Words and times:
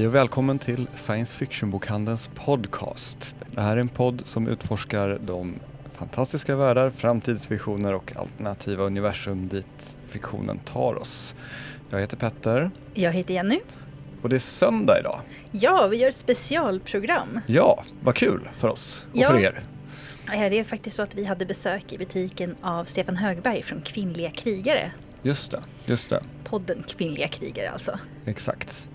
Hej 0.00 0.06
och 0.06 0.14
välkommen 0.14 0.58
till 0.58 0.86
Science 0.96 1.38
Fiction-bokhandelns 1.38 2.30
podcast. 2.34 3.36
Det 3.54 3.60
här 3.60 3.76
är 3.76 3.80
en 3.80 3.88
podd 3.88 4.22
som 4.24 4.48
utforskar 4.48 5.18
de 5.26 5.54
fantastiska 5.94 6.56
världar, 6.56 6.90
framtidsvisioner 6.90 7.94
och 7.94 8.16
alternativa 8.16 8.84
universum 8.84 9.48
dit 9.48 9.96
fiktionen 10.08 10.58
tar 10.58 10.94
oss. 10.94 11.34
Jag 11.90 12.00
heter 12.00 12.16
Petter 12.16 12.70
Jag 12.94 13.12
heter 13.12 13.34
Jenny. 13.34 13.60
och 14.22 14.28
det 14.28 14.36
är 14.36 14.40
söndag 14.40 14.98
idag. 15.00 15.20
Ja, 15.50 15.86
vi 15.86 15.96
gör 15.96 16.08
ett 16.08 16.16
specialprogram. 16.16 17.40
Ja, 17.46 17.84
vad 18.02 18.14
kul 18.14 18.48
för 18.58 18.68
oss 18.68 19.06
och 19.12 19.18
Ja. 19.18 19.28
för 19.28 19.38
er. 19.38 19.62
Eh, 20.32 20.50
Det 20.50 20.58
är 20.58 20.64
faktiskt 20.64 20.96
så 20.96 21.02
att 21.02 21.14
vi 21.14 21.24
hade 21.24 21.46
besök 21.46 21.92
i 21.92 21.98
butiken 21.98 22.56
av 22.60 22.84
Stefan 22.84 23.16
Högberg 23.16 23.62
från 23.62 23.82
Kvinnliga 23.82 24.30
krigare. 24.30 24.92
Just 25.22 25.50
det, 25.52 25.60
just 25.84 26.10
det. 26.10 26.22
Podden 26.44 26.84
Kvinnliga 26.88 27.28
krigare 27.28 27.70
alltså. 27.70 27.98
Exakt. 28.24 28.88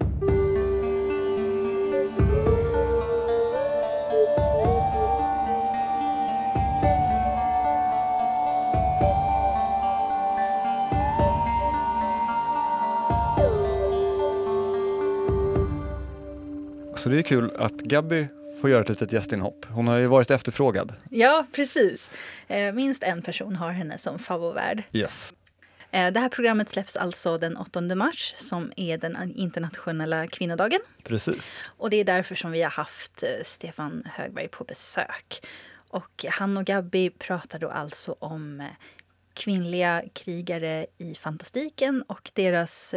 Så 17.05 17.09
det 17.09 17.17
är 17.17 17.21
kul 17.21 17.51
att 17.57 17.71
Gabby 17.73 18.27
får 18.61 18.69
göra 18.69 18.81
ett 18.81 18.89
litet 18.89 19.11
gästinhopp. 19.11 19.65
Hon 19.69 19.87
har 19.87 19.97
ju 19.97 20.07
varit 20.07 20.31
efterfrågad. 20.31 20.93
Ja, 21.09 21.45
precis. 21.51 22.11
Eh, 22.47 22.73
Minst 22.73 23.03
en 23.03 23.21
person 23.21 23.55
har 23.55 23.71
henne 23.71 23.97
som 23.97 24.19
favovärd. 24.19 24.83
Yes. 24.91 25.33
Eh, 25.91 26.11
Det 26.13 26.19
här 26.19 26.29
programmet 26.29 26.69
släpps 26.69 26.95
alltså 26.95 27.37
den 27.37 27.57
8 27.57 27.81
mars 27.95 28.33
som 28.37 28.71
är 28.77 28.97
den 28.97 29.35
internationella 29.35 30.27
kvinnodagen. 30.27 30.79
Precis. 31.03 31.63
Och 31.77 31.89
det 31.89 31.97
är 31.97 32.03
därför 32.03 32.35
som 32.35 32.51
vi 32.51 32.61
har 32.61 32.71
haft 32.71 33.23
eh, 33.23 33.29
Stefan 33.45 34.03
Högberg 34.13 34.47
på 34.47 34.63
besök. 34.63 35.45
Och 35.89 36.25
han 36.29 36.57
och 36.57 36.65
Gabby 36.65 37.09
pratar 37.09 37.59
då 37.59 37.69
alltså 37.69 38.15
om 38.19 38.63
kvinnliga 39.33 40.03
krigare 40.13 40.85
i 40.97 41.15
fantastiken 41.15 42.01
och 42.01 42.31
deras 42.33 42.93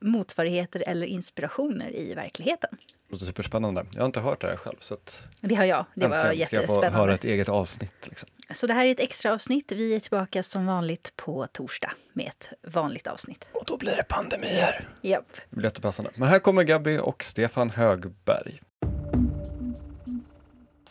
motsvarigheter 0.00 0.84
eller 0.86 1.06
inspirationer 1.06 1.96
i 1.96 2.14
verkligheten. 2.14 2.70
Låter 3.10 3.26
superspännande. 3.26 3.86
Jag 3.92 4.00
har 4.00 4.06
inte 4.06 4.20
hört 4.20 4.40
det 4.40 4.46
här 4.46 4.56
själv 4.56 4.76
så 4.80 4.94
att 4.94 5.22
Det 5.40 5.54
har 5.54 5.64
jag. 5.64 5.84
Det 5.94 6.08
var 6.08 6.16
äntligen 6.16 6.46
ska 6.46 6.56
jag 6.56 6.64
få 6.64 6.72
jättespännande. 6.72 6.98
höra 6.98 7.14
ett 7.14 7.24
eget 7.24 7.48
avsnitt. 7.48 8.06
Liksom. 8.06 8.28
Så 8.54 8.66
det 8.66 8.74
här 8.74 8.86
är 8.86 8.90
ett 8.90 9.00
extra 9.00 9.32
avsnitt. 9.32 9.72
Vi 9.72 9.94
är 9.94 10.00
tillbaka 10.00 10.42
som 10.42 10.66
vanligt 10.66 11.12
på 11.16 11.46
torsdag 11.52 11.90
med 12.12 12.26
ett 12.26 12.72
vanligt 12.74 13.06
avsnitt. 13.06 13.48
Och 13.52 13.64
då 13.66 13.76
blir 13.76 13.96
det 13.96 14.02
pandemier. 14.08 14.88
Japp. 15.02 15.32
Det 15.50 15.56
blir 15.56 15.64
jättepassande. 15.64 16.10
Men 16.14 16.28
här 16.28 16.38
kommer 16.38 16.62
Gabby 16.62 16.98
och 16.98 17.24
Stefan 17.24 17.70
Högberg. 17.70 18.60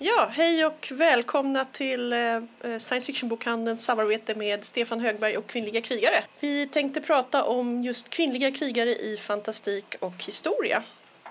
Ja, 0.02 0.30
hej 0.32 0.66
och 0.66 0.88
välkomna 0.92 1.66
till 1.66 2.14
eh, 2.14 2.18
Science 2.62 3.02
Fiction-bokhandelns 3.06 3.86
samarbete 3.86 4.36
med 4.36 4.64
Stefan 4.64 5.00
Högberg 5.00 5.38
och 5.38 5.48
Kvinnliga 5.48 5.82
krigare. 5.82 6.24
Vi 6.40 6.68
tänkte 6.68 7.02
prata 7.02 7.44
om 7.44 7.84
just 7.84 8.10
kvinnliga 8.10 8.52
krigare 8.52 8.90
i 8.90 9.18
fantastik 9.20 9.96
och 10.00 10.24
historia. 10.24 10.84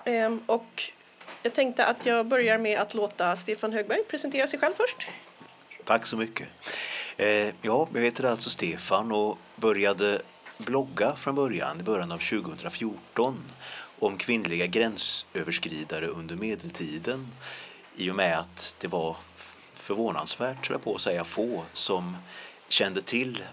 Ehm, 0.05 0.41
och 0.45 0.91
jag 1.43 1.53
tänkte 1.53 1.85
att 1.85 2.05
jag 2.05 2.25
börjar 2.25 2.57
med 2.57 2.79
att 2.79 2.93
låta 2.93 3.35
Stefan 3.35 3.73
Högberg 3.73 4.03
presentera 4.03 4.47
sig 4.47 4.59
själv 4.59 4.73
först. 4.77 5.07
Tack 5.85 6.05
så 6.05 6.17
mycket. 6.17 6.47
Ehm, 7.17 7.51
ja, 7.61 7.87
jag 7.93 8.01
heter 8.01 8.23
alltså 8.23 8.49
Stefan 8.49 9.11
och 9.11 9.37
började 9.55 10.21
blogga 10.57 11.15
från 11.15 11.35
början, 11.35 11.79
i 11.79 11.83
början 11.83 12.11
av 12.11 12.17
2014 12.17 13.43
om 13.99 14.17
kvinnliga 14.17 14.67
gränsöverskridare 14.67 16.07
under 16.07 16.35
medeltiden 16.35 17.27
i 17.95 18.11
och 18.11 18.15
med 18.15 18.39
att 18.39 18.75
det 18.79 18.87
var 18.87 19.15
förvånansvärt, 19.73 20.65
tror 20.65 20.75
jag 20.75 20.83
på 20.83 20.95
att 20.95 21.01
säga, 21.01 21.23
få 21.23 21.63
som 21.73 22.17
kände 22.67 23.01
till 23.01 23.43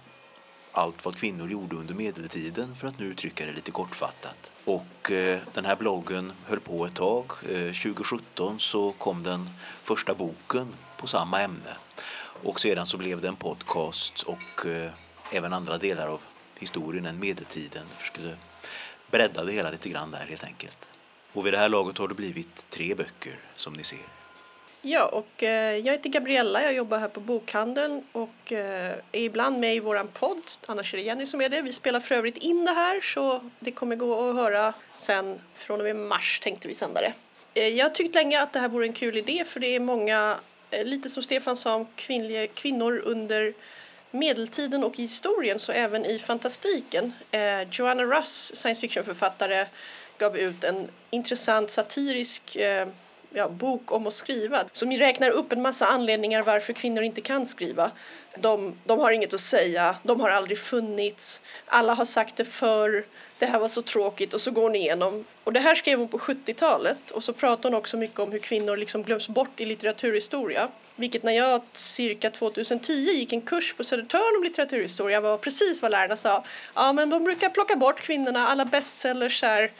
allt 0.77 1.05
vad 1.05 1.17
kvinnor 1.17 1.51
gjorde 1.51 1.77
under 1.77 1.95
medeltiden 1.95 2.75
för 2.77 2.89
att 2.89 2.99
nu 2.99 3.07
uttrycka 3.07 3.47
det 3.47 3.53
lite 3.53 3.71
kortfattat. 3.71 4.51
Och 4.65 5.11
eh, 5.11 5.39
den 5.55 5.65
här 5.65 5.77
bloggen 5.77 6.33
höll 6.47 6.61
på 6.61 6.87
ett 6.87 6.95
tag. 6.95 7.33
Eh, 7.43 7.73
2017 7.73 8.61
så 8.61 8.93
kom 8.93 9.23
den 9.23 9.51
första 9.83 10.15
boken 10.15 10.75
på 10.97 11.07
samma 11.07 11.43
ämne. 11.43 11.77
Och 12.43 12.61
sedan 12.61 12.87
så 12.87 12.99
blev 12.99 13.21
det 13.21 13.29
en 13.29 13.37
podcast 13.37 14.23
och 14.23 14.67
eh, 14.67 14.91
även 15.33 15.53
andra 15.53 15.79
delar 15.79 16.09
av 16.09 16.21
historien 16.59 17.07
än 17.07 17.19
medeltiden. 17.19 17.87
Jag 17.99 18.07
skulle 18.07 18.37
bredda 19.11 19.45
det 19.45 19.53
hela 19.53 19.71
lite 19.71 19.89
grann 19.89 20.11
där 20.11 20.27
helt 20.29 20.45
enkelt. 20.45 20.79
Och 21.33 21.47
vid 21.47 21.53
det 21.53 21.59
här 21.59 21.69
laget 21.69 21.99
har 21.99 22.09
det 22.09 22.15
blivit 22.15 22.67
tre 22.71 22.95
böcker 22.95 23.39
som 23.57 23.73
ni 23.73 23.85
ser. 23.85 24.16
Ja, 24.89 25.07
och 25.07 25.43
eh, 25.43 25.77
jag 25.77 25.93
heter 25.93 26.09
Gabriella, 26.11 26.63
jag 26.63 26.75
jobbar 26.75 26.99
här 26.99 27.09
på 27.09 27.21
bokhandeln 27.21 28.05
och 28.13 28.53
eh, 28.53 28.93
är 29.13 29.21
ibland 29.21 29.59
med 29.59 29.75
i 29.75 29.81
våran 29.81 30.09
podd, 30.09 30.51
annars 30.67 30.95
är 30.95 30.99
det 30.99 31.05
Jenny 31.05 31.27
som 31.27 31.41
är 31.41 31.49
det. 31.49 31.61
Vi 31.61 31.73
spelar 31.73 32.01
för 32.01 32.15
övrigt 32.15 32.37
in 32.37 32.65
det 32.65 32.73
här 32.73 33.01
så 33.01 33.51
det 33.61 33.71
kommer 33.73 33.97
gå 33.97 34.31
att 34.31 34.37
höra 34.37 34.75
sen 34.97 35.41
från 35.55 35.81
och 35.81 35.85
med 35.85 35.97
mars 35.97 36.41
tänkte 36.41 36.69
vi 36.69 36.75
sända 36.75 37.01
det. 37.01 37.13
Eh, 37.55 37.69
jag 37.69 37.85
har 37.85 37.91
tyckt 37.91 38.15
länge 38.15 38.43
att 38.43 38.53
det 38.53 38.59
här 38.59 38.69
vore 38.69 38.87
en 38.87 38.93
kul 38.93 39.17
idé 39.17 39.45
för 39.47 39.61
det 39.61 39.67
är 39.67 39.81
många, 39.81 40.37
eh, 40.71 40.85
lite 40.85 41.11
som 41.11 41.23
Stefan 41.23 41.57
sa 41.57 41.75
om 41.75 41.87
kvinnliga, 41.97 42.47
kvinnor 42.47 43.03
under 43.05 43.55
medeltiden 44.11 44.85
och 44.85 44.99
i 44.99 45.03
historien 45.03 45.59
så 45.59 45.73
även 45.73 46.05
i 46.05 46.19
fantastiken. 46.19 47.13
Eh, 47.31 47.69
Joanna 47.71 48.05
Russ, 48.05 48.53
science 48.55 48.81
fiction-författare, 48.81 49.67
gav 50.19 50.39
ut 50.39 50.65
en 50.65 50.89
intressant 51.11 51.71
satirisk 51.71 52.57
eh, 52.57 52.89
ja, 53.37 53.49
bok 53.49 53.93
om 53.93 54.07
att 54.07 54.15
skriva 54.15 54.65
som 54.73 54.93
räknar 54.93 55.31
upp 55.31 55.53
en 55.53 55.63
massa 55.63 55.87
anledningar 55.87 56.43
varför 56.43 56.73
kvinnor 56.73 57.03
inte 57.03 57.21
kan 57.21 57.47
skriva. 57.47 57.91
De, 58.39 58.75
de 58.85 58.99
har 58.99 59.11
inget 59.11 59.35
att 59.35 59.41
säga, 59.41 59.97
de 60.03 60.21
har 60.21 60.31
aldrig 60.31 60.59
funnits, 60.59 61.43
alla 61.67 61.95
har 61.95 62.05
sagt 62.05 62.37
det 62.37 62.45
förr, 62.45 63.05
det 63.39 63.47
här 63.47 63.59
var 63.59 63.69
så 63.69 63.83
tråkigt 63.83 64.35
och 64.35 64.41
så 64.41 64.51
går 64.51 64.63
hon 64.63 64.77
igenom. 64.77 65.25
Och 65.45 65.53
det 65.53 65.61
här 65.61 65.75
skrev 65.75 65.99
hon 65.99 66.09
på 66.09 66.19
70-talet 66.19 67.11
och 67.11 67.25
så 67.25 67.33
pratar 67.33 67.71
hon 67.71 67.79
också 67.79 67.97
mycket 67.97 68.21
om 68.21 68.33
hur 68.33 68.39
kvinnor 68.39 68.77
liksom 68.77 69.03
glöms 69.03 69.29
bort 69.29 69.61
i 69.61 69.65
litteraturhistoria. 69.65 70.69
Vilket 70.97 71.23
när 71.23 71.33
jag 71.33 71.63
cirka 71.73 72.31
2010 72.31 72.93
gick 72.93 73.33
en 73.33 73.43
kurs 73.43 73.75
på 73.75 73.85
Södertörn 73.85 74.37
om 74.37 74.45
litteraturhistoria 74.45 75.21
var 75.21 75.39
precis 75.39 75.83
vad 75.83 75.91
lärarna 75.91 76.17
sa. 76.17 76.45
Ja 76.75 76.93
men 76.93 77.11
de 77.11 77.25
brukar 77.25 77.51
plocka 77.51 77.77
bort 77.77 78.01
kvinnorna, 78.01 78.49
alla 78.49 78.65
bestsellers 78.65 79.43
här 79.43 79.71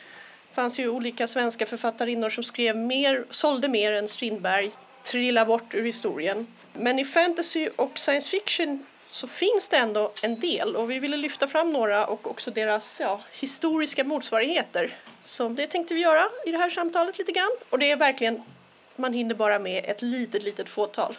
fanns 0.57 0.79
ju 0.79 0.89
olika 0.89 1.29
svenska 1.29 1.67
författarinnor 1.67 2.31
som 2.31 2.45
skrev 2.45 2.77
mer, 2.77 3.25
sålde 3.31 3.69
mer 3.69 3.93
än 3.93 4.09
Strindberg, 4.09 4.71
trilla 5.03 5.45
bort 5.45 5.75
ur 5.75 5.85
historien. 5.85 6.47
Men 6.73 6.99
i 6.99 7.05
fantasy 7.05 7.69
och 7.77 7.99
science 7.99 8.29
fiction 8.29 8.87
så 9.11 9.27
finns 9.27 9.69
det 9.69 9.77
ändå 9.77 10.13
en 10.23 10.41
del 10.41 10.77
och 10.77 10.91
vi 10.91 10.99
ville 10.99 11.17
lyfta 11.17 11.47
fram 11.47 11.73
några 11.73 12.07
och 12.07 12.31
också 12.31 12.51
deras 12.51 13.01
ja, 13.01 13.21
historiska 13.33 14.05
motsvarigheter. 14.05 14.97
Så 15.21 15.49
det 15.49 15.67
tänkte 15.67 15.95
vi 15.95 16.01
göra 16.01 16.29
i 16.47 16.51
det 16.51 16.59
här 16.59 16.71
samtalet 16.71 17.19
lite 17.19 17.33
grann 17.33 17.57
och 17.71 17.79
det 17.79 17.91
är 17.91 17.97
verkligen, 17.97 18.43
man 18.97 19.13
hinner 19.13 19.35
bara 19.35 19.59
med 19.59 19.85
ett 19.85 20.03
litet, 20.03 20.43
litet 20.43 20.69
fåtal. 20.69 21.17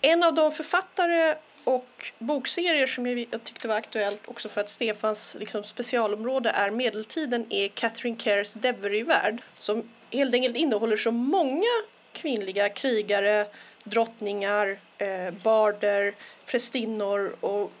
En 0.00 0.22
av 0.22 0.34
de 0.34 0.52
författare 0.52 1.34
och 1.66 2.12
bokserier 2.18 2.86
som 2.86 3.06
jag, 3.06 3.26
jag 3.30 3.44
tyckte 3.44 3.68
var 3.68 3.76
aktuellt 3.76 4.20
också 4.26 4.48
för 4.48 4.60
att 4.60 4.70
Stefans 4.70 5.36
liksom, 5.40 5.64
specialområde 5.64 6.50
är 6.50 6.70
medeltiden 6.70 7.46
är 7.50 7.68
Catherine 7.68 8.16
Cares 8.16 8.54
Devery-värld 8.54 9.42
som 9.56 9.88
helt 10.12 10.34
enkelt 10.34 10.56
innehåller 10.56 10.96
så 10.96 11.10
många 11.10 11.82
kvinnliga 12.12 12.68
krigare, 12.68 13.46
drottningar, 13.84 14.78
eh, 14.98 15.34
barder, 15.42 16.14
prästinnor 16.46 17.36
och 17.40 17.72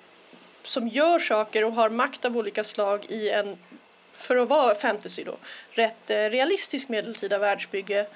som 0.62 0.88
gör 0.88 1.18
saker 1.18 1.64
och 1.64 1.72
har 1.72 1.90
makt 1.90 2.24
av 2.24 2.36
olika 2.36 2.64
slag 2.64 3.06
i 3.08 3.30
en, 3.30 3.58
för 4.12 4.36
att 4.36 4.48
vara 4.48 4.74
fantasy 4.74 5.24
då, 5.24 5.36
rätt 5.70 6.10
eh, 6.10 6.16
realistisk 6.16 6.88
medeltida 6.88 7.38
världsbygge 7.38 8.06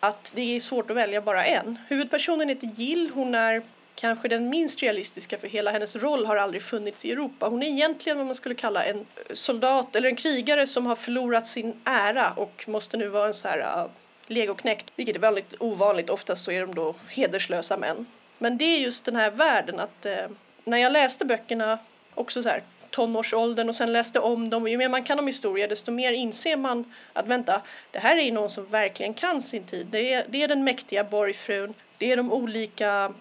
att 0.00 0.32
det 0.34 0.56
är 0.56 0.60
svårt 0.60 0.90
att 0.90 0.96
välja 0.96 1.20
bara 1.20 1.44
en. 1.44 1.78
Huvudpersonen 1.88 2.48
heter 2.48 2.70
Jill, 2.74 3.10
hon 3.14 3.34
är 3.34 3.62
kanske 3.94 4.28
den 4.28 4.48
minst 4.48 4.82
realistiska 4.82 5.38
för 5.38 5.48
hela 5.48 5.70
hennes 5.70 5.96
roll 5.96 6.26
har 6.26 6.36
aldrig 6.36 6.62
funnits 6.62 7.04
i 7.04 7.12
Europa. 7.12 7.48
Hon 7.48 7.62
är 7.62 7.66
egentligen 7.66 8.18
vad 8.18 8.26
man 8.26 8.34
skulle 8.34 8.54
kalla 8.54 8.84
en 8.84 9.06
soldat 9.32 9.96
eller 9.96 10.08
en 10.08 10.16
krigare 10.16 10.66
som 10.66 10.86
har 10.86 10.96
förlorat 10.96 11.46
sin 11.46 11.80
ära 11.84 12.32
och 12.36 12.64
måste 12.66 12.96
nu 12.96 13.08
vara 13.08 13.26
en 13.26 13.34
så 13.34 13.48
här 13.48 13.58
uh, 13.58 13.90
legoknäckt, 14.26 14.92
vilket 14.96 15.16
är 15.16 15.20
väldigt 15.20 15.54
ovanligt. 15.58 16.10
Oftast 16.10 16.44
så 16.44 16.50
är 16.50 16.60
de 16.60 16.74
då 16.74 16.94
hederslösa 17.08 17.76
män. 17.76 18.06
Men 18.38 18.58
det 18.58 18.64
är 18.64 18.78
just 18.78 19.04
den 19.04 19.16
här 19.16 19.30
världen 19.30 19.80
att 19.80 20.06
uh, 20.06 20.36
när 20.64 20.78
jag 20.78 20.92
läste 20.92 21.24
böckerna, 21.24 21.78
också 22.14 22.42
så 22.42 22.48
här 22.48 22.62
tonårsåldern 22.90 23.68
och 23.68 23.76
sen 23.76 23.92
läste 23.92 24.20
om 24.20 24.50
dem. 24.50 24.62
Och 24.62 24.68
ju 24.68 24.78
mer 24.78 24.88
man 24.88 25.04
kan 25.04 25.18
om 25.18 25.26
historia 25.26 25.66
desto 25.66 25.92
mer 25.92 26.12
inser 26.12 26.56
man 26.56 26.92
att 27.12 27.26
vänta, 27.26 27.62
det 27.90 27.98
här 27.98 28.16
är 28.16 28.22
ju 28.22 28.32
någon 28.32 28.50
som 28.50 28.66
verkligen 28.66 29.14
kan 29.14 29.42
sin 29.42 29.64
tid. 29.64 29.86
Det 29.90 30.12
är, 30.12 30.24
det 30.28 30.42
är 30.42 30.48
den 30.48 30.64
mäktiga 30.64 31.04
borgfrun, 31.04 31.74
det 31.98 32.12
är 32.12 32.16
de 32.16 32.32
olika 32.32 33.12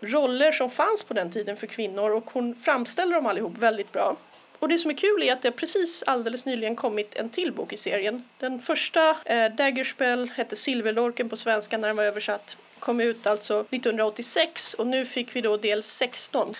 roller 0.00 0.52
som 0.52 0.70
fanns 0.70 1.02
på 1.02 1.14
den 1.14 1.30
tiden 1.30 1.56
för 1.56 1.66
kvinnor 1.66 2.10
och 2.10 2.30
hon 2.32 2.54
framställer 2.54 3.14
dem 3.14 3.26
allihop 3.26 3.58
väldigt 3.58 3.92
bra. 3.92 4.16
Och 4.58 4.68
det 4.68 4.78
som 4.78 4.90
är 4.90 4.94
kul 4.94 5.22
är 5.22 5.32
att 5.32 5.42
det 5.42 5.50
precis 5.50 6.02
alldeles 6.06 6.46
nyligen 6.46 6.76
kommit 6.76 7.14
en 7.14 7.30
till 7.30 7.52
bok 7.52 7.72
i 7.72 7.76
serien. 7.76 8.24
Den 8.38 8.60
första, 8.60 9.16
eh, 9.24 9.52
Daggerspell, 9.52 10.30
hette 10.34 10.56
Silverlorken 10.56 11.28
på 11.28 11.36
svenska 11.36 11.78
när 11.78 11.88
den 11.88 11.96
var 11.96 12.04
översatt. 12.04 12.56
Kom 12.78 13.00
ut 13.00 13.26
alltså 13.26 13.60
1986 13.70 14.74
och 14.74 14.86
nu 14.86 15.04
fick 15.04 15.36
vi 15.36 15.40
då 15.40 15.56
del 15.56 15.82
16. 15.82 16.56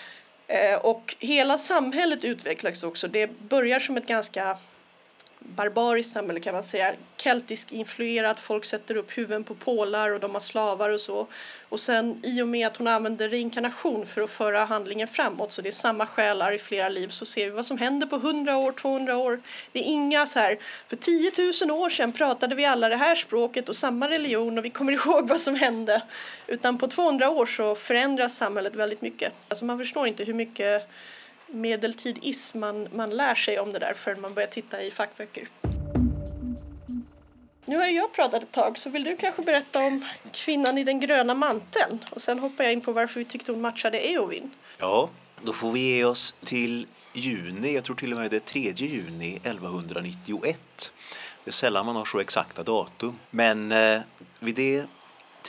Eh, 0.47 0.79
och 0.79 1.15
hela 1.19 1.57
samhället 1.57 2.23
utvecklas 2.23 2.83
också. 2.83 3.07
Det 3.07 3.27
börjar 3.27 3.79
som 3.79 3.97
ett 3.97 4.07
ganska 4.07 4.57
barbariskt 5.39 6.13
samhälle 6.13 6.39
kan 6.39 6.53
man 6.53 6.63
säga. 6.63 6.93
Keltisk 7.17 7.71
influerat, 7.71 8.39
folk 8.39 8.65
sätter 8.65 8.95
upp 8.95 9.17
huvuden 9.17 9.43
på 9.43 9.55
pålar 9.55 10.09
och 10.09 10.19
de 10.19 10.31
har 10.31 10.39
slavar 10.39 10.89
och 10.89 11.01
så. 11.01 11.27
Och 11.69 11.79
sen 11.79 12.21
i 12.23 12.41
och 12.41 12.47
med 12.47 12.67
att 12.67 12.77
hon 12.77 12.87
använder 12.87 13.29
reinkarnation 13.29 14.05
för 14.05 14.21
att 14.21 14.29
föra 14.29 14.65
handlingen 14.65 15.07
framåt, 15.07 15.51
så 15.51 15.61
det 15.61 15.69
är 15.69 15.71
samma 15.71 16.05
själar 16.05 16.51
i 16.51 16.57
flera 16.57 16.89
liv, 16.89 17.07
så 17.07 17.25
ser 17.25 17.45
vi 17.45 17.51
vad 17.51 17.65
som 17.65 17.77
händer 17.77 18.07
på 18.07 18.15
100 18.15 18.57
år, 18.57 18.71
200 18.71 19.17
år. 19.17 19.41
Det 19.71 19.79
är 19.79 19.83
inga 19.83 20.27
så 20.27 20.39
här, 20.39 20.59
för 20.87 20.95
10 20.95 21.31
000 21.67 21.79
år 21.79 21.89
sedan 21.89 22.11
pratade 22.11 22.55
vi 22.55 22.65
alla 22.65 22.89
det 22.89 22.97
här 22.97 23.15
språket 23.15 23.69
och 23.69 23.75
samma 23.75 24.09
religion 24.09 24.57
och 24.57 24.65
vi 24.65 24.69
kommer 24.69 24.93
ihåg 25.07 25.27
vad 25.27 25.41
som 25.41 25.55
hände. 25.55 26.01
Utan 26.47 26.77
på 26.77 26.87
200 26.87 27.29
år 27.29 27.45
så 27.45 27.75
förändras 27.75 28.37
samhället 28.37 28.75
väldigt 28.75 29.01
mycket. 29.01 29.33
Alltså 29.47 29.65
man 29.65 29.79
förstår 29.79 30.07
inte 30.07 30.23
hur 30.23 30.33
mycket 30.33 30.89
medeltidism 31.51 32.59
man, 32.59 32.87
man 32.91 33.09
lär 33.09 33.35
sig 33.35 33.59
om 33.59 33.73
det 33.73 33.79
där 33.79 33.93
förrän 33.93 34.21
man 34.21 34.33
börjar 34.33 34.47
titta 34.47 34.83
i 34.83 34.91
fackböcker. 34.91 35.47
Nu 37.65 37.77
har 37.77 37.85
jag 37.85 38.13
pratat 38.13 38.43
ett 38.43 38.51
tag, 38.51 38.77
så 38.77 38.89
vill 38.89 39.03
du 39.03 39.15
kanske 39.15 39.41
berätta 39.41 39.79
om 39.79 40.05
kvinnan 40.31 40.77
i 40.77 40.83
den 40.83 40.99
gröna 40.99 41.33
manteln? 41.33 42.05
Och 42.09 42.21
sen 42.21 42.39
hoppar 42.39 42.63
jag 42.63 42.73
in 42.73 42.81
på 42.81 42.91
varför 42.91 43.19
vi 43.19 43.25
tyckte 43.25 43.51
hon 43.51 43.61
matchade 43.61 44.09
Eowyn. 44.09 44.51
Ja, 44.77 45.09
då 45.41 45.53
får 45.53 45.71
vi 45.71 45.79
ge 45.79 46.03
oss 46.03 46.35
till 46.45 46.87
juni, 47.13 47.75
jag 47.75 47.83
tror 47.83 47.95
till 47.95 48.13
och 48.13 48.19
med 48.19 48.31
det 48.31 48.37
är 48.37 48.39
3 48.39 48.73
juni 48.75 49.35
1191. 49.35 50.91
Det 51.43 51.49
är 51.49 51.51
sällan 51.51 51.85
man 51.85 51.95
har 51.95 52.05
så 52.05 52.19
exakta 52.19 52.63
datum. 52.63 53.19
Men 53.29 53.71
eh, 53.71 54.01
vid 54.39 54.55
det 54.55 54.85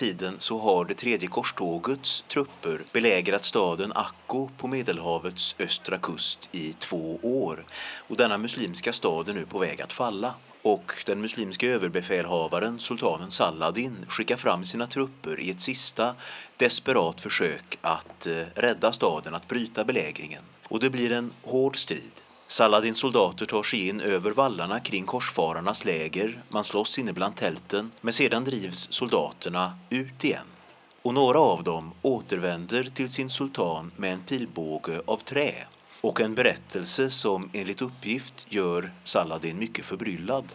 tiden 0.00 0.36
så 0.38 0.58
har 0.58 0.84
det 0.84 0.94
tredje 0.94 1.28
korstågets 1.28 2.24
trupper 2.28 2.80
belägrat 2.92 3.44
staden 3.44 3.92
Akko 3.94 4.48
på 4.56 4.68
Medelhavets 4.68 5.56
östra 5.58 5.98
kust 5.98 6.48
i 6.52 6.72
två 6.72 7.18
år. 7.22 7.64
Och 8.08 8.16
denna 8.16 8.38
muslimska 8.38 8.92
stad 8.92 9.28
är 9.28 9.32
nu 9.32 9.46
på 9.46 9.58
väg 9.58 9.82
att 9.82 9.92
falla. 9.92 10.34
Och 10.62 10.92
den 11.06 11.20
muslimska 11.20 11.66
överbefälhavaren, 11.66 12.78
sultanen 12.78 13.30
Saladin, 13.30 13.96
skickar 14.08 14.36
fram 14.36 14.64
sina 14.64 14.86
trupper 14.86 15.40
i 15.40 15.50
ett 15.50 15.60
sista 15.60 16.14
desperat 16.56 17.20
försök 17.20 17.78
att 17.80 18.26
eh, 18.26 18.42
rädda 18.54 18.92
staden, 18.92 19.34
att 19.34 19.48
bryta 19.48 19.84
belägringen. 19.84 20.42
Och 20.68 20.80
det 20.80 20.90
blir 20.90 21.12
en 21.12 21.32
hård 21.42 21.76
strid. 21.76 22.12
Saladins 22.50 22.98
soldater 22.98 23.46
tar 23.46 23.62
sig 23.62 23.88
in 23.88 24.00
över 24.00 24.30
vallarna 24.30 24.80
kring 24.80 25.06
korsfararnas 25.06 25.84
läger, 25.84 26.42
man 26.48 26.64
slåss 26.64 26.98
inne 26.98 27.12
bland 27.12 27.36
tälten, 27.36 27.90
men 28.00 28.12
sedan 28.12 28.44
drivs 28.44 28.92
soldaterna 28.92 29.78
ut 29.90 30.24
igen. 30.24 30.46
Och 31.02 31.14
några 31.14 31.38
av 31.38 31.64
dem 31.64 31.92
återvänder 32.02 32.84
till 32.84 33.10
sin 33.10 33.30
sultan 33.30 33.92
med 33.96 34.12
en 34.12 34.22
pilbåge 34.22 35.02
av 35.06 35.16
trä 35.16 35.66
och 36.00 36.20
en 36.20 36.34
berättelse 36.34 37.10
som 37.10 37.50
enligt 37.52 37.82
uppgift 37.82 38.46
gör 38.48 38.92
Saladin 39.04 39.58
mycket 39.58 39.84
förbryllad. 39.84 40.54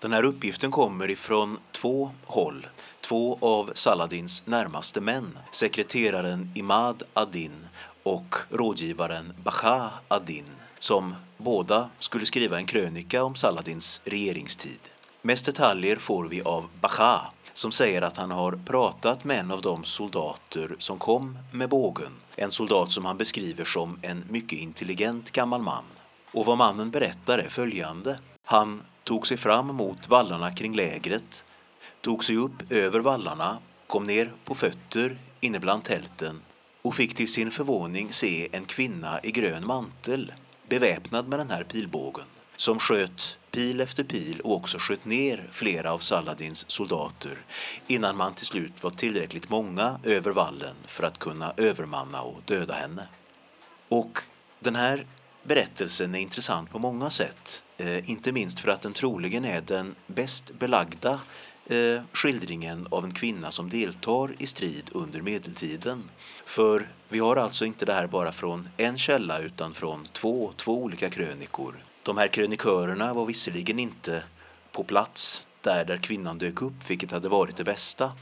Den 0.00 0.12
här 0.12 0.24
uppgiften 0.24 0.70
kommer 0.70 1.10
ifrån 1.10 1.58
två 1.72 2.10
håll. 2.24 2.66
Två 3.00 3.38
av 3.40 3.70
Saladins 3.74 4.46
närmaste 4.46 5.00
män, 5.00 5.38
sekreteraren 5.52 6.52
Imad 6.54 7.02
ad-Din 7.14 7.68
och 8.02 8.34
rådgivaren 8.50 9.32
Baha 9.44 9.90
ad-Din, 10.08 10.50
som 10.78 11.14
båda 11.36 11.90
skulle 11.98 12.26
skriva 12.26 12.58
en 12.58 12.66
krönika 12.66 13.24
om 13.24 13.34
Saladins 13.34 14.02
regeringstid. 14.04 14.80
Mest 15.22 15.46
detaljer 15.46 15.96
får 15.96 16.24
vi 16.24 16.42
av 16.42 16.68
Bacha 16.80 17.20
som 17.58 17.72
säger 17.72 18.02
att 18.02 18.16
han 18.16 18.30
har 18.30 18.58
pratat 18.66 19.24
med 19.24 19.38
en 19.38 19.50
av 19.50 19.60
de 19.60 19.84
soldater 19.84 20.76
som 20.78 20.98
kom 20.98 21.38
med 21.52 21.68
bågen. 21.68 22.12
En 22.36 22.50
soldat 22.50 22.92
som 22.92 23.04
han 23.04 23.16
beskriver 23.16 23.64
som 23.64 23.98
en 24.02 24.24
mycket 24.30 24.58
intelligent 24.58 25.30
gammal 25.30 25.62
man. 25.62 25.84
Och 26.32 26.46
vad 26.46 26.58
mannen 26.58 26.90
berättar 26.90 27.38
är 27.38 27.48
följande. 27.48 28.18
Han 28.44 28.82
tog 29.04 29.26
sig 29.26 29.36
fram 29.36 29.66
mot 29.66 30.08
vallarna 30.08 30.52
kring 30.52 30.74
lägret, 30.76 31.44
tog 32.00 32.24
sig 32.24 32.36
upp 32.36 32.72
över 32.72 33.00
vallarna, 33.00 33.58
kom 33.86 34.04
ner 34.04 34.32
på 34.44 34.54
fötter 34.54 35.18
inne 35.40 35.60
bland 35.60 35.84
tälten 35.84 36.40
och 36.82 36.94
fick 36.94 37.14
till 37.14 37.32
sin 37.32 37.50
förvåning 37.50 38.12
se 38.12 38.48
en 38.52 38.64
kvinna 38.64 39.20
i 39.22 39.30
grön 39.30 39.66
mantel 39.66 40.32
beväpnad 40.68 41.28
med 41.28 41.38
den 41.38 41.50
här 41.50 41.64
pilbågen 41.64 42.24
som 42.56 42.78
sköt 42.78 43.38
pil 43.50 43.80
efter 43.80 44.04
pil 44.04 44.40
och 44.40 44.54
också 44.54 44.78
sköt 44.78 45.04
ner 45.04 45.48
flera 45.52 45.92
av 45.92 45.98
Saladins 45.98 46.70
soldater 46.70 47.38
innan 47.86 48.16
man 48.16 48.34
till 48.34 48.46
slut 48.46 48.82
var 48.82 48.90
tillräckligt 48.90 49.48
många 49.48 50.00
över 50.04 50.30
vallen 50.30 50.76
för 50.86 51.06
att 51.06 51.18
kunna 51.18 51.52
övermanna 51.56 52.20
och 52.20 52.42
döda 52.44 52.74
henne. 52.74 53.08
Och 53.88 54.18
den 54.60 54.76
här 54.76 55.06
berättelsen 55.42 56.14
är 56.14 56.18
intressant 56.18 56.70
på 56.70 56.78
många 56.78 57.10
sätt, 57.10 57.62
eh, 57.76 58.10
inte 58.10 58.32
minst 58.32 58.60
för 58.60 58.68
att 58.68 58.80
den 58.80 58.92
troligen 58.92 59.44
är 59.44 59.60
den 59.60 59.94
bäst 60.06 60.50
belagda 60.58 61.20
eh, 61.66 62.02
skildringen 62.12 62.86
av 62.90 63.04
en 63.04 63.14
kvinna 63.14 63.50
som 63.50 63.68
deltar 63.68 64.30
i 64.38 64.46
strid 64.46 64.90
under 64.92 65.20
medeltiden. 65.20 66.10
För 66.44 66.88
vi 67.08 67.18
har 67.18 67.36
alltså 67.36 67.64
inte 67.64 67.84
det 67.84 67.92
här 67.92 68.06
bara 68.06 68.32
från 68.32 68.68
en 68.76 68.98
källa 68.98 69.38
utan 69.38 69.74
från 69.74 70.08
två, 70.12 70.52
två 70.56 70.82
olika 70.82 71.10
krönikor. 71.10 71.84
De 72.02 72.18
här 72.18 72.28
krönikörerna 72.28 73.14
var 73.14 73.26
visserligen 73.26 73.78
inte 73.78 74.22
på 74.72 74.84
plats 74.84 75.46
där, 75.60 75.84
där 75.84 75.96
kvinnan 75.96 76.38
dök 76.38 76.62
upp, 76.62 76.90
vilket 76.90 77.10
hade 77.10 77.28
varit 77.28 77.56
det 77.56 77.64
bästa. 77.64 78.12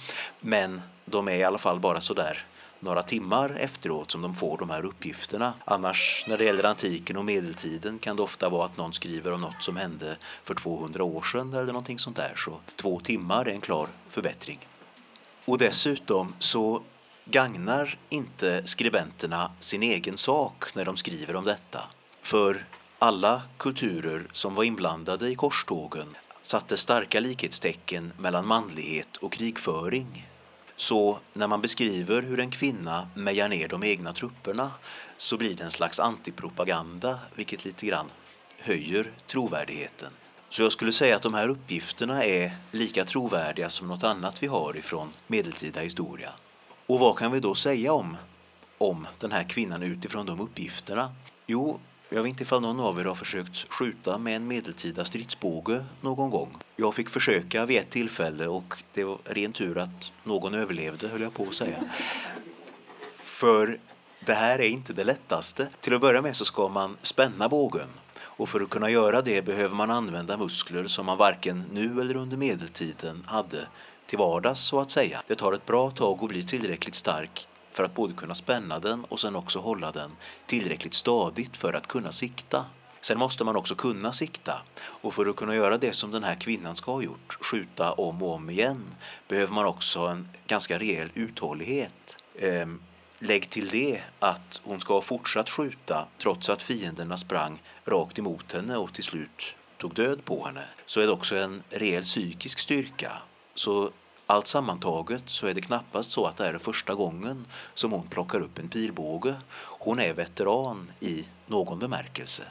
Men 0.40 0.80
de 1.04 1.28
är 1.28 1.36
i 1.36 1.44
alla 1.44 1.58
fall 1.58 1.80
bara 1.80 2.00
sådär 2.00 2.46
några 2.84 3.02
timmar 3.02 3.56
efteråt 3.58 4.10
som 4.10 4.22
de 4.22 4.34
får 4.34 4.58
de 4.58 4.70
här 4.70 4.84
uppgifterna. 4.84 5.54
Annars 5.64 6.24
när 6.28 6.38
det 6.38 6.44
gäller 6.44 6.64
antiken 6.64 7.16
och 7.16 7.24
medeltiden 7.24 7.98
kan 7.98 8.16
det 8.16 8.22
ofta 8.22 8.48
vara 8.48 8.64
att 8.64 8.76
någon 8.76 8.92
skriver 8.92 9.32
om 9.32 9.40
något 9.40 9.62
som 9.62 9.76
hände 9.76 10.16
för 10.44 10.54
200 10.54 11.04
år 11.04 11.22
sedan 11.22 11.52
eller 11.52 11.66
någonting 11.66 11.98
sånt 11.98 12.16
där. 12.16 12.32
Så 12.36 12.58
två 12.76 13.00
timmar 13.00 13.44
är 13.44 13.52
en 13.52 13.60
klar 13.60 13.88
förbättring. 14.10 14.58
Och 15.44 15.58
dessutom 15.58 16.34
så 16.38 16.82
gagnar 17.24 17.98
inte 18.08 18.66
skribenterna 18.66 19.50
sin 19.60 19.82
egen 19.82 20.16
sak 20.16 20.74
när 20.74 20.84
de 20.84 20.96
skriver 20.96 21.36
om 21.36 21.44
detta. 21.44 21.80
För 22.22 22.66
alla 22.98 23.42
kulturer 23.56 24.26
som 24.32 24.54
var 24.54 24.64
inblandade 24.64 25.28
i 25.28 25.34
korstågen 25.34 26.16
satte 26.42 26.76
starka 26.76 27.20
likhetstecken 27.20 28.12
mellan 28.18 28.46
manlighet 28.46 29.16
och 29.16 29.32
krigföring. 29.32 30.26
Så 30.76 31.18
när 31.32 31.48
man 31.48 31.60
beskriver 31.60 32.22
hur 32.22 32.40
en 32.40 32.50
kvinna 32.50 33.08
mejar 33.14 33.48
ner 33.48 33.68
de 33.68 33.84
egna 33.84 34.12
trupperna 34.12 34.70
så 35.16 35.36
blir 35.36 35.54
det 35.54 35.64
en 35.64 35.70
slags 35.70 36.00
antipropaganda 36.00 37.18
vilket 37.34 37.64
lite 37.64 37.86
grann 37.86 38.10
höjer 38.58 39.12
trovärdigheten. 39.26 40.12
Så 40.48 40.62
jag 40.62 40.72
skulle 40.72 40.92
säga 40.92 41.16
att 41.16 41.22
de 41.22 41.34
här 41.34 41.48
uppgifterna 41.48 42.24
är 42.24 42.56
lika 42.70 43.04
trovärdiga 43.04 43.70
som 43.70 43.88
något 43.88 44.04
annat 44.04 44.42
vi 44.42 44.46
har 44.46 44.76
ifrån 44.76 45.12
medeltida 45.26 45.80
historia. 45.80 46.32
Och 46.86 46.98
vad 46.98 47.18
kan 47.18 47.32
vi 47.32 47.40
då 47.40 47.54
säga 47.54 47.92
om, 47.92 48.16
om 48.78 49.06
den 49.18 49.32
här 49.32 49.48
kvinnan 49.48 49.82
utifrån 49.82 50.26
de 50.26 50.40
uppgifterna? 50.40 51.12
Jo, 51.46 51.80
jag 52.14 52.22
vet 52.22 52.30
inte 52.30 52.42
ifall 52.42 52.60
någon 52.60 52.80
av 52.80 53.00
er 53.00 53.04
har 53.04 53.14
försökt 53.14 53.72
skjuta 53.72 54.18
med 54.18 54.36
en 54.36 54.46
medeltida 54.46 55.04
stridsbåge 55.04 55.84
någon 56.00 56.30
gång. 56.30 56.56
Jag 56.76 56.94
fick 56.94 57.10
försöka 57.10 57.66
vid 57.66 57.78
ett 57.78 57.90
tillfälle 57.90 58.46
och 58.46 58.82
det 58.92 59.04
var 59.04 59.18
ren 59.24 59.52
tur 59.52 59.78
att 59.78 60.12
någon 60.24 60.54
överlevde, 60.54 61.08
höll 61.08 61.20
jag 61.20 61.34
på 61.34 61.42
att 61.42 61.54
säga. 61.54 61.84
För 63.18 63.78
det 64.20 64.34
här 64.34 64.58
är 64.58 64.68
inte 64.68 64.92
det 64.92 65.04
lättaste. 65.04 65.68
Till 65.80 65.94
att 65.94 66.00
börja 66.00 66.22
med 66.22 66.36
så 66.36 66.44
ska 66.44 66.68
man 66.68 66.96
spänna 67.02 67.48
bågen 67.48 67.88
och 68.20 68.48
för 68.48 68.60
att 68.60 68.70
kunna 68.70 68.90
göra 68.90 69.22
det 69.22 69.44
behöver 69.44 69.74
man 69.74 69.90
använda 69.90 70.36
muskler 70.36 70.86
som 70.86 71.06
man 71.06 71.18
varken 71.18 71.64
nu 71.72 72.00
eller 72.00 72.16
under 72.16 72.36
medeltiden 72.36 73.24
hade 73.26 73.66
till 74.06 74.18
vardags 74.18 74.60
så 74.60 74.80
att 74.80 74.90
säga. 74.90 75.22
Det 75.26 75.34
tar 75.34 75.52
ett 75.52 75.66
bra 75.66 75.90
tag 75.90 76.18
att 76.22 76.28
bli 76.28 76.44
tillräckligt 76.44 76.94
stark 76.94 77.48
för 77.74 77.84
att 77.84 77.94
både 77.94 78.14
kunna 78.14 78.34
spänna 78.34 78.78
den 78.78 79.04
och 79.04 79.20
sen 79.20 79.36
också 79.36 79.58
hålla 79.58 79.92
den 79.92 80.10
tillräckligt 80.46 80.94
stadigt 80.94 81.56
för 81.56 81.72
att 81.72 81.86
kunna 81.86 82.12
sikta. 82.12 82.64
Sen 83.00 83.18
måste 83.18 83.44
man 83.44 83.56
också 83.56 83.74
kunna 83.74 84.12
sikta 84.12 84.62
och 84.84 85.14
för 85.14 85.26
att 85.26 85.36
kunna 85.36 85.54
göra 85.54 85.78
det 85.78 85.92
som 85.92 86.10
den 86.10 86.24
här 86.24 86.34
kvinnan 86.34 86.76
ska 86.76 86.92
ha 86.92 87.02
gjort, 87.02 87.38
skjuta 87.40 87.92
om 87.92 88.22
och 88.22 88.34
om 88.34 88.50
igen, 88.50 88.84
behöver 89.28 89.54
man 89.54 89.66
också 89.66 90.00
en 90.00 90.28
ganska 90.46 90.78
rejäl 90.78 91.10
uthållighet. 91.14 92.16
Ehm, 92.38 92.82
lägg 93.18 93.50
till 93.50 93.68
det 93.68 94.02
att 94.18 94.60
hon 94.64 94.80
ska 94.80 94.94
ha 94.94 95.00
fortsatt 95.00 95.50
skjuta 95.50 96.06
trots 96.18 96.50
att 96.50 96.62
fienderna 96.62 97.16
sprang 97.16 97.62
rakt 97.84 98.18
emot 98.18 98.52
henne 98.52 98.76
och 98.76 98.92
till 98.92 99.04
slut 99.04 99.54
tog 99.78 99.94
död 99.94 100.24
på 100.24 100.46
henne, 100.46 100.64
så 100.86 101.00
är 101.00 101.06
det 101.06 101.12
också 101.12 101.36
en 101.36 101.62
rejäl 101.70 102.02
psykisk 102.02 102.58
styrka. 102.58 103.12
Så 103.54 103.90
allt 104.26 104.46
sammantaget 104.46 105.22
så 105.26 105.46
är 105.46 105.54
det 105.54 105.60
knappast 105.60 106.10
så 106.10 106.26
att 106.26 106.36
det 106.36 106.46
är 106.46 106.58
första 106.58 106.94
gången 106.94 107.46
som 107.74 107.92
hon 107.92 108.06
plockar 108.06 108.40
upp 108.40 108.58
en 108.58 108.68
pilbåge. 108.68 109.34
Hon 109.56 110.00
är 110.00 110.14
veteran 110.14 110.92
i 111.00 111.24
någon 111.46 111.78
bemärkelse. 111.78 112.42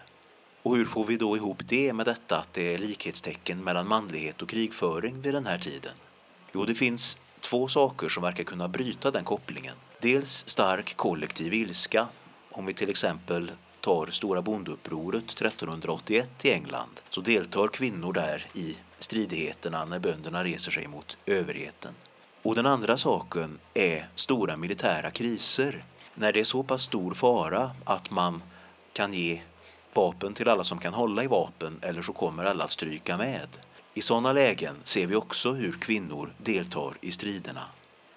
Och 0.63 0.75
hur 0.75 0.86
får 0.86 1.06
vi 1.06 1.18
då 1.18 1.38
ihop 1.38 1.62
det 1.65 1.94
med 1.94 2.06
detta 2.06 2.38
att 2.38 2.53
det 2.53 2.74
är 2.74 2.77
likhetstecken 2.77 3.63
mellan 3.63 3.88
manlighet 3.88 4.42
och 4.42 4.50
krigföring 4.50 5.22
vid 5.22 5.34
den 5.34 5.46
här 5.46 5.58
tiden? 5.58 5.94
Jo, 6.51 6.65
det 6.65 6.75
finns 6.75 7.18
två 7.39 7.68
saker 7.68 8.10
som 8.10 8.24
verkar 8.24 8.44
kunna 8.44 8.68
bryta 8.68 9.12
den 9.12 9.24
kopplingen. 9.24 9.75
Dels 10.00 10.50
stark 10.50 10.98
kollektiv 10.98 11.53
ilska, 11.53 12.08
om 12.51 12.65
vi 12.65 12.74
till 12.74 12.89
exempel 12.89 13.51
tar 13.82 14.08
Stora 14.08 14.42
bondeupproret 14.42 15.24
1381 15.24 16.46
i 16.46 16.51
England 16.51 17.01
så 17.10 17.22
deltar 17.22 17.68
kvinnor 17.68 18.13
där 18.13 18.48
i 18.53 18.77
stridigheterna 19.03 19.86
när 19.86 20.00
bönderna 20.00 20.43
reser 20.43 20.72
sig 20.72 20.88
mot 20.88 21.17
överheten. 21.25 21.93
Och 22.41 22.55
den 22.55 22.65
andra 22.65 22.98
saken 22.98 23.60
är 23.74 24.10
stora 24.15 24.57
militära 24.57 25.12
kriser. 25.12 25.86
När 26.15 26.31
det 26.31 26.39
är 26.39 26.43
så 26.43 26.63
pass 26.63 26.83
stor 26.83 27.13
fara 27.13 27.72
att 27.83 28.10
man 28.10 28.43
kan 28.93 29.13
ge 29.13 29.41
vapen 29.93 30.33
till 30.33 30.50
alla 30.50 30.63
som 30.63 30.79
kan 30.79 30.93
hålla 30.93 31.24
i 31.24 31.27
vapen 31.27 31.79
eller 31.81 32.01
så 32.01 32.13
kommer 32.13 32.43
alla 32.43 32.63
att 32.63 32.72
stryka 32.72 33.17
med. 33.17 33.48
I 33.93 34.01
sådana 34.01 34.33
lägen 34.33 34.75
ser 34.83 35.07
vi 35.07 35.15
också 35.15 35.51
hur 35.51 35.72
kvinnor 35.72 36.33
deltar 36.38 36.98
i 37.01 37.12
striderna. 37.12 37.63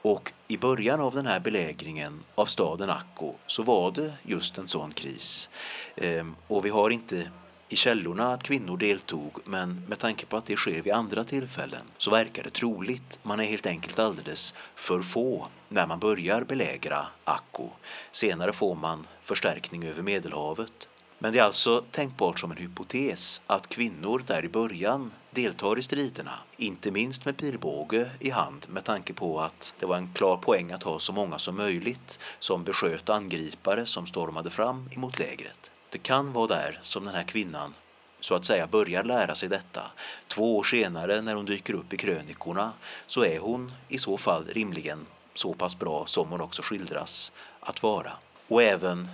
Och 0.03 0.33
i 0.49 0.57
början 0.57 1.01
av 1.01 1.15
den 1.15 1.27
här 1.27 1.41
belägringen 1.41 2.25
av 2.35 2.47
staden 2.47 2.91
Akko 2.91 3.35
så 3.47 3.63
var 3.63 3.91
det 3.91 4.13
just 4.23 4.59
en 4.59 4.69
sån 4.69 4.93
kris. 4.93 5.49
Ehm, 5.97 6.37
och 6.49 6.65
vi 6.65 6.69
har 6.69 6.91
inte 6.91 7.31
i 7.69 7.77
källorna 7.77 8.33
att 8.33 8.43
kvinnor 8.43 8.77
deltog 8.77 9.39
men 9.45 9.83
med 9.89 9.99
tanke 9.99 10.27
på 10.27 10.37
att 10.37 10.47
det 10.47 10.57
sker 10.57 10.83
vid 10.83 10.93
andra 10.93 11.25
tillfällen 11.25 11.87
så 11.99 12.11
verkar 12.11 12.43
det 12.43 12.51
troligt. 12.51 13.19
Man 13.23 13.41
är 13.41 13.45
helt 13.45 13.67
enkelt 13.67 13.99
alldeles 13.99 14.55
för 14.75 15.03
få 15.03 15.49
när 15.69 15.87
man 15.87 15.99
börjar 15.99 16.45
belägra 16.45 17.07
Akko. 17.25 17.71
Senare 18.11 18.53
får 18.53 18.75
man 18.75 19.07
förstärkning 19.23 19.85
över 19.85 20.03
Medelhavet. 20.03 20.89
Men 21.19 21.33
det 21.33 21.39
är 21.39 21.43
alltså 21.43 21.85
tänkbart 21.91 22.39
som 22.39 22.51
en 22.51 22.57
hypotes 22.57 23.43
att 23.47 23.69
kvinnor 23.69 24.23
där 24.27 24.45
i 24.45 24.49
början 24.49 25.13
deltar 25.31 25.79
i 25.79 25.83
striderna, 25.83 26.33
inte 26.57 26.91
minst 26.91 27.25
med 27.25 27.37
pilbåge 27.37 28.11
i 28.21 28.31
hand 28.31 28.67
med 28.69 28.85
tanke 28.85 29.13
på 29.13 29.41
att 29.41 29.75
det 29.79 29.87
var 29.87 29.97
en 29.97 30.13
klar 30.15 30.37
poäng 30.37 30.73
att 30.73 30.83
ha 30.83 30.99
så 30.99 31.13
många 31.13 31.39
som 31.39 31.57
möjligt 31.57 32.19
som 32.39 32.65
besköt 32.65 33.11
angripare 33.11 33.87
som 33.87 34.07
stormade 34.07 34.51
fram 34.51 34.91
emot 34.95 35.19
lägret. 35.19 35.71
Det 35.91 35.99
kan 35.99 36.33
vara 36.33 36.47
där 36.47 36.81
som 36.83 37.05
den 37.05 37.15
här 37.15 37.23
kvinnan 37.23 37.75
så 38.21 38.35
att 38.35 38.45
säga 38.45 38.67
börjar 38.67 39.05
lära 39.05 39.35
sig 39.35 39.49
detta. 39.49 39.91
Två 40.29 40.57
år 40.57 40.65
senare 40.65 41.21
när 41.21 41.35
hon 41.35 41.45
dyker 41.45 41.75
upp 41.75 41.93
i 41.93 41.97
krönikorna 41.97 42.73
så 43.07 43.25
är 43.25 43.39
hon 43.39 43.73
i 43.89 43.99
så 43.99 44.17
fall 44.17 44.47
rimligen 44.47 45.07
så 45.35 45.55
pass 45.55 45.79
bra 45.79 46.07
som 46.07 46.29
hon 46.29 46.41
också 46.41 46.63
skildras 46.63 47.33
att 47.61 47.83
vara. 47.83 48.13
Och 48.49 48.63
även 48.63 49.09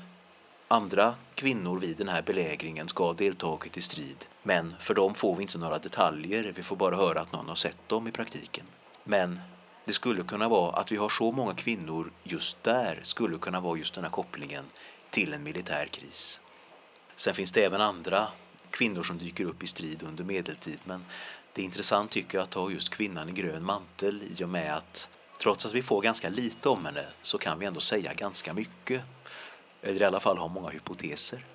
andra 0.68 1.14
kvinnor 1.34 1.78
vid 1.78 1.96
den 1.96 2.08
här 2.08 2.22
belägringen 2.22 2.88
ska 2.88 3.04
ha 3.04 3.12
deltagit 3.12 3.76
i 3.76 3.82
strid. 3.82 4.24
Men 4.42 4.74
för 4.80 4.94
dem 4.94 5.14
får 5.14 5.36
vi 5.36 5.42
inte 5.42 5.58
några 5.58 5.78
detaljer, 5.78 6.52
vi 6.56 6.62
får 6.62 6.76
bara 6.76 6.96
höra 6.96 7.20
att 7.20 7.32
någon 7.32 7.48
har 7.48 7.54
sett 7.54 7.88
dem 7.88 8.08
i 8.08 8.12
praktiken. 8.12 8.66
Men 9.04 9.40
det 9.84 9.92
skulle 9.92 10.22
kunna 10.22 10.48
vara 10.48 10.72
att 10.72 10.92
vi 10.92 10.96
har 10.96 11.08
så 11.08 11.32
många 11.32 11.54
kvinnor 11.54 12.10
just 12.22 12.62
där, 12.62 13.00
skulle 13.02 13.38
kunna 13.38 13.60
vara 13.60 13.78
just 13.78 13.94
den 13.94 14.04
här 14.04 14.10
kopplingen 14.10 14.64
till 15.10 15.34
en 15.34 15.42
militär 15.42 15.86
kris. 15.86 16.40
Sen 17.16 17.34
finns 17.34 17.52
det 17.52 17.64
även 17.64 17.80
andra 17.80 18.28
kvinnor 18.70 19.02
som 19.02 19.18
dyker 19.18 19.44
upp 19.44 19.62
i 19.62 19.66
strid 19.66 20.02
under 20.02 20.24
medeltid 20.24 20.78
men 20.84 21.04
det 21.52 21.62
är 21.62 21.64
intressant 21.64 22.10
tycker 22.10 22.38
jag 22.38 22.42
att 22.42 22.50
ta 22.50 22.70
just 22.70 22.90
kvinnan 22.90 23.28
i 23.28 23.32
grön 23.32 23.64
mantel 23.64 24.22
i 24.38 24.44
och 24.44 24.48
med 24.48 24.76
att 24.76 25.08
trots 25.42 25.66
att 25.66 25.72
vi 25.72 25.82
får 25.82 26.02
ganska 26.02 26.28
lite 26.28 26.68
om 26.68 26.84
henne 26.84 27.06
så 27.22 27.38
kan 27.38 27.58
vi 27.58 27.66
ändå 27.66 27.80
säga 27.80 28.14
ganska 28.14 28.54
mycket. 28.54 29.02
Eller 29.82 30.00
i 30.00 30.04
alla 30.04 30.20
fall 30.20 30.38
ha 30.38 30.48
många 30.48 30.68
hypoteser. 30.68 31.46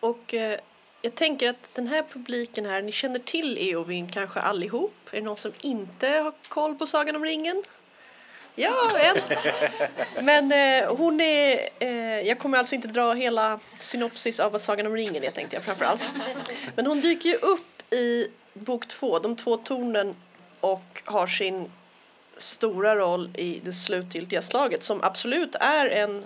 Och 0.00 0.34
eh, 0.34 0.58
jag 1.02 1.14
tänker 1.14 1.48
att 1.48 1.70
den 1.74 1.86
här 1.86 2.04
publiken 2.12 2.66
här, 2.66 2.82
ni 2.82 2.92
känner 2.92 3.18
till 3.18 3.58
Eowyn 3.58 4.12
kanske 4.12 4.40
allihop? 4.40 4.94
Är 5.10 5.16
det 5.16 5.22
någon 5.22 5.36
som 5.36 5.52
inte 5.60 6.08
har 6.08 6.32
koll 6.48 6.74
på 6.74 6.86
Sagan 6.86 7.16
om 7.16 7.24
ringen? 7.24 7.62
Ja, 8.58 8.90
en. 8.98 9.16
Men 10.24 10.52
eh, 10.52 10.96
hon 10.96 11.20
är... 11.20 11.68
Eh, 11.78 12.20
jag 12.20 12.38
kommer 12.38 12.58
alltså 12.58 12.74
inte 12.74 12.88
dra 12.88 13.12
hela 13.12 13.60
synopsis 13.78 14.40
av 14.40 14.52
vad 14.52 14.60
Sagan 14.60 14.86
om 14.86 14.96
ringen 14.96 15.24
är 15.24 15.30
tänkte 15.30 15.56
jag 15.56 15.62
framförallt. 15.62 16.02
Men 16.76 16.86
hon 16.86 17.00
dyker 17.00 17.28
ju 17.28 17.34
upp 17.34 17.92
i 17.92 18.28
bok 18.54 18.88
två, 18.88 19.18
De 19.18 19.36
två 19.36 19.56
tornen 19.56 20.16
och 20.60 21.02
har 21.04 21.26
sin 21.26 21.70
stora 22.36 22.96
roll 22.96 23.30
i 23.34 23.60
det 23.64 23.72
slutgiltiga 23.72 24.42
slaget 24.42 24.82
som 24.82 25.02
absolut 25.02 25.54
är 25.60 25.86
en, 25.86 26.16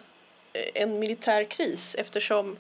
eh, 0.52 0.82
en 0.82 0.99
militär 0.99 1.44
kris 1.44 1.96
eftersom 1.99 2.56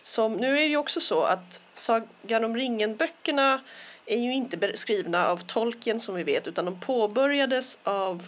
som, 0.00 0.32
nu 0.32 0.48
är 0.48 0.60
det 0.60 0.66
ju 0.66 0.76
också 0.76 1.00
så 1.00 1.22
att 1.22 1.60
Sagan 1.74 2.44
om 2.44 2.56
ringen-böckerna 2.56 3.60
är 4.06 4.18
ju 4.18 4.34
inte 4.34 4.76
skrivna 4.76 5.26
av 5.26 5.36
Tolkien 5.36 6.00
som 6.00 6.14
vi 6.14 6.22
vet 6.22 6.46
utan 6.46 6.64
de 6.64 6.80
påbörjades 6.80 7.78
av 7.84 8.22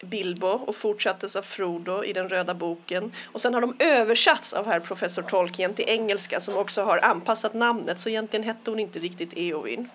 Bilbo 0.00 0.46
och 0.46 0.74
fortsattes 0.74 1.36
av 1.36 1.42
Frodo 1.42 2.04
i 2.04 2.12
den 2.12 2.28
röda 2.28 2.54
boken. 2.54 3.12
Och 3.32 3.40
sen 3.40 3.54
har 3.54 3.60
de 3.60 3.76
översatts 3.78 4.52
av 4.52 4.66
herr 4.66 4.80
professor 4.80 5.22
Tolkien 5.22 5.74
till 5.74 5.84
engelska 5.88 6.40
som 6.40 6.56
också 6.56 6.82
har 6.82 6.98
anpassat 6.98 7.54
namnet 7.54 7.98
så 7.98 8.08
egentligen 8.08 8.44
hette 8.44 8.70
hon 8.70 8.80
inte 8.80 8.98
riktigt 8.98 9.32
Eowyn. 9.36 9.88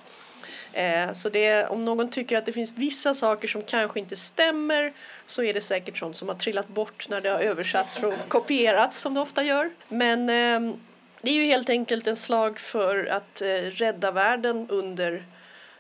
Eh, 0.74 1.14
så 1.14 1.30
det, 1.30 1.66
om 1.66 1.82
någon 1.82 2.10
tycker 2.10 2.38
att 2.38 2.46
det 2.46 2.54
finns 2.54 2.74
vissa 2.74 3.14
saker 3.14 3.48
som 3.48 3.62
kanske 3.62 4.00
inte 4.00 4.16
stämmer 4.16 4.94
så 5.26 5.44
är 5.44 5.54
det 5.54 5.62
säkert 5.62 5.98
sånt 5.98 6.18
som 6.18 6.28
har 6.28 6.36
trillat 6.36 6.68
bort 6.68 7.10
när 7.10 7.22
det 7.22 7.30
har 7.30 7.40
översatts 7.40 7.96
från 7.96 8.14
kopierats 8.28 9.00
som 9.00 9.14
det 9.14 9.20
ofta 9.20 9.44
gör. 9.44 9.70
Men 9.88 10.30
eh, 10.30 10.76
det 11.22 11.30
är 11.30 11.36
ju 11.36 11.46
helt 11.46 11.70
enkelt 11.70 12.08
en 12.08 12.16
slag 12.16 12.60
för 12.60 13.06
att 13.06 13.42
eh, 13.42 13.48
rädda 13.72 14.12
världen 14.12 14.68
under 14.70 15.26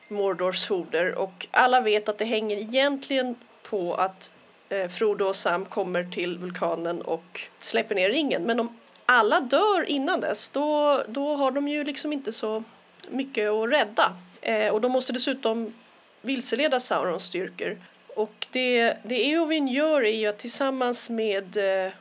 Mordors 0.07 0.69
horder 0.69 1.15
och 1.15 1.47
alla 1.51 1.81
vet 1.81 2.09
att 2.09 2.17
det 2.17 2.25
hänger 2.25 2.57
egentligen 2.57 3.35
på 3.71 3.95
att 3.95 4.31
eh, 4.69 4.89
Frodo 4.89 5.25
och 5.25 5.35
Sam 5.35 5.65
kommer 5.65 6.03
till 6.03 6.37
vulkanen 6.37 7.01
och 7.01 7.41
släpper 7.59 7.95
ner 7.95 8.09
ringen. 8.09 8.43
Men 8.43 8.59
om 8.59 8.77
alla 9.05 9.39
dör 9.41 9.89
innan 9.89 10.19
dess 10.21 10.49
då, 10.49 11.01
då 11.07 11.35
har 11.35 11.51
de 11.51 11.67
ju 11.67 11.83
liksom 11.83 12.13
inte 12.13 12.31
så 12.31 12.63
mycket 13.09 13.49
att 13.49 13.71
rädda. 13.71 14.17
Eh, 14.41 14.73
och 14.73 14.81
de 14.81 14.91
måste 14.91 15.13
dessutom 15.13 15.73
vilseleda 16.21 16.79
Saurons 16.79 17.23
styrkor. 17.23 17.77
Och 18.15 18.47
det, 18.51 18.97
det 19.03 19.31
Eowyn 19.31 19.67
gör 19.67 20.05
är 20.05 20.15
ju 20.15 20.27
att 20.27 20.39
tillsammans 20.39 21.09
med 21.09 21.57
eh, 21.57 21.91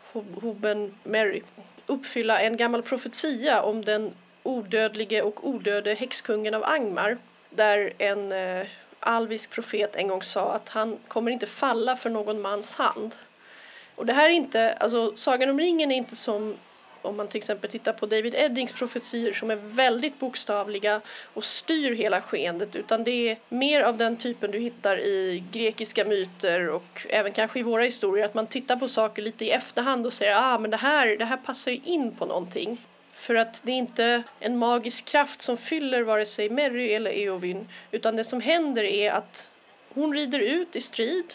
Hoben 0.43 0.95
Mary 1.05 1.43
uppfylla 1.87 2.41
en 2.41 2.57
gammal 2.57 2.83
profetia 2.83 3.63
om 3.63 3.85
den 3.85 4.13
odödlige 4.43 5.23
och 5.23 5.49
odöde 5.49 5.95
häxkungen 5.95 6.55
av 6.55 6.65
Angmar 6.65 7.19
där 7.51 7.93
en 7.99 8.33
eh, 8.33 8.67
alvisk 9.01 9.51
profet 9.51 9.97
en 9.97 10.09
gång 10.09 10.23
sa 10.23 10.53
att 10.53 10.69
han 10.69 10.99
kommer 11.09 11.31
inte 11.31 11.47
falla 11.47 11.97
för 11.97 12.11
någon 12.11 12.41
mans 12.41 12.75
hand. 12.75 13.15
Och 13.95 14.07
det 14.07 14.13
här 14.13 14.31
är 14.31 14.35
inte, 14.35 14.73
alltså 14.73 15.17
Sagan 15.17 15.51
om 15.51 15.59
ringen 15.59 15.93
är 15.93 15.97
inte 15.97 16.17
som 16.17 16.57
om 17.03 17.17
man 17.17 17.29
till 17.29 17.39
exempel 17.39 17.71
tittar 17.71 17.93
på 17.93 18.07
David 18.07 18.35
Eddings 18.35 18.73
profetier 18.73 19.33
som 19.33 19.51
är 19.51 19.57
väldigt 19.57 20.19
bokstavliga 20.19 21.01
och 21.35 21.45
styr 21.45 21.95
hela 21.95 22.21
skeendet 22.21 22.77
utan 22.77 23.05
det 23.05 23.31
är 23.31 23.39
mer 23.49 23.81
av 23.81 23.97
den 23.97 24.17
typen 24.17 24.51
du 24.51 24.59
hittar 24.59 25.01
i 25.01 25.45
grekiska 25.53 26.05
myter 26.05 26.69
och 26.69 27.07
även 27.11 27.33
kanske 27.33 27.59
i 27.59 27.63
våra 27.63 27.83
historier 27.83 28.25
att 28.25 28.35
man 28.35 28.47
tittar 28.47 28.77
på 28.77 28.89
saker 28.89 29.23
lite 29.23 29.45
i 29.45 29.51
efterhand 29.51 30.07
och 30.07 30.13
säger 30.13 30.37
ah 30.37 30.59
men 30.59 30.71
det 30.71 30.77
här, 30.77 31.17
det 31.17 31.25
här 31.25 31.37
passar 31.37 31.71
ju 31.71 31.81
in 31.85 32.15
på 32.17 32.27
någonting. 32.27 32.79
För 33.21 33.35
att 33.35 33.61
det 33.65 33.73
är 33.73 33.77
inte 33.77 34.23
en 34.39 34.59
magisk 34.59 35.05
kraft 35.05 35.43
som 35.43 35.57
fyller 35.57 36.03
vare 36.03 36.27
sig 36.27 36.51
Merry 36.51 36.93
eller 36.93 37.11
Eowyn 37.11 37.69
utan 37.91 38.17
det 38.17 38.25
som 38.25 38.41
händer 38.41 38.85
är 38.85 39.13
att 39.13 39.51
hon 39.95 40.15
rider 40.15 40.39
ut 40.39 40.77
i 40.77 40.81
strid. 40.81 41.35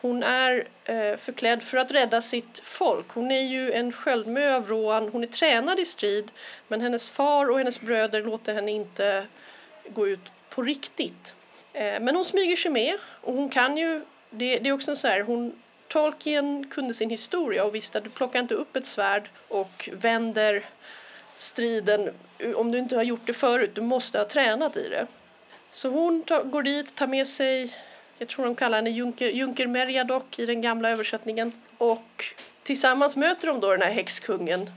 Hon 0.00 0.22
är 0.22 0.68
eh, 0.84 1.16
förklädd 1.16 1.62
för 1.62 1.78
att 1.78 1.90
rädda 1.90 2.22
sitt 2.22 2.60
folk. 2.64 3.06
Hon 3.08 3.30
är 3.30 3.42
ju 3.42 3.72
en 3.72 3.92
sköldmö 3.92 4.56
av 4.56 4.68
Rohan. 4.68 5.08
Hon 5.08 5.22
är 5.22 5.26
tränad 5.26 5.80
i 5.80 5.84
strid 5.84 6.32
men 6.68 6.80
hennes 6.80 7.08
far 7.08 7.50
och 7.50 7.58
hennes 7.58 7.80
bröder 7.80 8.22
låter 8.22 8.54
henne 8.54 8.70
inte 8.70 9.26
gå 9.88 10.08
ut 10.08 10.32
på 10.50 10.62
riktigt. 10.62 11.34
Eh, 11.72 12.00
men 12.00 12.16
hon 12.16 12.24
smyger 12.24 12.56
sig 12.56 12.70
med 12.70 12.98
och 13.20 13.34
hon 13.34 13.48
kan 13.48 13.76
ju, 13.76 14.00
det, 14.30 14.58
det 14.58 14.68
är 14.68 14.72
också 14.72 14.96
så 14.96 15.08
här, 15.08 15.20
hon 15.20 15.62
Tolkien 15.88 16.70
kunde 16.70 16.94
sin 16.94 17.10
historia 17.10 17.64
och 17.64 17.74
visste 17.74 17.98
att 17.98 18.04
du 18.04 18.10
plockar 18.10 18.40
inte 18.40 18.54
upp 18.54 18.76
ett 18.76 18.86
svärd 18.86 19.30
och 19.48 19.90
vänder 19.92 20.64
striden 21.34 22.10
om 22.54 22.72
du 22.72 22.78
inte 22.78 22.96
har 22.96 23.02
gjort 23.02 23.26
det 23.26 23.32
förut. 23.32 23.70
Du 23.74 23.80
måste 23.80 24.18
ha 24.18 24.24
tränat 24.24 24.76
i 24.76 24.88
det. 24.88 25.06
Så 25.70 25.88
hon 25.88 26.22
tar, 26.22 26.42
går 26.42 26.62
dit, 26.62 26.94
tar 26.94 27.06
med 27.06 27.26
sig, 27.26 27.74
jag 28.18 28.28
tror 28.28 28.44
de 28.44 28.54
kallar 28.54 28.78
henne 28.78 28.90
Junker, 28.90 29.28
Junker 29.28 29.66
Merjadok 29.66 30.38
i 30.38 30.46
den 30.46 30.60
gamla 30.60 30.90
översättningen. 30.90 31.52
Och 31.78 32.24
tillsammans 32.62 33.16
möter 33.16 33.46
de 33.46 33.60
då 33.60 33.70
den 33.70 33.82
här 33.82 33.90
häxkungen. 33.90 34.70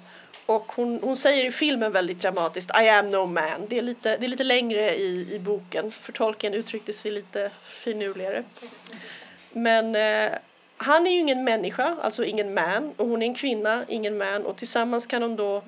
Och 0.45 0.71
hon, 0.75 0.99
hon 1.03 1.17
säger 1.17 1.45
i 1.45 1.51
filmen 1.51 1.91
väldigt 1.91 2.21
dramatiskt 2.21 2.71
I 2.83 2.89
am 2.89 3.09
no 3.09 3.25
man. 3.25 3.67
Det 3.67 3.77
är 3.77 3.81
lite, 3.81 4.17
det 4.17 4.25
är 4.25 4.29
lite 4.29 4.43
längre 4.43 4.95
i, 4.95 5.35
i 5.35 5.39
boken 5.39 5.91
för 5.91 6.11
tolken 6.11 6.53
uttryckte 6.53 6.93
sig 6.93 7.11
lite 7.11 7.51
finurligare. 7.63 8.43
Men 9.53 9.95
eh, 9.95 10.37
han 10.77 11.07
är 11.07 11.11
ju 11.11 11.19
ingen 11.19 11.43
människa, 11.43 11.95
alltså 12.01 12.23
ingen 12.23 12.53
man. 12.53 12.93
Och 12.97 13.07
hon 13.07 13.21
är 13.21 13.25
en 13.25 13.35
kvinna, 13.35 13.85
ingen 13.87 14.17
man. 14.17 14.45
Och 14.45 14.57
tillsammans 14.57 15.07
kan 15.07 15.21
de 15.21 15.35
då 15.35 15.63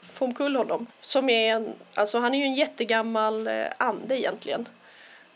få 0.00 0.24
omkull 0.24 0.56
honom. 0.56 0.86
Som 1.00 1.30
är 1.30 1.54
en, 1.54 1.72
alltså 1.94 2.18
han 2.18 2.34
är 2.34 2.38
ju 2.38 2.44
en 2.44 2.54
jättegammal 2.54 3.46
eh, 3.46 3.66
ande 3.78 4.20
egentligen 4.20 4.68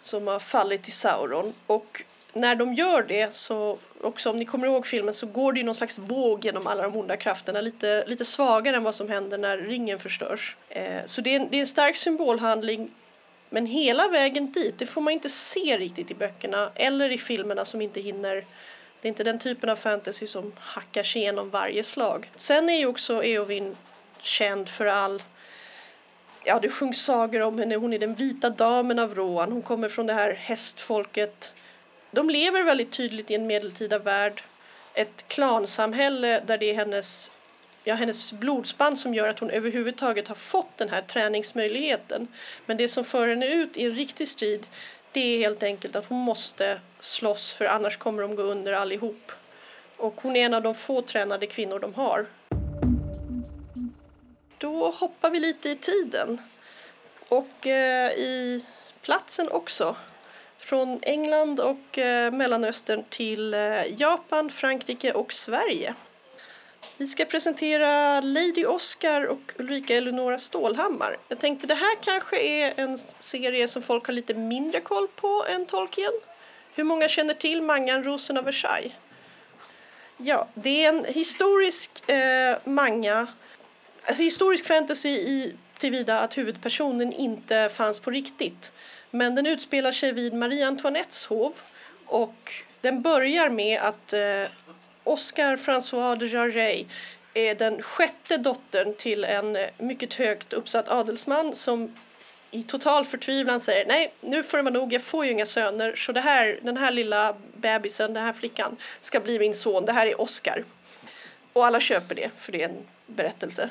som 0.00 0.26
har 0.26 0.38
fallit 0.38 0.82
till 0.82 0.92
Sauron. 0.92 1.54
Och 1.66 2.04
när 2.32 2.54
de 2.54 2.74
gör 2.74 3.02
det 3.02 3.34
så, 3.34 3.78
också 4.00 4.30
om 4.30 4.36
ni 4.36 4.44
kommer 4.44 4.66
ihåg 4.66 4.86
filmen, 4.86 5.14
så 5.14 5.26
går 5.26 5.52
det 5.52 5.60
ju 5.60 5.66
någon 5.66 5.74
slags 5.74 5.98
våg 5.98 6.44
genom 6.44 6.66
alla 6.66 6.82
de 6.82 6.96
onda 6.96 7.16
krafterna, 7.16 7.60
lite, 7.60 8.04
lite 8.06 8.24
svagare 8.24 8.76
än 8.76 8.82
vad 8.82 8.94
som 8.94 9.08
händer 9.08 9.38
när 9.38 9.58
ringen 9.58 9.98
förstörs. 9.98 10.56
Eh, 10.68 11.00
så 11.06 11.20
det 11.20 11.34
är, 11.34 11.40
en, 11.40 11.48
det 11.50 11.56
är 11.56 11.60
en 11.60 11.66
stark 11.66 11.96
symbolhandling 11.96 12.90
men 13.50 13.66
hela 13.66 14.08
vägen 14.08 14.52
dit, 14.52 14.78
det 14.78 14.86
får 14.86 15.00
man 15.00 15.12
inte 15.12 15.28
se 15.28 15.78
riktigt 15.78 16.10
i 16.10 16.14
böckerna 16.14 16.70
eller 16.74 17.10
i 17.10 17.18
filmerna 17.18 17.64
som 17.64 17.80
inte 17.82 18.00
hinner 18.00 18.44
det 19.00 19.08
är 19.08 19.08
inte 19.08 19.24
den 19.24 19.38
typen 19.38 19.70
av 19.70 19.76
fantasy 19.76 20.26
som 20.26 20.52
hackar 20.58 21.02
sig 21.02 21.22
igenom 21.22 21.50
varje 21.50 21.84
slag. 21.84 22.30
Sen 22.36 22.68
är 22.68 22.78
ju 22.78 22.86
också 22.86 23.24
Eowyn 23.24 23.76
känd 24.22 24.68
för 24.68 24.86
all 24.86 25.22
Ja, 26.44 26.58
det 26.60 26.68
sjungs 26.68 27.04
sagor 27.04 27.42
om 27.42 27.58
henne. 27.58 27.76
Hon 27.76 27.92
är 27.92 27.98
den 27.98 28.14
vita 28.14 28.50
damen 28.50 28.98
av 28.98 29.14
Rohan. 29.14 29.52
Hon 29.52 29.62
kommer 29.62 29.88
från 29.88 30.06
det 30.06 30.12
här 30.12 30.32
hästfolket. 30.32 31.52
De 32.10 32.30
lever 32.30 32.62
väldigt 32.62 32.92
tydligt 32.92 33.30
i 33.30 33.34
en 33.34 33.46
medeltida 33.46 33.98
värld. 33.98 34.42
Ett 34.94 35.24
klansamhälle 35.28 36.40
där 36.46 36.58
det 36.58 36.70
är 36.70 36.74
hennes 36.74 37.30
ja, 37.84 37.94
hennes 37.94 38.32
blodsband 38.32 38.98
som 38.98 39.14
gör 39.14 39.28
att 39.28 39.38
hon 39.38 39.50
överhuvudtaget 39.50 40.28
har 40.28 40.34
fått 40.34 40.76
den 40.76 40.88
här 40.88 41.02
träningsmöjligheten. 41.02 42.28
Men 42.66 42.76
det 42.76 42.88
som 42.88 43.04
för 43.04 43.28
henne 43.28 43.46
ut 43.46 43.76
i 43.76 43.84
en 43.84 43.92
riktig 43.92 44.28
strid 44.28 44.66
det 45.12 45.20
är 45.20 45.38
helt 45.38 45.62
enkelt 45.62 45.96
att 45.96 46.06
hon 46.06 46.18
måste 46.18 46.80
slåss 47.00 47.50
för 47.50 47.64
annars 47.64 47.96
kommer 47.96 48.22
de 48.22 48.36
gå 48.36 48.42
under 48.42 48.72
allihop. 48.72 49.32
Och 49.96 50.20
hon 50.22 50.36
är 50.36 50.46
en 50.46 50.54
av 50.54 50.62
de 50.62 50.74
få 50.74 51.02
tränade 51.02 51.46
kvinnor 51.46 51.78
de 51.78 51.94
har. 51.94 52.26
Då 54.62 54.90
hoppar 54.90 55.30
vi 55.30 55.40
lite 55.40 55.68
i 55.68 55.76
tiden 55.76 56.40
och 57.28 57.66
eh, 57.66 58.10
i 58.12 58.64
platsen 59.00 59.48
också. 59.48 59.96
Från 60.58 61.00
England 61.02 61.60
och 61.60 61.98
eh, 61.98 62.32
Mellanöstern 62.32 63.04
till 63.08 63.54
eh, 63.54 64.00
Japan, 64.00 64.50
Frankrike 64.50 65.12
och 65.12 65.32
Sverige. 65.32 65.94
Vi 66.96 67.06
ska 67.06 67.24
presentera 67.24 68.20
Lady 68.20 68.64
Oscar 68.64 69.22
och 69.22 69.52
Ulrika 69.56 69.96
Eleonora 69.96 70.38
Stålhammar. 70.38 71.16
Jag 71.28 71.38
tänkte 71.38 71.66
det 71.66 71.74
här 71.74 71.96
kanske 72.02 72.42
är 72.42 72.72
en 72.76 72.98
serie 72.98 73.68
som 73.68 73.82
folk 73.82 74.06
har 74.06 74.12
lite 74.12 74.34
mindre 74.34 74.80
koll 74.80 75.08
på 75.08 75.44
än 75.48 75.66
Tolkien. 75.66 76.12
Hur 76.74 76.84
många 76.84 77.08
känner 77.08 77.34
till 77.34 77.62
mangan 77.62 78.04
Rosen 78.04 78.36
av 78.36 78.44
Versailles? 78.44 78.92
Ja, 80.16 80.48
det 80.54 80.84
är 80.84 80.88
en 80.88 81.04
historisk 81.04 82.08
eh, 82.10 82.58
manga, 82.64 83.26
alltså 84.06 84.22
historisk 84.22 84.66
fantasy 84.66 85.08
i 85.08 85.54
tillvida 85.78 86.18
att 86.18 86.38
huvudpersonen 86.38 87.12
inte 87.12 87.68
fanns 87.68 87.98
på 87.98 88.10
riktigt. 88.10 88.72
Men 89.10 89.34
den 89.34 89.46
utspelar 89.46 89.92
sig 89.92 90.12
vid 90.12 90.34
Marie 90.34 90.66
Antoinettes 90.66 91.26
hov 91.26 91.52
och 92.06 92.52
den 92.80 93.02
börjar 93.02 93.48
med 93.48 93.80
att 93.80 94.12
eh, 94.12 94.50
Oscar 95.04 95.56
François 95.56 96.16
de 96.16 96.26
Jarrey 96.26 96.86
är 97.34 97.54
den 97.54 97.82
sjätte 97.82 98.36
dottern 98.36 98.94
till 98.94 99.24
en 99.24 99.58
mycket 99.78 100.14
högt 100.14 100.52
uppsatt 100.52 100.88
adelsman 100.88 101.54
som 101.54 101.96
i 102.50 102.62
total 102.62 103.04
förtvivlan 103.04 103.60
säger 103.60 103.86
nej, 103.86 104.12
nu 104.20 104.42
får 104.42 104.58
det 104.58 104.62
vara 104.64 104.74
nog, 104.74 104.92
jag 104.92 105.02
får 105.02 105.24
ju 105.24 105.30
inga 105.30 105.46
söner 105.46 105.96
så 105.96 106.12
det 106.12 106.20
här, 106.20 106.60
den 106.62 106.76
här 106.76 106.90
lilla 106.90 107.36
bebisen, 107.56 108.14
den 108.14 108.24
här 108.24 108.32
flickan 108.32 108.76
ska 109.00 109.20
bli 109.20 109.38
min 109.38 109.54
son, 109.54 109.84
det 109.84 109.92
här 109.92 110.06
är 110.06 110.20
Oscar. 110.20 110.64
Och 111.52 111.66
alla 111.66 111.80
köper 111.80 112.14
det, 112.14 112.30
för 112.36 112.52
det 112.52 112.62
är 112.62 112.68
en 112.68 112.86
berättelse. 113.16 113.70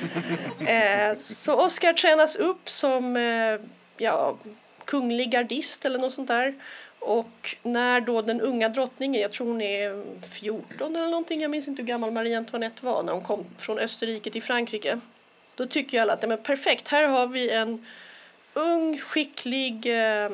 eh, 0.60 1.18
så 1.22 1.64
Oscar 1.64 1.92
tränas 1.92 2.36
upp 2.36 2.68
som 2.68 3.16
eh, 3.16 3.60
ja, 3.96 4.38
kunglig 4.84 5.30
gardist 5.30 5.84
eller 5.84 5.98
något 5.98 6.12
sånt 6.12 6.28
där 6.28 6.54
och 7.04 7.56
när 7.62 8.00
då 8.00 8.22
den 8.22 8.40
unga 8.40 8.68
drottningen, 8.68 9.22
jag 9.22 9.32
tror 9.32 9.46
hon 9.46 9.60
är 9.60 10.04
14 10.26 10.96
eller 10.96 11.08
någonting, 11.08 11.40
jag 11.40 11.50
minns 11.50 11.68
inte 11.68 11.82
hur 11.82 11.86
gammal 11.86 12.10
Marie 12.10 12.38
Antoinette 12.38 12.84
var 12.84 13.02
när 13.02 13.12
hon 13.12 13.22
kom 13.22 13.44
från 13.58 13.78
Österrike 13.78 14.30
till 14.30 14.42
Frankrike. 14.42 15.00
Då 15.54 15.66
tycker 15.66 15.96
ju 15.96 16.02
alla 16.02 16.12
att 16.12 16.28
men 16.28 16.42
perfekt, 16.42 16.88
här 16.88 17.08
har 17.08 17.26
vi 17.26 17.50
en 17.50 17.86
ung, 18.54 18.98
skicklig 18.98 19.86
eh, 19.86 20.30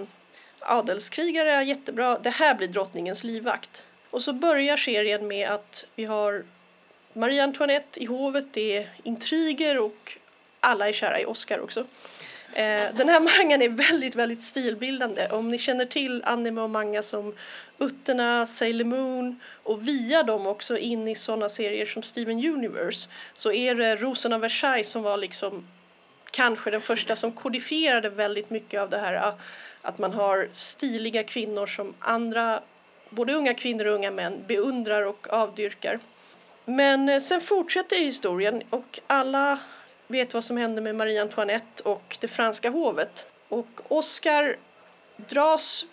adelskrigare, 0.60 1.64
jättebra, 1.64 2.18
det 2.18 2.30
här 2.30 2.54
blir 2.54 2.68
drottningens 2.68 3.24
livvakt. 3.24 3.84
Och 4.10 4.22
så 4.22 4.32
börjar 4.32 4.76
serien 4.76 5.28
med 5.28 5.48
att 5.48 5.86
vi 5.94 6.04
har 6.04 6.44
Marie 7.18 7.42
Antoinette 7.42 8.02
i 8.02 8.06
hovet, 8.06 8.46
det 8.52 8.76
är 8.76 8.88
intriger 9.02 9.78
och 9.78 10.18
alla 10.60 10.88
är 10.88 10.92
kära 10.92 11.20
i 11.20 11.24
Oscar 11.26 11.60
också. 11.60 11.80
Eh, 12.52 12.86
den 12.94 13.08
här 13.08 13.20
mangan 13.42 13.62
är 13.62 13.68
väldigt, 13.68 14.14
väldigt 14.14 14.44
stilbildande. 14.44 15.28
Om 15.28 15.50
ni 15.50 15.58
känner 15.58 15.84
till 15.84 16.22
anime 16.24 16.60
och 16.60 16.70
manga 16.70 17.02
som 17.02 17.34
Utterna, 17.78 18.46
Sailor 18.46 18.84
Moon 18.84 19.40
och 19.62 19.88
via 19.88 20.22
dem 20.22 20.46
också 20.46 20.78
in 20.78 21.08
i 21.08 21.14
sådana 21.14 21.48
serier 21.48 21.86
som 21.86 22.02
Steven 22.02 22.46
Universe 22.46 23.08
så 23.34 23.52
är 23.52 23.74
det 23.74 23.96
Rosen 23.96 24.32
av 24.32 24.40
Versailles 24.40 24.90
som 24.90 25.02
var 25.02 25.16
liksom 25.16 25.66
kanske 26.30 26.70
den 26.70 26.80
första 26.80 27.16
som 27.16 27.32
kodifierade 27.32 28.10
väldigt 28.10 28.50
mycket 28.50 28.80
av 28.80 28.90
det 28.90 28.98
här 28.98 29.14
ah, 29.14 29.34
att 29.82 29.98
man 29.98 30.12
har 30.12 30.48
stiliga 30.52 31.24
kvinnor 31.24 31.66
som 31.66 31.94
andra, 31.98 32.60
både 33.10 33.32
unga 33.32 33.54
kvinnor 33.54 33.84
och 33.84 33.94
unga 33.94 34.10
män, 34.10 34.44
beundrar 34.46 35.02
och 35.02 35.26
avdyrkar. 35.30 35.98
Men 36.68 37.08
eh, 37.08 37.20
sen 37.20 37.40
fortsätter 37.40 37.96
historien 37.96 38.62
och 38.70 39.00
alla 39.06 39.58
vet 40.06 40.34
vad 40.34 40.44
som 40.44 40.56
hände 40.56 40.80
med 40.80 40.94
Marie 40.94 41.22
Antoinette 41.22 41.82
och 41.82 42.16
det 42.20 42.28
franska 42.28 42.70
hovet. 42.70 43.26
Och 43.48 43.80
Oscar 43.88 44.56
dras 45.16 45.86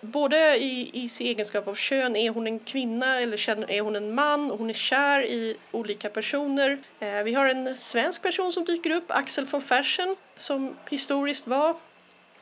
både 0.00 0.56
i, 0.56 0.90
i 0.92 1.08
sin 1.08 1.26
egenskap 1.26 1.68
av 1.68 1.74
kön, 1.74 2.16
är 2.16 2.30
hon 2.30 2.46
en 2.46 2.58
kvinna 2.58 3.20
eller 3.20 3.70
är 3.70 3.80
hon 3.80 3.96
en 3.96 4.14
man? 4.14 4.50
Hon 4.50 4.70
är 4.70 4.74
kär 4.74 5.22
i 5.22 5.56
olika 5.70 6.08
personer. 6.08 6.78
Eh, 7.00 7.22
vi 7.22 7.34
har 7.34 7.46
en 7.46 7.76
svensk 7.76 8.22
person 8.22 8.52
som 8.52 8.64
dyker 8.64 8.90
upp, 8.90 9.04
Axel 9.08 9.44
von 9.44 9.62
Fersen, 9.62 10.16
som 10.36 10.76
historiskt 10.90 11.46
var 11.46 11.70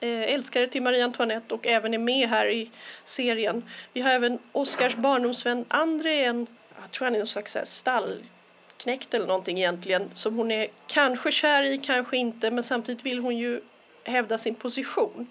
eh, 0.01 0.23
älskare 0.23 0.67
till 0.67 0.83
Marie 0.83 1.05
Antoinette 1.05 1.55
och 1.55 1.67
även 1.67 1.95
är 1.95 1.99
med 1.99 2.29
här 2.29 2.47
i 2.47 2.71
serien. 3.05 3.65
Vi 3.93 4.01
har 4.01 4.11
även 4.11 4.39
Oscars 4.53 4.97
barndomsvän 4.97 5.65
André, 5.69 6.25
en, 6.25 6.47
jag 6.83 6.91
tror 6.91 7.07
han 7.07 7.15
är 7.15 7.19
någon 7.19 7.27
slags 7.27 7.57
stallknäckt 7.63 9.15
eller 9.15 9.27
någonting 9.27 9.59
egentligen 9.59 10.11
som 10.15 10.37
hon 10.37 10.51
är 10.51 10.67
kanske 10.87 11.33
kär 11.33 11.63
i, 11.63 11.79
kanske 11.79 12.17
inte, 12.17 12.51
men 12.51 12.65
samtidigt 12.65 13.07
vill 13.07 13.19
hon 13.19 13.39
ju 13.39 13.61
hävda 14.05 14.39
sin 14.39 14.55
position. 14.55 15.27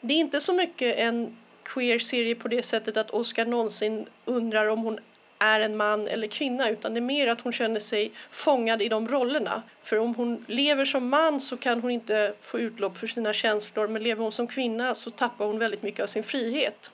Det 0.00 0.14
är 0.14 0.18
inte 0.18 0.40
så 0.40 0.52
mycket 0.52 0.96
en 0.96 1.36
queer-serie 1.62 2.34
på 2.34 2.48
det 2.48 2.62
sättet 2.62 2.96
att 2.96 3.10
Oscar 3.10 3.44
någonsin 3.44 4.06
undrar 4.24 4.66
om 4.66 4.82
hon 4.82 4.98
är 5.38 5.60
en 5.60 5.76
man 5.76 6.08
eller 6.08 6.26
kvinna 6.26 6.70
utan 6.70 6.94
det 6.94 6.98
är 6.98 7.02
mer 7.02 7.26
att 7.26 7.40
hon 7.40 7.52
känner 7.52 7.80
sig 7.80 8.12
fångad 8.30 8.82
i 8.82 8.88
de 8.88 9.08
rollerna. 9.08 9.62
För 9.82 9.98
om 9.98 10.14
hon 10.14 10.44
lever 10.48 10.84
som 10.84 11.08
man 11.08 11.40
så 11.40 11.56
kan 11.56 11.80
hon 11.82 11.90
inte 11.90 12.34
få 12.40 12.58
utlopp 12.58 12.98
för 12.98 13.06
sina 13.06 13.32
känslor 13.32 13.88
men 13.88 14.02
lever 14.02 14.22
hon 14.22 14.32
som 14.32 14.46
kvinna 14.46 14.94
så 14.94 15.10
tappar 15.10 15.46
hon 15.46 15.58
väldigt 15.58 15.82
mycket 15.82 16.02
av 16.02 16.06
sin 16.06 16.22
frihet. 16.22 16.90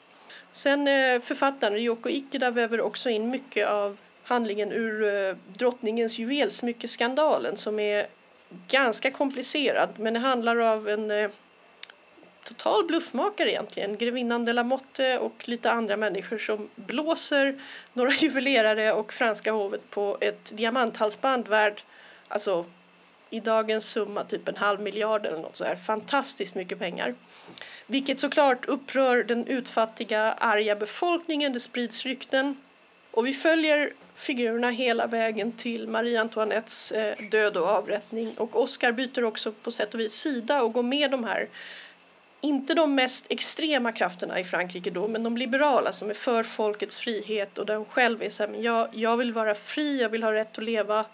Sen 0.53 0.89
eh, 0.89 1.21
författaren 1.21 1.79
Yoko 1.79 2.09
Ikeda 2.09 2.51
väver 2.51 2.81
också 2.81 3.11
in 3.11 3.31
mycket 3.31 3.69
av 3.69 3.97
handlingen 4.25 4.73
ur 4.73 5.05
eh, 5.05 5.37
drottningens 5.57 6.19
juvelsmyckeskandalen 6.19 7.57
som 7.57 7.79
är 7.79 8.07
ganska 8.69 9.11
komplicerad 9.11 9.89
men 9.97 10.15
det 10.15 10.21
handlar 10.21 10.57
av 10.57 10.89
en 10.89 11.11
eh, 11.11 11.31
total 12.45 12.87
bluffmakare 12.87 13.51
egentligen. 13.51 13.97
Grevinnan 13.97 14.45
de 14.45 14.53
la 14.53 14.65
Motte 14.65 15.19
och 15.19 15.49
lite 15.49 15.71
andra 15.71 15.97
människor 15.97 16.39
som 16.39 16.69
blåser 16.75 17.61
några 17.93 18.13
juvelerare 18.21 18.93
och 18.93 19.13
franska 19.13 19.53
hovet 19.53 19.91
på 19.91 20.19
ett 20.21 20.57
diamanthalsband 20.57 21.49
värd, 21.49 21.83
alltså 22.29 22.65
i 23.33 23.41
dagens 23.41 23.87
summa 23.87 24.25
typ 24.25 24.49
en 24.49 24.57
halv 24.57 24.81
miljard 24.81 25.27
eller 25.27 25.39
något 25.39 25.57
så 25.57 25.65
här. 25.65 25.77
Fantastiskt 25.77 26.55
mycket 26.55 26.79
pengar. 26.79 27.15
Vilket 27.87 28.21
såklart 28.21 28.67
upprör 28.67 29.25
den 29.25 29.47
utfattiga, 29.47 30.33
arga 30.33 30.77
befolkningen. 30.77 31.53
Det 31.53 31.61
sprids 31.61 32.05
rykten 32.05 32.57
och 33.11 33.27
vi 33.27 33.35
följer 33.35 33.93
figurerna 34.15 34.71
hela 34.71 35.07
vägen 35.07 35.53
till 35.53 35.89
Marie 35.89 36.21
Antoinettes 36.21 36.93
eh, 36.93 37.17
död 37.31 37.57
och 37.57 37.67
avrättning. 37.67 38.35
Och 38.37 38.63
Oscar 38.63 38.93
byter 38.93 39.25
också 39.25 39.53
på 39.53 39.71
sätt 39.71 39.95
och 39.95 40.01
vis 40.01 40.13
sida 40.13 40.63
och 40.63 40.73
går 40.73 40.83
med 40.83 41.11
de 41.11 41.25
här, 41.25 41.49
inte 42.41 42.75
de 42.75 42.95
mest 42.95 43.27
extrema 43.29 43.93
krafterna 43.93 44.41
i 44.41 44.45
Frankrike 44.45 44.91
då, 44.91 45.09
men 45.09 45.23
de 45.23 45.37
liberala 45.37 45.93
som 45.93 46.11
är 46.11 46.15
för 46.15 46.43
folkets 46.43 46.97
frihet 46.97 47.59
och 47.59 47.67
där 47.67 47.77
hon 47.77 47.85
själv 47.85 48.23
är 48.23 48.31
så 48.31 48.43
här, 48.43 48.51
men 48.51 48.63
jag, 48.63 48.89
jag 48.93 49.17
vill 49.17 49.33
vara 49.33 49.55
fri, 49.55 50.01
jag 50.01 50.09
vill 50.09 50.23
ha 50.23 50.33
rätt 50.33 50.59
att 50.59 50.65
leva 50.65 51.05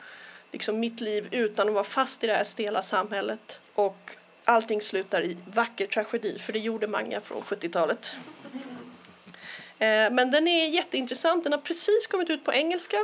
liksom 0.52 0.80
mitt 0.80 1.00
liv 1.00 1.28
utan 1.30 1.68
att 1.68 1.74
vara 1.74 1.84
fast 1.84 2.24
i 2.24 2.26
det 2.26 2.34
här 2.34 2.44
stela 2.44 2.82
samhället. 2.82 3.60
Och 3.74 4.16
allting 4.44 4.80
slutar 4.80 5.22
i 5.24 5.36
vacker 5.54 5.86
tragedi, 5.86 6.38
för 6.38 6.52
det 6.52 6.58
gjorde 6.58 6.86
många 6.86 7.20
från 7.20 7.42
70-talet. 7.42 8.14
Eh, 9.78 10.10
men 10.10 10.30
den 10.30 10.48
är 10.48 10.66
jätteintressant. 10.66 11.44
Den 11.44 11.52
har 11.52 11.60
precis 11.60 12.06
kommit 12.06 12.30
ut 12.30 12.44
på 12.44 12.52
engelska. 12.52 12.96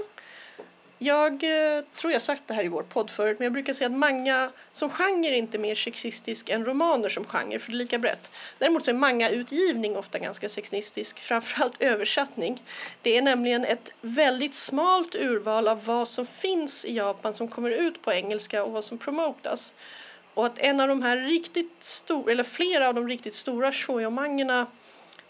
Jag 1.04 1.32
eh, 1.32 1.84
tror 1.94 2.12
jag 2.12 2.22
sagt 2.22 2.42
det 2.46 2.54
här 2.54 2.64
i 2.64 2.68
vår 2.68 2.82
podd 2.82 3.10
förut, 3.10 3.38
men 3.38 3.44
jag 3.44 3.52
brukar 3.52 3.72
säga 3.72 3.86
att 3.86 3.96
manga 3.96 4.50
som 4.72 4.90
genre 4.90 5.28
är 5.28 5.32
inte 5.32 5.58
mer 5.58 5.74
sexistisk 5.74 6.48
än 6.48 6.64
romaner 6.64 7.08
som 7.08 7.24
genre, 7.24 7.58
för 7.58 7.70
det 7.70 7.76
är 7.76 7.78
lika 7.78 7.98
brett. 7.98 8.30
Däremot 8.58 8.84
så 8.84 8.90
är 8.90 8.94
manga-utgivning 8.94 9.96
ofta 9.96 10.18
ganska 10.18 10.48
sexistisk, 10.48 11.20
framförallt 11.20 11.82
översättning. 11.82 12.62
Det 13.02 13.16
är 13.16 13.22
nämligen 13.22 13.64
ett 13.64 13.92
väldigt 14.00 14.54
smalt 14.54 15.14
urval 15.14 15.68
av 15.68 15.84
vad 15.84 16.08
som 16.08 16.26
finns 16.26 16.84
i 16.84 16.96
Japan 16.96 17.34
som 17.34 17.48
kommer 17.48 17.70
ut 17.70 18.02
på 18.02 18.12
engelska 18.12 18.64
och 18.64 18.72
vad 18.72 18.84
som 18.84 18.98
promotas. 18.98 19.74
Och 20.34 20.46
att 20.46 20.58
en 20.58 20.80
av 20.80 20.88
de 20.88 21.02
här 21.02 21.16
riktigt 21.16 21.76
stora, 21.78 22.32
eller 22.32 22.44
flera 22.44 22.88
av 22.88 22.94
de 22.94 23.08
riktigt 23.08 23.34
stora 23.34 23.72
shoujo-mangorna, 23.72 24.66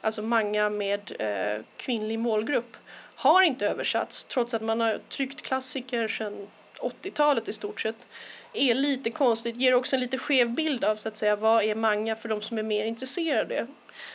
alltså 0.01 0.23
manga 0.23 0.71
med 0.71 1.13
eh, 1.19 1.65
kvinnlig 1.77 2.19
målgrupp, 2.19 2.77
har 3.25 3.43
inte 3.43 3.67
översatts 3.67 4.25
trots 4.25 4.55
att 4.55 4.63
man 4.63 4.81
har 4.81 4.99
tryckt 5.09 5.43
klassiker 5.43 6.09
sedan 6.09 6.47
80-talet 6.81 7.49
i 7.49 7.53
stort 7.53 7.81
sett 7.81 8.07
är 8.53 8.75
lite 8.75 9.11
konstigt, 9.11 9.57
ger 9.57 9.75
också 9.75 9.97
en 9.97 10.01
lite 10.01 10.19
skev 10.19 10.51
bild 10.51 10.85
av 10.85 10.97
så 10.97 11.09
att 11.09 11.17
säga 11.17 11.37
vad 11.37 11.65
är 11.65 11.75
manga 11.75 12.17
för 12.17 12.29
de 12.29 12.43
som 12.43 12.59
är 12.59 12.63
mer 12.63 12.85
intresserade. 12.85 13.67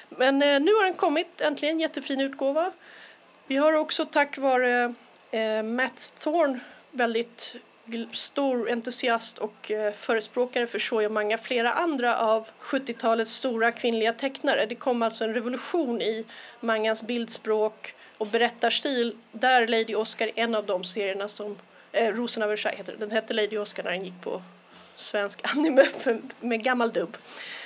Men 0.10 0.42
eh, 0.42 0.60
nu 0.60 0.74
har 0.74 0.84
den 0.84 0.94
kommit, 0.94 1.42
äntligen, 1.42 1.80
jättefin 1.80 2.22
utgåva. 2.22 2.72
Vi 3.48 3.56
har 3.56 3.74
också 3.74 4.06
tack 4.06 4.38
vare 4.38 4.94
eh, 5.32 5.64
Matt 5.64 6.14
Thorne 6.20 6.60
väldigt 6.92 7.56
stor 8.12 8.72
entusiast 8.72 9.38
och 9.38 9.72
eh, 9.72 9.94
förespråkare 9.94 10.68
för 10.68 10.80
shoujo 10.80 11.10
manga 11.10 11.38
flera 11.38 11.72
andra 11.72 12.18
av 12.18 12.50
70-talets 12.62 13.32
stora 13.32 13.72
kvinnliga 13.72 14.14
tecknare. 14.14 14.66
Det 14.66 14.76
kom 14.76 15.02
alltså 15.02 15.24
en 15.24 15.34
revolution 15.34 16.02
i 16.02 16.26
mangans 16.60 17.04
bildspråk 17.04 17.94
och 18.18 18.28
berättarstil 18.28 19.16
där 19.32 19.68
Lady 19.68 19.96
Oscar 19.96 20.28
är 20.28 20.32
en 20.36 20.56
av 20.56 20.66
de 20.66 20.84
serierna 20.84 21.28
som 21.28 21.58
eh, 21.92 22.14
Rosen 22.14 22.44
av 22.44 22.50
Versailles 22.50 22.80
heter 22.80 22.96
Den 23.00 23.12
hette 23.12 23.34
Lady 23.34 23.58
Oscar 23.58 23.84
när 23.84 23.92
den 23.92 24.04
gick 24.04 24.22
på 24.22 24.42
svensk 24.96 25.42
anime 25.56 25.86
med 26.40 26.64
gammal 26.64 26.94
dubb. 26.94 27.18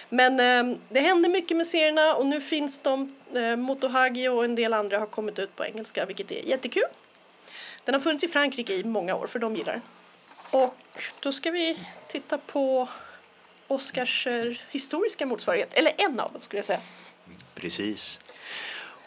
Men 0.09 0.39
eh, 0.39 0.77
det 0.89 0.99
hände 0.99 1.29
mycket 1.29 1.57
med 1.57 1.67
serierna 1.67 2.15
och 2.15 2.25
nu 2.25 2.41
finns 2.41 2.79
de, 2.79 3.15
eh, 3.35 3.55
Motohagi 3.55 4.27
och 4.27 4.45
en 4.45 4.55
del 4.55 4.73
andra 4.73 4.99
har 4.99 5.07
kommit 5.07 5.39
ut 5.39 5.55
på 5.55 5.65
engelska 5.65 6.05
vilket 6.05 6.31
är 6.31 6.49
jättekul. 6.49 6.83
Den 7.85 7.95
har 7.95 7.99
funnits 8.01 8.23
i 8.23 8.27
Frankrike 8.27 8.73
i 8.73 8.83
många 8.83 9.15
år 9.15 9.27
för 9.27 9.39
de 9.39 9.55
gillar 9.55 9.73
den. 9.73 9.81
Och 10.53 11.01
då 11.19 11.31
ska 11.31 11.51
vi 11.51 11.79
titta 12.07 12.37
på 12.37 12.89
Oscars 13.67 14.27
eh, 14.27 14.53
historiska 14.71 15.25
motsvarighet, 15.25 15.73
eller 15.73 15.91
en 15.97 16.19
av 16.19 16.33
dem 16.33 16.41
skulle 16.41 16.57
jag 16.57 16.65
säga. 16.65 16.79
Precis. 17.55 18.19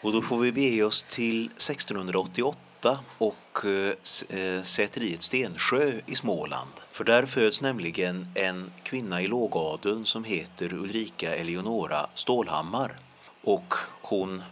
Och 0.01 0.11
då 0.11 0.21
får 0.21 0.37
vi 0.37 0.51
bege 0.51 0.83
oss 0.83 1.03
till 1.03 1.45
1688 1.45 2.99
och 3.17 3.65
eh, 3.65 4.39
eh, 4.39 4.63
säteriet 4.63 5.21
Stensjö 5.21 5.91
i 6.05 6.15
Småland. 6.15 6.71
För 6.91 7.03
där 7.03 7.25
föds 7.25 7.61
nämligen 7.61 8.27
en 8.35 8.71
kvinna 8.83 9.21
i 9.21 9.27
lågadeln 9.27 10.05
som 10.05 10.23
heter 10.23 10.73
Ulrika 10.73 11.35
Eleonora 11.35 12.09
Stålhammar. 12.13 12.99
Och 13.41 13.73
hon 14.01 14.43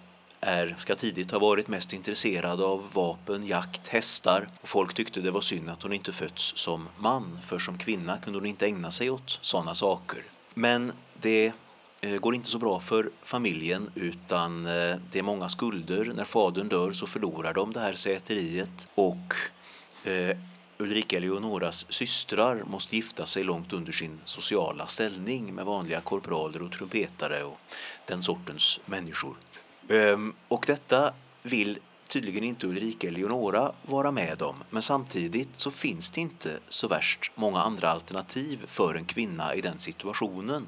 är, 0.41 0.75
ska 0.77 0.95
tidigt 0.95 1.31
ha 1.31 1.39
varit 1.39 1.67
mest 1.67 1.93
intresserad 1.93 2.61
av 2.61 2.83
vapen, 2.93 3.47
jakt, 3.47 3.87
hästar. 3.87 4.47
Och 4.61 4.69
folk 4.69 4.93
tyckte 4.93 5.21
det 5.21 5.31
var 5.31 5.41
synd 5.41 5.69
att 5.69 5.83
hon 5.83 5.93
inte 5.93 6.11
fötts 6.11 6.57
som 6.57 6.89
man, 6.97 7.39
för 7.45 7.59
som 7.59 7.77
kvinna 7.77 8.17
kunde 8.17 8.39
hon 8.39 8.45
inte 8.45 8.65
ägna 8.65 8.91
sig 8.91 9.09
åt 9.09 9.39
sådana 9.41 9.75
saker. 9.75 10.23
Men 10.53 10.91
det 11.21 11.51
eh, 12.01 12.17
går 12.17 12.35
inte 12.35 12.49
så 12.49 12.57
bra 12.57 12.79
för 12.79 13.09
familjen 13.23 13.91
utan 13.95 14.65
eh, 14.65 14.95
det 15.11 15.19
är 15.19 15.23
många 15.23 15.49
skulder. 15.49 16.11
När 16.15 16.25
fadern 16.25 16.69
dör 16.69 16.91
så 16.91 17.07
förlorar 17.07 17.53
de 17.53 17.73
det 17.73 17.79
här 17.79 17.93
säteriet 17.93 18.87
och 18.95 19.35
eh, 20.03 20.37
Ulrika 20.77 21.17
Eleonoras 21.17 21.91
systrar 21.91 22.63
måste 22.63 22.95
gifta 22.95 23.25
sig 23.25 23.43
långt 23.43 23.73
under 23.73 23.91
sin 23.91 24.19
sociala 24.25 24.87
ställning 24.87 25.55
med 25.55 25.65
vanliga 25.65 26.01
korpraler 26.01 26.61
och 26.61 26.71
trumpetare 26.71 27.43
och 27.43 27.59
den 28.05 28.23
sortens 28.23 28.79
människor. 28.85 29.35
Ehm, 29.89 30.33
och 30.47 30.63
detta 30.67 31.13
vill 31.43 31.79
tydligen 32.09 32.43
inte 32.43 32.67
Ulrika 32.67 33.07
Eleonora 33.07 33.71
vara 33.81 34.11
med 34.11 34.41
om. 34.41 34.63
Men 34.69 34.81
samtidigt 34.81 35.59
så 35.59 35.71
finns 35.71 36.11
det 36.11 36.21
inte 36.21 36.59
så 36.69 36.87
värst 36.87 37.31
många 37.35 37.59
andra 37.59 37.89
alternativ 37.89 38.65
för 38.67 38.95
en 38.95 39.05
kvinna 39.05 39.55
i 39.55 39.61
den 39.61 39.79
situationen. 39.79 40.67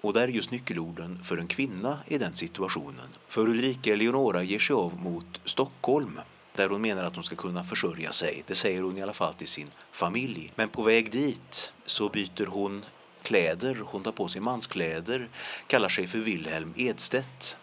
Och 0.00 0.12
där 0.12 0.22
är 0.22 0.28
just 0.28 0.50
nyckelorden 0.50 1.24
för 1.24 1.38
en 1.38 1.46
kvinna 1.46 1.98
i 2.06 2.18
den 2.18 2.34
situationen. 2.34 3.08
För 3.28 3.48
Ulrika 3.48 3.92
Eleonora 3.92 4.42
ger 4.42 4.58
sig 4.58 4.74
av 4.74 5.00
mot 5.00 5.40
Stockholm 5.44 6.20
där 6.54 6.68
hon 6.68 6.80
menar 6.80 7.04
att 7.04 7.14
hon 7.14 7.24
ska 7.24 7.36
kunna 7.36 7.64
försörja 7.64 8.12
sig. 8.12 8.42
Det 8.46 8.54
säger 8.54 8.82
hon 8.82 8.98
i 8.98 9.02
alla 9.02 9.12
fall 9.12 9.34
till 9.34 9.46
sin 9.46 9.70
familj. 9.92 10.52
Men 10.54 10.68
på 10.68 10.82
väg 10.82 11.12
dit 11.12 11.72
så 11.84 12.08
byter 12.08 12.46
hon 12.46 12.84
kläder, 13.22 13.82
hon 13.84 14.02
tar 14.02 14.12
på 14.12 14.28
sig 14.28 14.40
manskläder, 14.40 15.28
kallar 15.66 15.88
sig 15.88 16.06
för 16.06 16.18
Wilhelm 16.18 16.74
Edstedt 16.76 17.56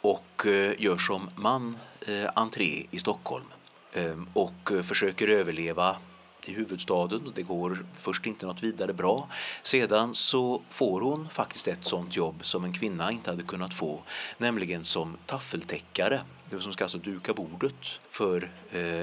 och 0.00 0.46
eh, 0.46 0.72
gör 0.78 0.96
som 0.96 1.30
man 1.34 1.76
eh, 2.06 2.30
entré 2.34 2.86
i 2.90 2.98
Stockholm 2.98 3.44
ehm, 3.92 4.28
och 4.32 4.72
eh, 4.72 4.82
försöker 4.82 5.28
överleva 5.28 5.96
i 6.44 6.52
huvudstaden. 6.52 7.32
Det 7.34 7.42
går 7.42 7.86
först 7.96 8.26
inte 8.26 8.46
något 8.46 8.62
vidare 8.62 8.92
bra. 8.92 9.28
Sedan 9.62 10.14
så 10.14 10.62
får 10.70 11.00
hon 11.00 11.28
faktiskt 11.28 11.68
ett 11.68 11.84
sånt 11.84 12.16
jobb 12.16 12.40
som 12.42 12.64
en 12.64 12.72
kvinna 12.72 13.12
inte 13.12 13.30
hade 13.30 13.42
kunnat 13.42 13.74
få, 13.74 14.02
nämligen 14.38 14.84
som 14.84 15.16
taffeltäckare. 15.26 16.20
Det 16.50 16.60
som 16.60 16.72
ska 16.72 16.84
alltså 16.84 16.98
duka 16.98 17.34
bordet 17.34 18.00
för 18.10 18.50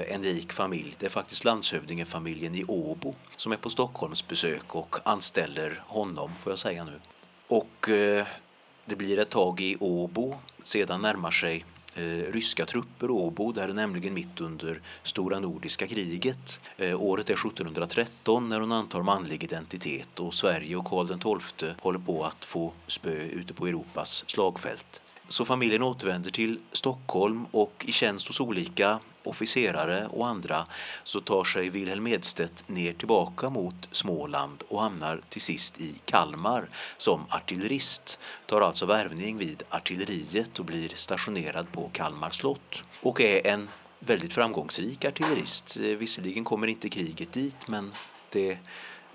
en 0.08 0.22
rik 0.22 0.52
familj. 0.52 0.94
Det 0.98 1.06
är 1.06 1.10
faktiskt 1.10 1.44
landshövdingefamiljen 1.44 2.54
i 2.54 2.64
Åbo 2.64 3.14
som 3.36 3.52
är 3.52 3.56
på 3.56 3.70
Stockholms 3.70 4.28
besök 4.28 4.74
och 4.74 4.96
anställer 5.04 5.82
honom, 5.86 6.30
får 6.42 6.52
jag 6.52 6.58
säga 6.58 6.84
nu. 6.84 7.00
Och 7.48 7.90
det 8.86 8.96
blir 8.96 9.18
ett 9.18 9.30
tag 9.30 9.60
i 9.60 9.76
Åbo. 9.80 10.34
Sedan 10.62 11.02
närmar 11.02 11.30
sig 11.30 11.64
eh, 11.94 12.02
ryska 12.32 12.66
trupper 12.66 13.10
Åbo, 13.10 13.52
där 13.52 13.68
nämligen 13.68 14.14
mitt 14.14 14.40
under 14.40 14.80
Stora 15.02 15.40
Nordiska 15.40 15.86
kriget. 15.86 16.60
Eh, 16.76 17.02
året 17.02 17.30
är 17.30 17.34
1713 17.34 18.48
när 18.48 18.60
hon 18.60 18.72
antar 18.72 19.02
manlig 19.02 19.44
identitet 19.44 20.20
och 20.20 20.34
Sverige 20.34 20.76
och 20.76 20.86
Karl 20.86 21.40
XII 21.40 21.70
håller 21.80 21.98
på 21.98 22.24
att 22.24 22.44
få 22.44 22.72
spö 22.86 23.22
ute 23.22 23.54
på 23.54 23.66
Europas 23.66 24.24
slagfält. 24.26 25.02
Så 25.28 25.44
familjen 25.44 25.82
återvänder 25.82 26.30
till 26.30 26.58
Stockholm 26.72 27.46
och 27.50 27.84
i 27.88 27.92
tjänst 27.92 28.26
hos 28.26 28.40
olika 28.40 28.98
officerare 29.26 30.06
och 30.06 30.26
andra 30.26 30.66
så 31.04 31.20
tar 31.20 31.44
sig 31.44 31.68
Wilhelm 31.68 32.06
Edstedt 32.06 32.68
ner 32.68 32.92
tillbaka 32.92 33.50
mot 33.50 33.88
Småland 33.90 34.62
och 34.68 34.82
hamnar 34.82 35.20
till 35.28 35.40
sist 35.40 35.80
i 35.80 35.94
Kalmar 36.04 36.68
som 36.96 37.26
artillerist. 37.30 38.20
Tar 38.46 38.60
alltså 38.60 38.86
värvning 38.86 39.38
vid 39.38 39.62
artilleriet 39.70 40.58
och 40.58 40.64
blir 40.64 40.88
stationerad 40.94 41.72
på 41.72 41.90
Kalmar 41.92 42.30
slott 42.30 42.82
och 43.00 43.20
är 43.20 43.46
en 43.46 43.68
väldigt 43.98 44.32
framgångsrik 44.32 45.04
artillerist. 45.04 45.78
Eh, 45.82 45.96
visserligen 45.96 46.44
kommer 46.44 46.66
inte 46.66 46.88
kriget 46.88 47.32
dit 47.32 47.68
men 47.68 47.92
det 48.30 48.58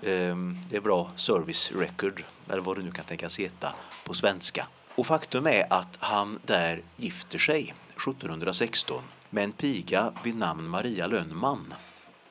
ehm, 0.02 0.58
det 0.70 0.76
är 0.76 0.80
bra 0.80 1.10
service 1.16 1.72
record, 1.72 2.24
eller 2.50 2.62
vad 2.62 2.76
det 2.76 2.82
nu 2.82 2.90
kan 2.90 3.04
tänkas 3.04 3.38
heta 3.38 3.74
på 4.04 4.14
svenska. 4.14 4.66
Och 4.94 5.06
faktum 5.06 5.46
är 5.46 5.72
att 5.72 5.96
han 6.00 6.38
där 6.46 6.82
gifter 6.96 7.38
sig 7.38 7.74
1716 7.96 9.02
med 9.32 9.44
en 9.44 9.52
piga 9.52 10.12
vid 10.24 10.36
namn 10.36 10.68
Maria 10.68 11.06
Lönnman. 11.06 11.74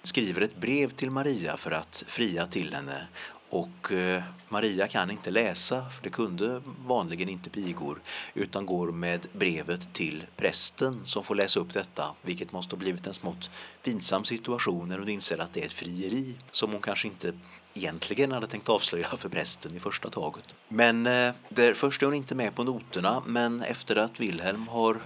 Skriver 0.04 0.42
ett 0.42 0.56
brev 0.56 0.90
till 0.90 1.12
Maria 1.12 1.58
för 1.58 1.72
att 1.72 2.04
fria 2.08 2.48
till 2.48 2.74
henne 2.74 3.08
och 3.50 3.92
eh, 3.92 4.24
Maria 4.50 4.88
kan 4.88 5.12
inte 5.12 5.32
läsa, 5.32 5.90
för 5.90 6.04
det 6.04 6.10
kunde 6.10 6.62
vanligen 6.86 7.30
inte 7.30 7.50
pigor, 7.50 8.02
utan 8.34 8.66
går 8.66 8.92
med 8.92 9.28
brevet 9.34 9.94
till 9.94 10.26
prästen 10.38 11.02
som 11.04 11.24
får 11.24 11.36
läsa 11.36 11.60
upp 11.60 11.74
detta, 11.74 12.06
vilket 12.22 12.52
måste 12.52 12.76
ha 12.76 12.80
blivit 12.80 13.08
en 13.08 13.14
smått 13.14 13.50
pinsam 13.84 14.24
situation 14.24 14.90
när 14.90 15.00
hon 15.00 15.10
inser 15.10 15.38
att 15.38 15.54
det 15.54 15.62
är 15.62 15.66
ett 15.66 15.74
frieri 15.74 16.36
som 16.52 16.72
hon 16.72 16.82
kanske 16.82 17.08
inte 17.08 17.34
egentligen 17.74 18.32
hade 18.32 18.48
tänkt 18.48 18.70
avslöja 18.70 19.08
för 19.08 19.30
prästen 19.30 19.76
i 19.76 19.80
första 19.80 20.10
taget. 20.10 20.46
Men 20.68 21.08
eh, 21.08 21.34
där, 21.50 21.74
först 21.74 22.02
är 22.02 22.06
hon 22.06 22.16
inte 22.16 22.36
med 22.36 22.56
på 22.56 22.64
noterna, 22.64 23.24
men 23.26 23.62
efter 23.62 23.96
att 23.96 24.20
Wilhelm 24.20 24.68
har 24.68 24.98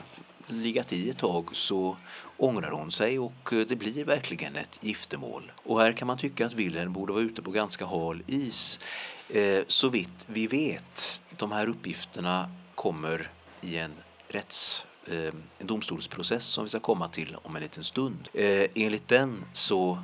legat 0.47 0.93
i 0.93 1.09
ett 1.09 1.17
tag 1.17 1.49
så 1.51 1.97
ångrar 2.37 2.71
hon 2.71 2.91
sig 2.91 3.19
och 3.19 3.53
eh, 3.53 3.59
det 3.59 3.75
blir 3.75 4.05
verkligen 4.05 4.55
ett 4.55 4.79
giftermål. 4.81 5.51
Och 5.63 5.81
här 5.81 5.91
kan 5.91 6.07
man 6.07 6.17
tycka 6.17 6.45
att 6.45 6.53
Wilhelm 6.53 6.93
borde 6.93 7.13
vara 7.13 7.23
ute 7.23 7.41
på 7.41 7.51
ganska 7.51 7.85
hal 7.85 8.23
is. 8.27 8.79
Eh, 9.29 9.59
så 9.67 9.89
vitt 9.89 10.25
vi 10.27 10.47
vet, 10.47 11.23
de 11.37 11.51
här 11.51 11.69
uppgifterna 11.69 12.49
kommer 12.75 13.31
i 13.61 13.77
en 13.77 13.93
rätts 14.27 14.85
eh, 15.07 15.33
en 15.59 15.67
domstolsprocess 15.67 16.45
som 16.45 16.63
vi 16.63 16.69
ska 16.69 16.79
komma 16.79 17.07
till 17.07 17.37
om 17.43 17.55
en 17.55 17.61
liten 17.61 17.83
stund. 17.83 18.27
Enligt 18.33 19.07
den 19.07 19.45
så 19.53 20.03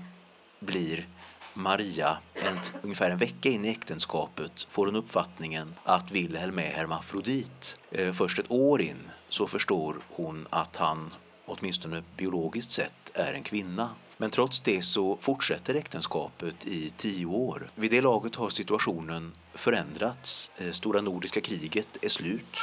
blir 0.60 1.08
Maria, 1.54 2.17
en, 2.34 2.60
ungefär 2.82 3.12
en 3.12 3.17
vecka 3.17 3.49
in 3.49 3.65
i 3.65 3.69
äktenskapet, 3.69 4.65
får 4.69 4.86
hon 4.86 4.95
uppfattningen 4.95 5.75
att 5.84 6.12
Wilhelm 6.12 6.60
är 6.60 6.71
hermafrodit. 6.71 7.77
Först 8.13 8.39
ett 8.39 8.51
år 8.51 8.82
in 8.82 8.97
så 9.32 9.48
förstår 9.48 9.96
hon 10.10 10.48
att 10.50 10.76
han 10.76 11.13
åtminstone 11.46 12.04
biologiskt 12.17 12.72
sett 12.72 13.12
är 13.13 13.34
en 13.34 13.44
kvinna. 13.44 13.89
Men 14.17 14.32
trots 14.32 14.60
det 14.60 14.82
så 14.82 15.17
fortsätter 15.22 15.76
äktenskapet 15.76 16.67
i 16.67 16.89
tio 16.98 17.26
år. 17.26 17.70
Vid 17.76 17.91
det 17.91 18.02
laget 18.02 18.36
har 18.36 18.50
situationen 18.50 19.32
förändrats. 19.54 20.52
Eh, 20.58 20.72
Stora 20.72 21.02
Nordiska 21.02 21.41
kriget 21.41 21.98
är 22.02 22.10
slut. 22.10 22.58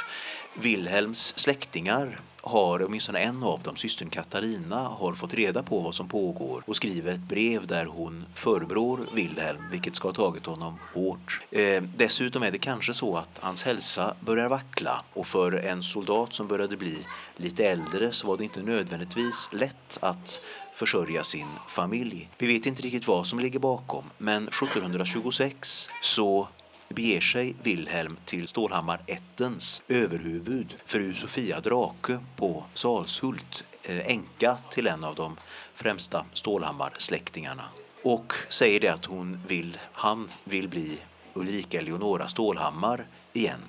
Wilhelms 0.53 1.33
släktingar 1.39 2.21
har, 2.41 2.83
åtminstone 2.85 3.19
en 3.19 3.43
av 3.43 3.61
dem, 3.61 3.75
systern 3.75 4.09
Katarina, 4.09 4.83
har 4.83 5.13
fått 5.13 5.33
reda 5.33 5.63
på 5.63 5.79
vad 5.79 5.95
som 5.95 6.07
pågår 6.07 6.63
och 6.65 6.75
skriver 6.75 7.11
ett 7.13 7.19
brev 7.19 7.67
där 7.67 7.85
hon 7.85 8.25
förebrår 8.35 8.99
Wilhelm, 9.13 9.63
vilket 9.71 9.95
ska 9.95 10.07
ha 10.07 10.13
tagit 10.13 10.45
honom 10.45 10.79
hårt. 10.93 11.41
Eh, 11.51 11.83
dessutom 11.97 12.43
är 12.43 12.51
det 12.51 12.57
kanske 12.57 12.93
så 12.93 13.17
att 13.17 13.39
hans 13.39 13.63
hälsa 13.63 14.13
börjar 14.19 14.49
vackla 14.49 15.03
och 15.13 15.27
för 15.27 15.51
en 15.51 15.83
soldat 15.83 16.33
som 16.33 16.47
började 16.47 16.77
bli 16.77 16.97
lite 17.37 17.65
äldre 17.65 18.11
så 18.11 18.27
var 18.27 18.37
det 18.37 18.43
inte 18.43 18.61
nödvändigtvis 18.61 19.49
lätt 19.53 19.97
att 20.01 20.41
försörja 20.73 21.23
sin 21.23 21.47
familj. 21.67 22.29
Vi 22.37 22.47
vet 22.47 22.65
inte 22.65 22.81
riktigt 22.81 23.07
vad 23.07 23.27
som 23.27 23.39
ligger 23.39 23.59
bakom, 23.59 24.03
men 24.17 24.47
1726 24.47 25.89
så 26.01 26.47
beger 26.89 27.21
sig 27.21 27.55
Wilhelm 27.63 28.17
till 28.25 28.47
Stålhammar 28.47 29.01
Ettens 29.07 29.83
överhuvud, 29.87 30.75
fru 30.85 31.13
Sofia 31.13 31.59
Drake 31.59 32.19
på 32.35 32.63
Salshult, 32.73 33.63
eh, 33.83 34.09
änka 34.09 34.57
till 34.71 34.87
en 34.87 35.03
av 35.03 35.15
de 35.15 35.37
främsta 35.75 36.25
Stålhammar-släktingarna. 36.33 37.63
Och 38.03 38.33
säger 38.49 38.79
det 38.79 38.87
att 38.87 39.05
hon 39.05 39.39
vill, 39.47 39.77
han 39.93 40.31
vill 40.43 40.69
bli 40.69 40.99
Ulrika 41.33 41.79
Eleonora 41.79 42.27
Stålhammar 42.27 43.07
igen. 43.33 43.61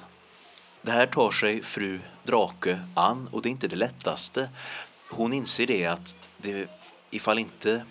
Det 0.83 0.91
här 0.91 1.07
tar 1.07 1.31
sig 1.31 1.63
fru 1.63 2.01
Drake 2.23 2.81
an 2.95 3.29
och 3.33 3.43
det 3.43 3.49
är 3.49 3.51
inte 3.51 3.69
det 3.69 3.77
lättaste. 3.77 4.49
Hon 5.11 5.33
inser 5.33 5.67
det 5.67 5.87
att 5.87 6.15
det, 6.37 6.71
ifall 7.11 7.39
inte 7.39 7.85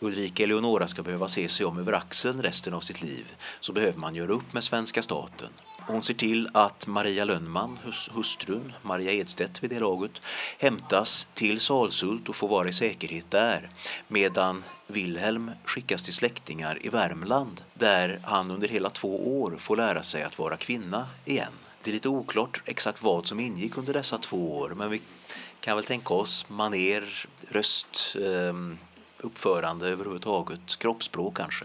Ulrika 0.00 0.42
Eleonora 0.42 0.88
ska 0.88 1.02
behöva 1.02 1.28
se 1.28 1.48
sig 1.48 1.66
om 1.66 1.78
över 1.78 1.92
axeln 1.92 2.42
resten 2.42 2.74
av 2.74 2.80
sitt 2.80 3.02
liv 3.02 3.36
så 3.60 3.72
behöver 3.72 3.98
man 3.98 4.14
göra 4.14 4.32
upp 4.32 4.52
med 4.52 4.64
svenska 4.64 5.02
staten. 5.02 5.48
Hon 5.86 6.02
ser 6.02 6.14
till 6.14 6.48
att 6.54 6.86
Maria 6.86 7.24
Lönnman, 7.24 7.78
hus 7.84 8.10
hustrun, 8.12 8.72
Maria 8.82 9.12
Edstedt 9.12 9.62
vid 9.62 9.70
det 9.70 9.78
laget, 9.78 10.22
hämtas 10.58 11.28
till 11.34 11.60
Salsult 11.60 12.28
och 12.28 12.36
får 12.36 12.48
vara 12.48 12.68
i 12.68 12.72
säkerhet 12.72 13.30
där 13.30 13.70
medan 14.08 14.64
Wilhelm 14.86 15.50
skickas 15.64 16.02
till 16.02 16.14
släktingar 16.14 16.86
i 16.86 16.88
Värmland 16.88 17.64
där 17.74 18.20
han 18.24 18.50
under 18.50 18.68
hela 18.68 18.90
två 18.90 19.40
år 19.42 19.56
får 19.58 19.76
lära 19.76 20.02
sig 20.02 20.22
att 20.22 20.38
vara 20.38 20.56
kvinna 20.56 21.06
igen. 21.24 21.52
Det 21.82 21.90
är 21.90 21.92
lite 21.92 22.08
oklart 22.08 22.62
exakt 22.64 23.02
vad 23.02 23.26
som 23.26 23.40
ingick 23.40 23.78
under 23.78 23.92
dessa 23.92 24.18
två 24.18 24.58
år 24.58 24.72
men 24.76 24.90
vi 24.90 25.00
kan 25.60 25.76
väl 25.76 25.84
tänka 25.84 26.14
oss 26.14 26.48
maner, 26.48 27.26
röst, 27.48 28.16
eh, 28.16 28.54
uppförande 29.20 29.88
överhuvudtaget, 29.88 30.78
kroppsspråk 30.78 31.36
kanske. 31.36 31.64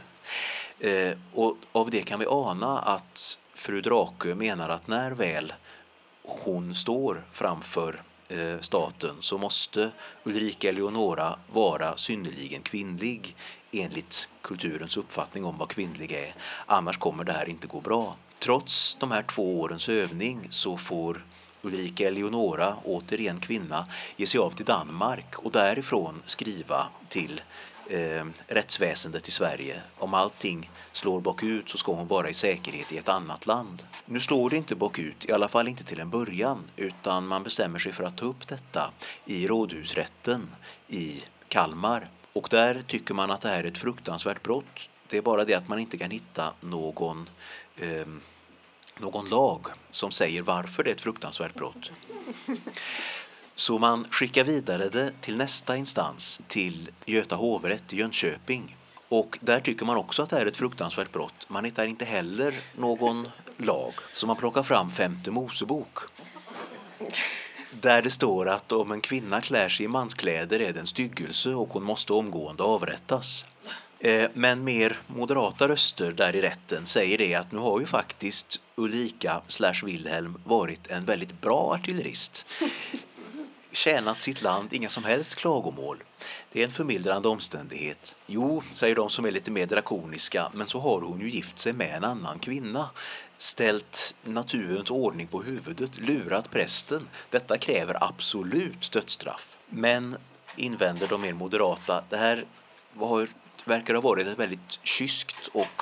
Eh, 0.80 1.18
och 1.34 1.58
av 1.72 1.90
det 1.90 2.02
kan 2.02 2.20
vi 2.20 2.26
ana 2.30 2.80
att 2.80 3.40
fru 3.54 3.82
Drake 3.82 4.36
menar 4.36 4.70
att 4.70 4.88
när 4.88 5.12
väl 5.12 5.54
hon 6.24 6.76
står 6.76 7.26
framför 7.32 8.02
eh, 8.28 8.60
staten 8.62 9.16
så 9.20 9.38
måste 9.38 9.92
Ulrika 10.24 10.70
Eleonora 10.70 11.40
vara 11.54 11.98
synnerligen 11.98 12.62
kvinnlig 12.62 13.36
enligt 13.72 14.30
kulturens 14.42 14.98
uppfattning 14.98 15.46
om 15.46 15.58
vad 15.58 15.70
kvinnlig 15.70 16.12
är. 16.12 16.36
Annars 16.66 16.98
kommer 16.98 17.24
det 17.24 17.34
här 17.34 17.50
inte 17.50 17.68
gå 17.68 17.82
bra. 17.82 18.16
Trots 18.40 18.98
de 19.00 19.12
här 19.12 19.24
två 19.24 19.60
årens 19.60 19.90
övning 19.90 20.48
så 20.50 20.78
får 20.78 21.26
Ulrika 21.66 22.08
Eleonora, 22.08 22.76
återigen 22.84 23.40
kvinna, 23.40 23.88
ge 24.18 24.28
sig 24.28 24.40
av 24.40 24.52
till 24.52 24.66
Danmark 24.66 25.40
och 25.40 25.52
därifrån 25.52 26.22
skriva 26.26 26.88
till 27.10 27.42
eh, 27.90 28.26
rättsväsendet 28.48 29.28
i 29.28 29.32
Sverige. 29.32 29.82
Om 29.98 30.14
allting 30.14 30.72
slår 30.92 31.22
bakut 31.22 31.70
så 31.70 31.78
ska 31.78 31.94
hon 31.94 32.08
vara 32.08 32.30
i 32.30 32.34
säkerhet 32.34 32.92
i 32.92 32.98
ett 32.98 33.10
annat 33.10 33.46
land. 33.46 33.84
Nu 34.06 34.20
slår 34.20 34.50
det 34.50 34.58
inte 34.58 34.76
bakut, 34.76 35.26
i 35.26 35.32
alla 35.32 35.48
fall 35.48 35.68
inte 35.68 35.84
till 35.84 36.00
en 36.00 36.10
början, 36.10 36.64
utan 36.76 37.28
man 37.28 37.44
bestämmer 37.44 37.80
sig 37.80 37.92
för 37.92 38.04
att 38.04 38.18
ta 38.18 38.26
upp 38.26 38.48
detta 38.48 38.92
i 39.26 39.48
rådhusrätten 39.48 40.56
i 40.88 41.24
Kalmar. 41.48 42.10
Och 42.34 42.48
där 42.52 42.84
tycker 42.88 43.14
man 43.14 43.32
att 43.32 43.42
det 43.42 43.50
här 43.50 43.64
är 43.64 43.68
ett 43.68 43.78
fruktansvärt 43.78 44.44
brott. 44.44 44.90
Det 45.08 45.18
är 45.18 45.22
bara 45.22 45.46
det 45.46 45.54
att 45.54 45.68
man 45.68 45.80
inte 45.80 45.98
kan 45.98 46.12
hitta 46.12 46.54
någon 46.62 47.30
eh, 47.78 48.08
någon 49.00 49.30
lag 49.30 49.68
som 49.92 50.12
säger 50.12 50.42
varför 50.42 50.84
det 50.84 50.90
är 50.90 50.96
ett 50.96 51.02
fruktansvärt 51.02 51.54
brott. 51.54 51.92
Så 53.56 53.80
man 53.80 54.08
skickar 54.12 54.44
vidare 54.44 54.90
det 54.90 55.22
till 55.22 55.38
nästa 55.38 55.78
instans, 55.78 56.42
till 56.48 56.90
Göta 57.06 57.36
hovrätt 57.36 57.94
i 57.94 57.98
Jönköping. 57.98 58.78
Och 59.10 59.38
där 59.42 59.60
tycker 59.60 59.86
man 59.86 59.98
också 59.98 60.24
att 60.24 60.30
det 60.30 60.40
är 60.40 60.46
ett 60.46 60.58
fruktansvärt 60.58 61.12
brott. 61.12 61.46
Man 61.48 61.66
hittar 61.66 61.88
inte 61.88 62.06
heller 62.06 62.54
någon 62.76 63.28
lag. 63.58 63.94
Så 64.14 64.28
man 64.28 64.36
plockar 64.36 64.64
fram 64.64 64.92
femte 64.92 65.32
Mosebok. 65.32 66.00
Där 67.72 68.02
det 68.02 68.10
står 68.10 68.50
att 68.50 68.72
om 68.72 68.92
en 68.92 69.02
kvinna 69.02 69.42
klär 69.42 69.70
sig 69.70 69.86
i 69.86 69.88
manskläder 69.88 70.60
är 70.60 70.74
det 70.74 70.80
en 70.80 70.88
styggelse 70.88 71.50
och 71.50 71.70
hon 71.70 71.84
måste 71.84 72.14
omgående 72.14 72.64
avrättas. 72.64 73.46
Eh, 74.06 74.30
men 74.34 74.64
mer 74.64 75.00
moderata 75.08 75.68
röster 75.68 76.12
där 76.12 76.36
i 76.36 76.42
rätten 76.42 76.86
säger 76.86 77.18
det 77.18 77.36
att 77.36 77.52
nu 77.52 77.60
har 77.60 77.80
ju 77.80 77.86
faktiskt 77.86 78.62
Ulrika 78.76 79.42
slash 79.48 79.86
Wilhelm 79.86 80.42
varit 80.44 80.88
en 80.88 81.06
väldigt 81.06 81.42
bra 81.42 81.74
artillerist. 81.74 82.46
Tjänat 83.72 84.22
sitt 84.22 84.42
land, 84.42 84.74
inga 84.74 84.90
som 84.90 85.04
helst 85.04 85.36
klagomål. 85.36 86.04
Det 86.52 86.62
är 86.62 86.66
en 86.66 86.72
förmildrande 86.72 87.28
omständighet. 87.28 88.16
Jo, 88.28 88.64
säger 88.72 88.96
de 88.96 89.10
som 89.10 89.26
är 89.26 89.32
lite 89.32 89.52
mer 89.52 89.66
drakoniska, 89.66 90.52
men 90.54 90.68
så 90.68 90.80
har 90.80 91.02
hon 91.02 91.22
ju 91.22 91.30
gift 91.30 91.60
sig 91.60 91.74
med 91.74 91.96
en 91.96 92.04
annan 92.04 92.40
kvinna. 92.40 92.90
Ställt 93.38 94.16
naturens 94.24 94.92
ordning 94.92 95.28
på 95.28 95.42
huvudet, 95.42 95.98
lurat 95.98 96.52
prästen. 96.52 97.08
Detta 97.30 97.58
kräver 97.58 98.04
absolut 98.04 98.92
dödsstraff. 98.92 99.58
Men, 99.70 100.18
invänder 100.56 101.08
de 101.08 101.22
mer 101.22 101.34
moderata, 101.34 102.04
det 102.10 102.18
här 102.18 102.46
var 102.94 103.28
verkar 103.66 103.94
ha 103.94 104.02
varit 104.02 104.28
ett 104.28 104.40
väldigt 104.40 104.80
kyskt 104.84 105.48
och 105.54 105.82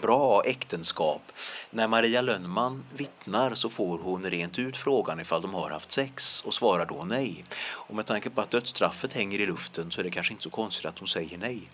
bra 0.00 0.42
äktenskap. 0.44 1.22
När 1.70 1.88
Maria 1.88 2.22
Lönnman 2.22 2.84
vittnar 2.96 3.54
så 3.54 3.70
får 3.70 3.98
hon 3.98 4.30
rent 4.30 4.58
ut 4.58 4.76
frågan 4.76 5.20
ifall 5.20 5.42
de 5.42 5.54
har 5.54 5.70
haft 5.70 5.92
sex 5.92 6.42
och 6.46 6.54
svarar 6.54 6.86
då 6.86 7.04
nej. 7.04 7.44
Och 7.68 7.94
med 7.94 8.06
tanke 8.06 8.30
på 8.30 8.40
att 8.40 8.50
dödsstraffet 8.50 9.12
hänger 9.12 9.40
i 9.40 9.46
luften 9.46 9.90
så 9.90 10.00
är 10.00 10.04
det 10.04 10.10
kanske 10.10 10.32
inte 10.32 10.42
så 10.42 10.50
konstigt 10.50 10.86
att 10.86 10.98
hon 10.98 11.08
säger 11.08 11.38
nej. 11.38 11.70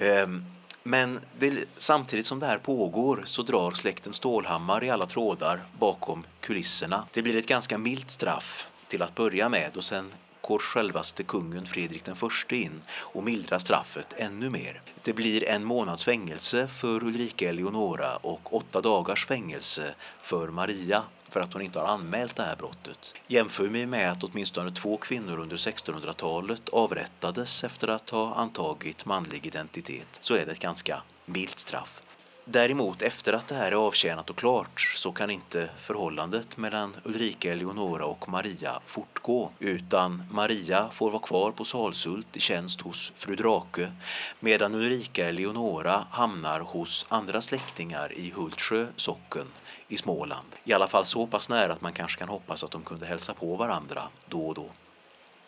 Ehm, 0.00 0.44
men 0.82 1.20
det, 1.38 1.64
samtidigt 1.78 2.26
som 2.26 2.40
det 2.40 2.46
här 2.46 2.58
pågår 2.58 3.22
så 3.24 3.42
drar 3.42 3.70
släkten 3.70 4.12
Stålhammar 4.12 4.84
i 4.84 4.90
alla 4.90 5.06
trådar 5.06 5.66
bakom 5.78 6.26
kulisserna. 6.40 7.06
Det 7.12 7.22
blir 7.22 7.36
ett 7.36 7.46
ganska 7.46 7.78
milt 7.78 8.10
straff 8.10 8.68
till 8.88 9.02
att 9.02 9.14
börja 9.14 9.48
med 9.48 9.76
och 9.76 9.84
sen 9.84 10.12
går 10.46 10.58
självaste 10.58 11.22
kungen 11.22 11.66
Fredrik 11.66 12.04
den 12.04 12.16
förste 12.16 12.56
in 12.56 12.82
och 12.90 13.24
mildrar 13.24 13.58
straffet 13.58 14.14
ännu 14.16 14.50
mer. 14.50 14.82
Det 15.02 15.12
blir 15.12 15.44
en 15.44 15.64
månads 15.64 16.04
fängelse 16.04 16.68
för 16.68 17.04
Ulrika 17.04 17.48
Eleonora 17.48 18.16
och 18.16 18.56
åtta 18.56 18.80
dagars 18.80 19.26
fängelse 19.26 19.94
för 20.22 20.48
Maria 20.48 21.02
för 21.28 21.40
att 21.40 21.52
hon 21.52 21.62
inte 21.62 21.78
har 21.78 21.86
anmält 21.86 22.36
det 22.36 22.42
här 22.42 22.56
brottet. 22.56 23.14
Jämför 23.26 23.66
vi 23.66 23.86
med 23.86 24.12
att 24.12 24.24
åtminstone 24.24 24.70
två 24.70 24.96
kvinnor 24.96 25.40
under 25.40 25.56
1600-talet 25.56 26.68
avrättades 26.68 27.64
efter 27.64 27.88
att 27.88 28.10
ha 28.10 28.34
antagit 28.34 29.04
manlig 29.04 29.46
identitet 29.46 30.18
så 30.20 30.34
är 30.34 30.46
det 30.46 30.52
ett 30.52 30.58
ganska 30.58 31.02
milt 31.26 31.58
straff. 31.58 32.02
Däremot 32.48 33.02
efter 33.02 33.32
att 33.32 33.48
det 33.48 33.54
här 33.54 33.72
är 33.72 33.76
avtjänat 33.76 34.30
och 34.30 34.36
klart 34.36 34.80
så 34.94 35.12
kan 35.12 35.30
inte 35.30 35.68
förhållandet 35.76 36.56
mellan 36.56 36.96
Ulrika 37.04 37.52
Eleonora 37.52 38.04
och 38.04 38.28
Maria 38.28 38.80
fortgå 38.86 39.50
utan 39.58 40.22
Maria 40.30 40.88
får 40.92 41.10
vara 41.10 41.22
kvar 41.22 41.50
på 41.50 41.64
Salsult 41.64 42.36
i 42.36 42.40
tjänst 42.40 42.80
hos 42.80 43.12
fru 43.16 43.36
Drake 43.36 43.92
medan 44.40 44.74
Ulrika 44.74 45.28
Eleonora 45.28 46.06
hamnar 46.10 46.60
hos 46.60 47.06
andra 47.08 47.40
släktingar 47.40 48.12
i 48.12 48.30
Hultsjö 48.30 48.86
socken 48.96 49.46
i 49.88 49.96
Småland. 49.96 50.48
I 50.64 50.72
alla 50.72 50.86
fall 50.86 51.04
så 51.04 51.26
pass 51.26 51.48
nära 51.48 51.72
att 51.72 51.80
man 51.80 51.92
kanske 51.92 52.18
kan 52.18 52.28
hoppas 52.28 52.64
att 52.64 52.70
de 52.70 52.82
kunde 52.82 53.06
hälsa 53.06 53.34
på 53.34 53.56
varandra 53.56 54.02
då 54.28 54.48
och 54.48 54.54
då. 54.54 54.66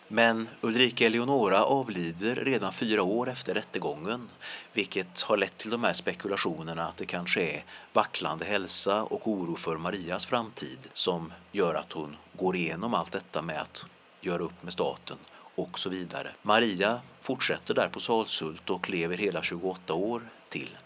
Men 0.09 0.49
Ulrika 0.61 1.07
Eleonora 1.07 1.65
avlider 1.65 2.35
redan 2.35 2.73
fyra 2.73 3.03
år 3.03 3.29
efter 3.29 3.55
rättegången 3.55 4.31
vilket 4.73 5.21
har 5.21 5.37
lett 5.37 5.57
till 5.57 5.71
de 5.71 5.85
här 5.85 5.93
spekulationerna 5.93 6.89
att 6.89 6.97
det 6.97 7.07
kanske 7.07 7.43
är 7.43 7.65
vacklande 7.93 8.45
hälsa 8.45 9.03
och 9.03 9.29
oro 9.29 9.57
för 9.57 9.77
Marias 9.77 10.27
framtid 10.27 10.79
som 10.93 11.33
gör 11.53 11.75
att 11.75 11.93
hon 11.93 12.17
går 12.33 12.57
igenom 12.57 12.95
allt 12.95 13.13
detta 13.13 13.43
med 13.43 13.61
att 13.61 13.85
göra 14.21 14.43
upp 14.43 14.63
med 14.63 14.73
staten 14.73 15.17
och 15.55 15.79
så 15.79 15.89
vidare. 15.89 16.31
Maria 16.43 17.01
fortsätter 17.21 17.75
där 17.75 17.89
på 17.89 18.01
Salsult 18.01 18.71
och 18.71 18.91
lever 18.91 19.17
hela 19.17 19.43
28 19.43 19.95
år 19.95 20.23
till. 20.49 20.79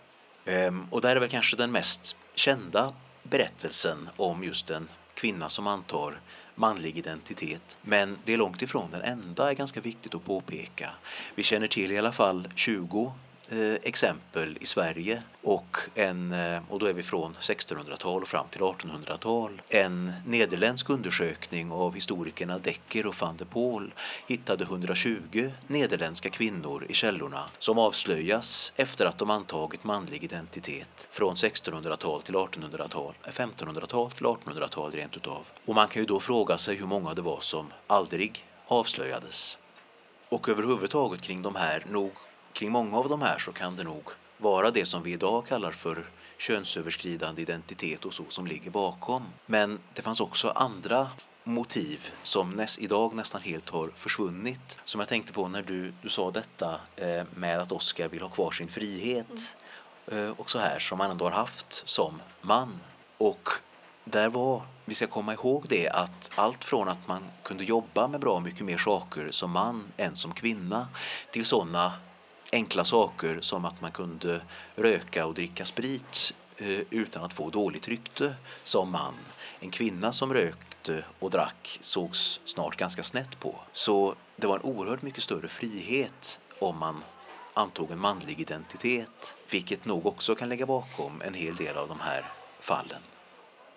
Ehm, 0.44 0.87
och 0.90 1.00
där 1.00 1.16
är 1.16 1.20
väl 1.20 1.28
kanske 1.28 1.56
den 1.56 1.72
mest 1.72 2.16
kända 2.35 2.92
berättelsen 3.22 4.08
om 4.16 4.44
just 4.44 4.66
den 4.66 4.88
kvinna 5.14 5.48
som 5.48 5.66
antar 5.66 6.20
manlig 6.55 6.98
identitet. 6.98 7.77
Men 7.83 8.18
det 8.25 8.33
är 8.33 8.38
långt 8.38 8.62
ifrån 8.62 8.90
den 8.90 9.03
enda, 9.03 9.51
är 9.51 9.55
ganska 9.55 9.81
viktigt 9.81 10.14
att 10.14 10.25
påpeka. 10.25 10.90
Vi 11.35 11.42
känner 11.42 11.66
till 11.66 11.92
i 11.92 11.98
alla 11.98 12.12
fall 12.12 12.48
20 12.55 13.12
Eh, 13.52 13.74
exempel 13.82 14.58
i 14.60 14.66
Sverige 14.66 15.22
och, 15.42 15.76
en, 15.94 16.32
eh, 16.32 16.62
och 16.68 16.78
då 16.78 16.86
är 16.86 16.92
vi 16.92 17.02
från 17.02 17.34
1600-tal 17.40 18.22
och 18.22 18.28
fram 18.28 18.46
till 18.48 18.60
1800-tal. 18.60 19.62
En 19.68 20.12
nederländsk 20.26 20.90
undersökning 20.90 21.72
av 21.72 21.94
historikerna 21.94 22.58
Decker 22.58 23.06
och 23.06 23.14
van 23.20 23.36
der 23.36 23.44
Poel 23.44 23.94
hittade 24.26 24.64
120 24.64 25.50
nederländska 25.66 26.30
kvinnor 26.30 26.86
i 26.88 26.94
källorna 26.94 27.44
som 27.58 27.78
avslöjas 27.78 28.72
efter 28.76 29.06
att 29.06 29.18
de 29.18 29.30
antagit 29.30 29.84
manlig 29.84 30.24
identitet 30.24 31.08
från 31.10 31.34
1600-tal 31.34 32.22
till 32.22 32.34
1800-tal, 32.34 33.14
1500-tal 33.24 34.06
eh, 34.06 34.12
till 34.12 34.26
1800-tal 34.26 34.92
rent 34.92 35.16
utav. 35.16 35.46
Och 35.64 35.74
man 35.74 35.88
kan 35.88 36.02
ju 36.02 36.06
då 36.06 36.20
fråga 36.20 36.58
sig 36.58 36.76
hur 36.76 36.86
många 36.86 37.14
det 37.14 37.22
var 37.22 37.40
som 37.40 37.72
aldrig 37.86 38.46
avslöjades. 38.66 39.58
Och 40.28 40.48
överhuvudtaget 40.48 41.22
kring 41.22 41.42
de 41.42 41.54
här, 41.54 41.86
nog 41.90 42.12
kring 42.52 42.72
många 42.72 42.98
av 42.98 43.08
de 43.08 43.22
här 43.22 43.38
så 43.38 43.52
kan 43.52 43.76
det 43.76 43.84
nog 43.84 44.08
vara 44.38 44.70
det 44.70 44.84
som 44.84 45.02
vi 45.02 45.12
idag 45.12 45.46
kallar 45.46 45.72
för 45.72 46.06
könsöverskridande 46.38 47.42
identitet 47.42 48.04
och 48.04 48.14
så 48.14 48.24
som 48.28 48.46
ligger 48.46 48.70
bakom. 48.70 49.22
Men 49.46 49.78
det 49.94 50.02
fanns 50.02 50.20
också 50.20 50.48
andra 50.48 51.08
motiv 51.44 52.10
som 52.22 52.50
näst, 52.50 52.78
idag 52.78 53.14
nästan 53.14 53.40
helt 53.42 53.70
har 53.70 53.90
försvunnit. 53.96 54.78
Som 54.84 55.00
jag 55.00 55.08
tänkte 55.08 55.32
på 55.32 55.48
när 55.48 55.62
du, 55.62 55.92
du 56.02 56.08
sa 56.08 56.30
detta 56.30 56.80
eh, 56.96 57.24
med 57.34 57.60
att 57.60 57.72
Oskar 57.72 58.08
vill 58.08 58.22
ha 58.22 58.28
kvar 58.28 58.50
sin 58.50 58.68
frihet 58.68 59.56
eh, 60.06 60.30
och 60.30 60.50
så 60.50 60.58
här 60.58 60.78
som 60.78 61.00
han 61.00 61.10
ändå 61.10 61.24
har 61.24 61.32
haft 61.32 61.82
som 61.88 62.22
man. 62.40 62.80
Och 63.18 63.48
där 64.04 64.28
var, 64.28 64.62
vi 64.84 64.94
ska 64.94 65.06
komma 65.06 65.32
ihåg 65.32 65.66
det, 65.68 65.88
att 65.88 66.30
allt 66.34 66.64
från 66.64 66.88
att 66.88 67.08
man 67.08 67.22
kunde 67.42 67.64
jobba 67.64 68.08
med 68.08 68.20
bra 68.20 68.40
mycket 68.40 68.64
mer 68.64 68.78
saker 68.78 69.28
som 69.30 69.50
man 69.50 69.84
än 69.96 70.16
som 70.16 70.32
kvinna 70.32 70.88
till 71.30 71.44
sådana 71.44 71.92
enkla 72.52 72.84
saker 72.84 73.38
som 73.40 73.64
att 73.64 73.80
man 73.80 73.90
kunde 73.90 74.40
röka 74.74 75.26
och 75.26 75.34
dricka 75.34 75.64
sprit 75.64 76.32
eh, 76.56 76.80
utan 76.90 77.24
att 77.24 77.34
få 77.34 77.50
dåligt 77.50 77.88
rykte 77.88 78.34
som 78.64 78.90
man. 78.90 79.14
En 79.60 79.70
kvinna 79.70 80.12
som 80.12 80.34
rökte 80.34 81.04
och 81.18 81.30
drack 81.30 81.78
sågs 81.80 82.40
snart 82.44 82.76
ganska 82.76 83.02
snett 83.02 83.40
på. 83.40 83.60
Så 83.72 84.14
det 84.36 84.46
var 84.46 84.56
en 84.56 84.62
oerhört 84.62 85.02
mycket 85.02 85.22
större 85.22 85.48
frihet 85.48 86.40
om 86.58 86.78
man 86.78 87.04
antog 87.54 87.90
en 87.90 87.98
manlig 87.98 88.40
identitet, 88.40 89.34
vilket 89.50 89.84
nog 89.84 90.06
också 90.06 90.34
kan 90.34 90.48
ligga 90.48 90.66
bakom 90.66 91.22
en 91.22 91.34
hel 91.34 91.56
del 91.56 91.76
av 91.76 91.88
de 91.88 92.00
här 92.00 92.24
fallen. 92.60 93.02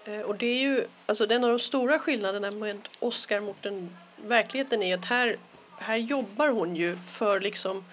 Eh, 0.06 0.20
och 0.20 0.36
det 0.36 0.46
är 0.46 0.60
ju, 0.60 0.88
alltså 1.06 1.32
en 1.32 1.44
av 1.44 1.50
de 1.50 1.60
stora 1.60 2.00
skillnaderna 2.00 2.52
med 2.52 2.90
Oscar 3.00 3.40
mot 3.40 3.62
den 3.62 3.98
verkligheten 4.16 4.84
är 4.84 4.98
att 4.98 5.06
här, 5.06 5.38
här 5.78 5.98
jobbar 5.98 6.48
hon 6.48 6.76
ju 6.76 6.98
för 6.98 7.40
liksom 7.40 7.78
eh, 7.78 7.84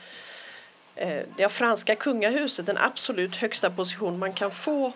Eh, 0.96 1.22
det 1.37 1.48
franska 1.48 1.96
kungahuset, 1.96 2.66
den 2.66 2.78
absolut 2.78 3.37
högsta 3.37 3.70
position 3.70 4.18
man 4.18 4.33
kan 4.33 4.50
få 4.50 4.92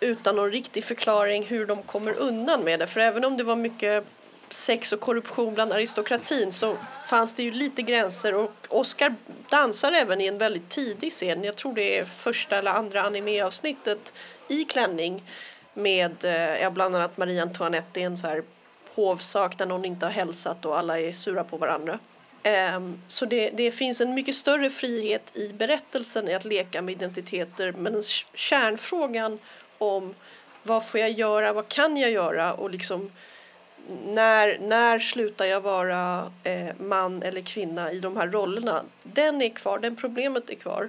utan 0.00 0.36
någon 0.36 0.50
riktig 0.50 0.84
förklaring 0.84 1.46
hur 1.46 1.66
de 1.66 1.82
kommer 1.82 2.18
undan 2.18 2.64
med 2.64 2.78
det. 2.78 2.86
För 2.86 3.00
även 3.00 3.24
om 3.24 3.36
det 3.36 3.44
var 3.44 3.56
mycket 3.56 4.04
sex 4.50 4.92
och 4.92 5.00
korruption 5.00 5.54
bland 5.54 5.72
aristokratin 5.72 6.52
så 6.52 6.76
fanns 7.06 7.34
det 7.34 7.42
ju 7.42 7.50
lite 7.50 7.82
gränser 7.82 8.34
och 8.34 8.52
Oscar 8.68 9.14
dansar 9.50 9.92
även 9.92 10.20
i 10.20 10.26
en 10.26 10.38
väldigt 10.38 10.68
tidig 10.68 11.12
scen, 11.12 11.44
jag 11.44 11.56
tror 11.56 11.74
det 11.74 11.98
är 11.98 12.04
första 12.04 12.58
eller 12.58 12.70
andra 12.70 13.02
animeavsnittet 13.02 14.12
i 14.48 14.64
klänning 14.64 15.30
med 15.74 16.24
eh, 16.24 16.62
ja, 16.62 16.70
bland 16.70 16.96
annat 16.96 17.16
Marie 17.16 17.42
Antoinette, 17.42 17.88
det 17.92 18.02
är 18.02 18.06
en 18.06 18.16
så 18.16 18.26
här 18.26 18.42
hovsak 18.94 19.58
där 19.58 19.66
någon 19.66 19.84
inte 19.84 20.06
har 20.06 20.12
hälsat 20.12 20.64
och 20.64 20.78
alla 20.78 21.00
är 21.00 21.12
sura 21.12 21.44
på 21.44 21.56
varandra. 21.56 21.98
Ehm, 22.46 22.98
så 23.06 23.26
det, 23.26 23.50
det, 23.50 23.70
finns 23.70 24.00
en 24.00 24.14
mycket 24.14 24.34
större 24.34 24.70
frihet 24.70 25.36
i 25.36 25.52
berättelsen 25.52 26.28
i 26.28 26.34
att 26.34 26.44
leka 26.44 26.82
med 26.82 26.92
identiteter 26.92 27.72
men 27.72 28.02
kärnfrågan 28.34 29.38
om 29.78 30.14
vad 30.62 30.88
får 30.88 31.00
jag 31.00 31.10
göra, 31.10 31.52
vad 31.52 31.68
kan 31.68 31.96
jag 31.96 32.10
göra 32.10 32.54
och 32.54 32.70
liksom 32.70 33.12
när, 34.06 34.58
när 34.58 34.98
slutar 34.98 35.44
jag 35.44 35.60
vara 35.60 36.32
eh, 36.42 36.76
man 36.78 37.22
eller 37.22 37.40
kvinna 37.40 37.92
i 37.92 38.00
de 38.00 38.16
här 38.16 38.28
rollerna, 38.28 38.84
den 39.02 39.42
är 39.42 39.48
kvar, 39.48 39.78
den 39.78 39.96
problemet 39.96 40.50
är 40.50 40.54
kvar. 40.54 40.88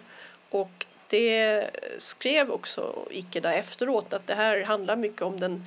Och 0.50 0.86
det 1.10 1.70
skrev 1.98 2.52
också 2.52 3.06
Ikeda 3.12 3.54
efteråt 3.54 4.14
att 4.14 4.28
det 4.28 4.36
här 4.36 4.62
handlar 4.62 4.96
mycket 4.96 5.22
om 5.22 5.40
den, 5.40 5.66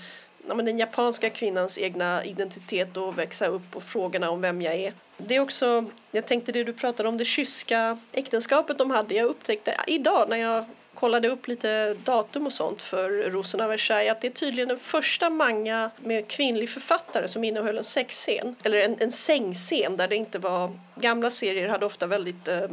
ja, 0.48 0.54
den 0.54 0.78
japanska 0.78 1.30
kvinnans 1.30 1.78
egna 1.78 2.24
identitet 2.24 2.96
och 2.96 3.18
växa 3.18 3.46
upp 3.46 3.76
och 3.76 3.82
frågorna 3.82 4.30
om 4.30 4.40
vem 4.40 4.62
jag 4.62 4.74
är. 4.74 4.92
Det 5.16 5.37
är 5.37 5.40
också, 5.40 5.84
jag 6.11 6.26
tänkte 6.26 6.52
det 6.52 6.64
du 6.64 6.72
pratade 6.72 7.08
om 7.08 7.18
det 7.18 7.24
kyska 7.24 7.98
äktenskapet 8.12 8.78
de 8.78 8.90
hade. 8.90 9.14
Jag 9.14 9.26
upptäckte 9.26 9.74
idag 9.87 10.28
när 10.28 10.37
jag 10.37 10.64
kollade 10.94 11.28
upp 11.28 11.48
lite 11.48 11.94
datum 11.94 12.46
och 12.46 12.52
sånt 12.52 12.82
för 12.82 13.30
Rosen 13.30 13.61
av 13.61 13.68
Versailles 13.68 14.12
att 14.12 14.20
det 14.20 14.28
är 14.28 14.32
tydligen 14.32 14.68
den 14.68 14.78
första 14.78 15.30
manga 15.30 15.90
med 15.96 16.28
kvinnlig 16.28 16.68
författare 16.70 17.28
som 17.28 17.44
innehöll 17.44 17.78
en 17.78 17.84
sexscen. 17.84 18.56
Eller 18.64 18.78
en, 18.78 18.96
en 19.00 19.12
sängscen 19.12 19.96
där 19.96 20.08
det 20.08 20.16
inte 20.16 20.38
var, 20.38 20.78
gamla 20.94 21.30
serier 21.30 21.68
hade 21.68 21.87
ofta 21.87 22.06
väldigt 22.06 22.48
eh, 22.48 22.68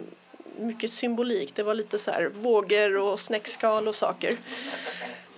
mycket 0.60 0.92
symbolik. 0.92 1.56
Det 1.56 1.64
var 1.64 1.74
lite 1.74 2.00
så 2.00 2.12
här 2.12 2.32
vågor 2.34 2.98
och 2.98 3.20
snäckskal 3.20 3.88
och 3.88 3.96
saker. 3.96 4.38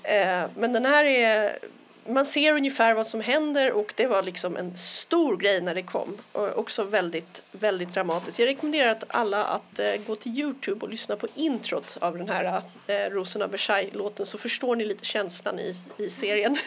Eh, 0.03 0.43
men 0.55 0.73
den 0.73 0.85
här 0.85 1.05
är 1.05 1.59
man 2.07 2.25
ser 2.25 2.53
ungefär 2.53 2.93
vad 2.93 3.07
som 3.07 3.21
händer 3.21 3.71
och 3.71 3.93
det 3.95 4.07
var 4.07 4.23
liksom 4.23 4.57
en 4.57 4.77
stor 4.77 5.37
grej 5.37 5.61
när 5.61 5.75
det 5.75 5.83
kom. 5.83 6.17
Och 6.31 6.57
också 6.57 6.83
väldigt, 6.83 7.43
väldigt 7.51 7.93
dramatiskt. 7.93 8.39
Jag 8.39 8.47
rekommenderar 8.47 8.91
att 8.91 9.03
alla 9.07 9.43
att 9.43 9.79
eh, 9.79 9.93
gå 10.07 10.15
till 10.15 10.39
Youtube 10.39 10.85
och 10.85 10.91
lyssna 10.91 11.15
på 11.15 11.27
introt 11.35 11.97
av 12.01 12.17
den 12.17 12.29
här 12.29 12.61
eh, 12.87 13.09
Rosen 13.09 13.41
av 13.41 13.51
Versailles-låten 13.51 14.25
så 14.25 14.37
förstår 14.37 14.75
ni 14.75 14.85
lite 14.85 15.05
känslan 15.05 15.59
i, 15.59 15.75
i 15.97 16.09
serien. 16.09 16.57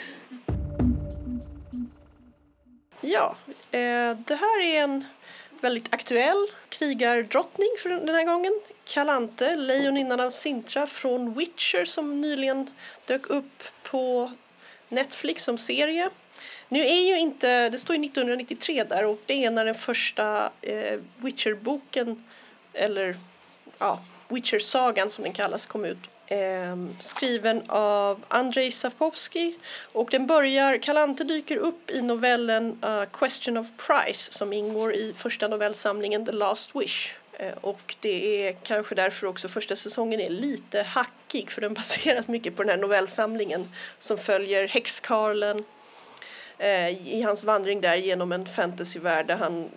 ja, 3.00 3.36
eh, 3.70 4.16
det 4.26 4.34
här 4.34 4.64
är 4.64 4.82
en 4.82 5.04
väldigt 5.60 5.94
aktuell 5.94 6.46
krigardrottning 6.68 7.68
för 7.82 7.88
den 7.88 8.14
här 8.14 8.24
gången. 8.24 8.60
Kalante, 8.84 9.56
lejoninnan 9.56 10.20
av 10.20 10.30
Sintra 10.30 10.86
från 10.86 11.34
Witcher 11.34 11.84
som 11.84 12.20
nyligen 12.20 12.70
dök 13.06 13.30
upp 13.30 13.62
på 13.82 14.30
Netflix 14.90 15.44
som 15.44 15.58
serie. 15.58 16.10
Nu 16.68 16.80
är 16.80 17.06
ju 17.08 17.18
inte, 17.18 17.68
det 17.68 17.78
står 17.78 17.96
ju 17.96 18.04
1993 18.04 18.84
där 18.84 19.04
och 19.04 19.20
det 19.26 19.44
är 19.44 19.50
när 19.50 19.64
den 19.64 19.74
första 19.74 20.50
eh, 20.62 20.98
Witcher-boken, 21.16 22.24
eller 22.72 23.16
ja, 23.78 24.00
Witcher-sagan 24.28 25.10
som 25.10 25.24
den 25.24 25.32
kallas, 25.32 25.66
kom 25.66 25.84
ut. 25.84 25.98
Eh, 26.26 26.76
skriven 27.00 27.62
av 27.68 28.24
Andrzej 28.28 28.70
Sapkowski 28.70 29.54
och 29.92 30.08
den 30.10 30.26
börjar, 30.26 30.78
Kalante 30.78 31.24
dyker 31.24 31.56
upp 31.56 31.90
i 31.90 32.02
novellen 32.02 32.78
uh, 32.84 33.04
Question 33.12 33.56
of 33.56 33.66
Price 33.76 34.32
som 34.32 34.52
ingår 34.52 34.94
i 34.94 35.14
första 35.16 35.48
novellsamlingen 35.48 36.26
The 36.26 36.32
Last 36.32 36.76
Wish. 36.76 37.14
Eh, 37.40 37.52
och 37.60 37.96
det 38.00 38.48
är 38.48 38.52
kanske 38.52 38.94
därför 38.94 39.26
också 39.26 39.48
första 39.48 39.76
säsongen 39.76 40.20
är 40.20 40.30
lite 40.30 40.82
hackig 40.82 41.50
för 41.50 41.60
den 41.60 41.74
baseras 41.80 42.28
mycket 42.28 42.56
på 42.56 42.62
den 42.62 42.70
här 42.70 42.76
novellsamlingen 42.76 43.68
som 43.98 44.18
följer 44.18 44.68
häxkarlen 44.68 45.64
eh, 46.58 46.88
i 47.14 47.22
hans 47.22 47.44
vandring 47.44 47.80
där 47.80 47.96
genom 47.96 48.32
en 48.32 48.46
fantasyvärld 48.46 49.26
där 49.26 49.36
han 49.36 49.70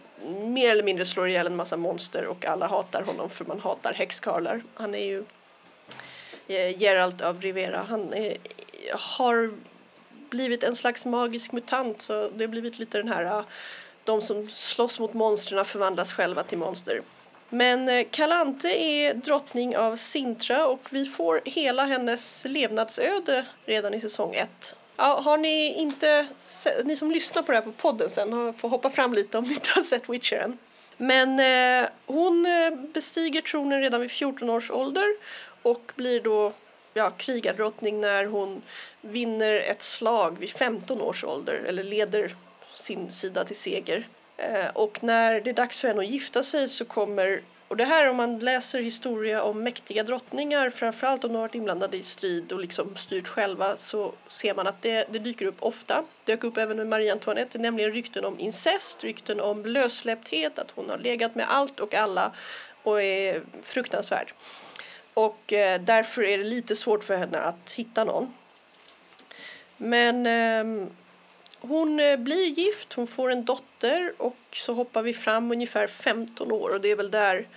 mer 0.43 0.71
eller 0.71 0.83
mindre 0.83 1.05
slår 1.05 1.27
ihjäl 1.27 1.47
en 1.47 1.55
massa 1.55 1.77
monster 1.77 2.25
och 2.25 2.45
alla 2.45 2.67
hatar 2.67 3.01
honom 3.01 3.29
för 3.29 3.45
man 3.45 3.59
hatar 3.59 3.93
häxkarlar. 3.93 4.63
Han 4.73 4.95
är 4.95 5.05
ju 5.05 5.25
eh, 6.47 6.81
Geralt 6.81 7.21
av 7.21 7.41
Rivera. 7.41 7.85
Han 7.89 8.13
är, 8.13 8.37
har 8.91 9.53
blivit 10.29 10.63
en 10.63 10.75
slags 10.75 11.05
magisk 11.05 11.51
mutant 11.51 12.01
så 12.01 12.29
det 12.35 12.43
har 12.43 12.49
blivit 12.49 12.79
lite 12.79 12.97
den 12.97 13.07
här 13.07 13.43
de 14.03 14.21
som 14.21 14.47
slåss 14.47 14.99
mot 14.99 15.13
monstren 15.13 15.65
förvandlas 15.65 16.13
själva 16.13 16.43
till 16.43 16.57
monster. 16.57 17.01
Men 17.53 17.89
eh, 17.89 18.05
Kalante 18.11 18.69
är 18.69 19.13
drottning 19.13 19.77
av 19.77 19.95
Sintra 19.95 20.67
och 20.67 20.87
vi 20.89 21.05
får 21.05 21.41
hela 21.45 21.85
hennes 21.85 22.45
levnadsöde 22.49 23.45
redan 23.65 23.93
i 23.93 24.01
säsong 24.01 24.35
ett. 24.35 24.75
Ja, 24.97 25.21
har 25.23 25.37
ni 25.37 25.73
inte, 25.73 26.27
ni 26.83 26.95
som 26.95 27.11
lyssnar 27.11 27.41
på 27.41 27.51
det 27.51 27.57
här 27.57 27.65
på 27.65 27.71
podden 27.71 28.09
sen 28.09 28.53
får 28.53 28.69
hoppa 28.69 28.89
fram 28.89 29.13
lite 29.13 29.37
om 29.37 29.43
ni 29.43 29.53
inte 29.53 29.69
har 29.75 29.83
sett 29.83 30.09
Witcher 30.09 30.35
än. 30.35 30.57
Men 30.97 31.39
eh, 31.39 31.89
hon 32.05 32.45
eh, 32.45 32.71
bestiger 32.93 33.41
tronen 33.41 33.81
redan 33.81 34.01
vid 34.01 34.11
14 34.11 34.49
års 34.49 34.71
ålder 34.71 35.07
och 35.61 35.91
blir 35.95 36.21
då 36.21 36.53
ja, 36.93 37.11
krigardrottning 37.17 38.01
när 38.01 38.25
hon 38.25 38.61
vinner 39.01 39.51
ett 39.53 39.81
slag 39.81 40.39
vid 40.39 40.49
15 40.49 41.01
års 41.01 41.23
ålder 41.23 41.63
eller 41.67 41.83
leder 41.83 42.35
sin 42.73 43.11
sida 43.11 43.43
till 43.43 43.55
seger. 43.55 44.07
Eh, 44.37 44.69
och 44.73 45.03
när 45.03 45.41
det 45.41 45.49
är 45.49 45.53
dags 45.53 45.79
för 45.79 45.87
henne 45.87 45.99
att 45.99 46.07
gifta 46.07 46.43
sig 46.43 46.69
så 46.69 46.85
kommer 46.85 47.41
Och 47.67 47.77
det 47.77 47.85
här 47.85 48.09
om 48.09 48.17
man 48.17 48.39
läser 48.39 48.81
historia 48.81 49.43
om 49.43 49.63
mäktiga 49.63 50.03
drottningar, 50.03 50.69
framförallt 50.69 51.23
om 51.23 51.29
de 51.29 51.35
har 51.35 51.41
varit 51.41 51.55
inblandade 51.55 51.97
i 51.97 52.03
strid 52.03 52.51
och 52.51 52.59
liksom 52.59 52.95
styrt 52.95 53.27
själva, 53.27 53.77
så 53.77 54.13
ser 54.27 54.53
man 54.53 54.67
att 54.67 54.81
det, 54.81 55.07
det 55.09 55.19
dyker 55.19 55.45
upp 55.45 55.63
ofta. 55.63 56.03
Det 56.25 56.31
dök 56.31 56.43
upp 56.43 56.57
även 56.57 56.77
med 56.77 56.87
Marie 56.87 57.11
Antoinette, 57.11 57.57
nämligen 57.57 57.91
rykten 57.91 58.25
om 58.25 58.39
incest, 58.39 59.03
rykten 59.03 59.39
om 59.39 59.65
lössläppthet, 59.65 60.59
att 60.59 60.71
hon 60.71 60.89
har 60.89 60.97
legat 60.97 61.35
med 61.35 61.45
allt 61.49 61.79
och 61.79 61.93
alla 61.93 62.31
och 62.83 63.01
är 63.01 63.41
fruktansvärd. 63.61 64.33
Och 65.13 65.53
eh, 65.53 65.81
därför 65.81 66.23
är 66.23 66.37
det 66.37 66.43
lite 66.43 66.75
svårt 66.75 67.03
för 67.03 67.17
henne 67.17 67.37
att 67.37 67.71
hitta 67.71 68.03
någon. 68.03 68.33
Men 69.77 70.25
eh, 70.25 70.87
hon 71.67 71.99
eh, 71.99 72.17
blir 72.17 72.45
gift, 72.45 72.93
hon 72.93 73.07
får 73.07 73.31
en 73.31 73.45
dotter 73.45 74.13
och 74.17 74.37
så 74.51 74.73
hoppar 74.73 75.01
vi 75.01 75.13
fram 75.13 75.51
ungefär 75.51 75.87
15 75.87 76.51
år 76.51 76.69
och 76.69 76.81
det 76.81 76.91
är 76.91 76.95
väl 76.95 77.11
där 77.11 77.47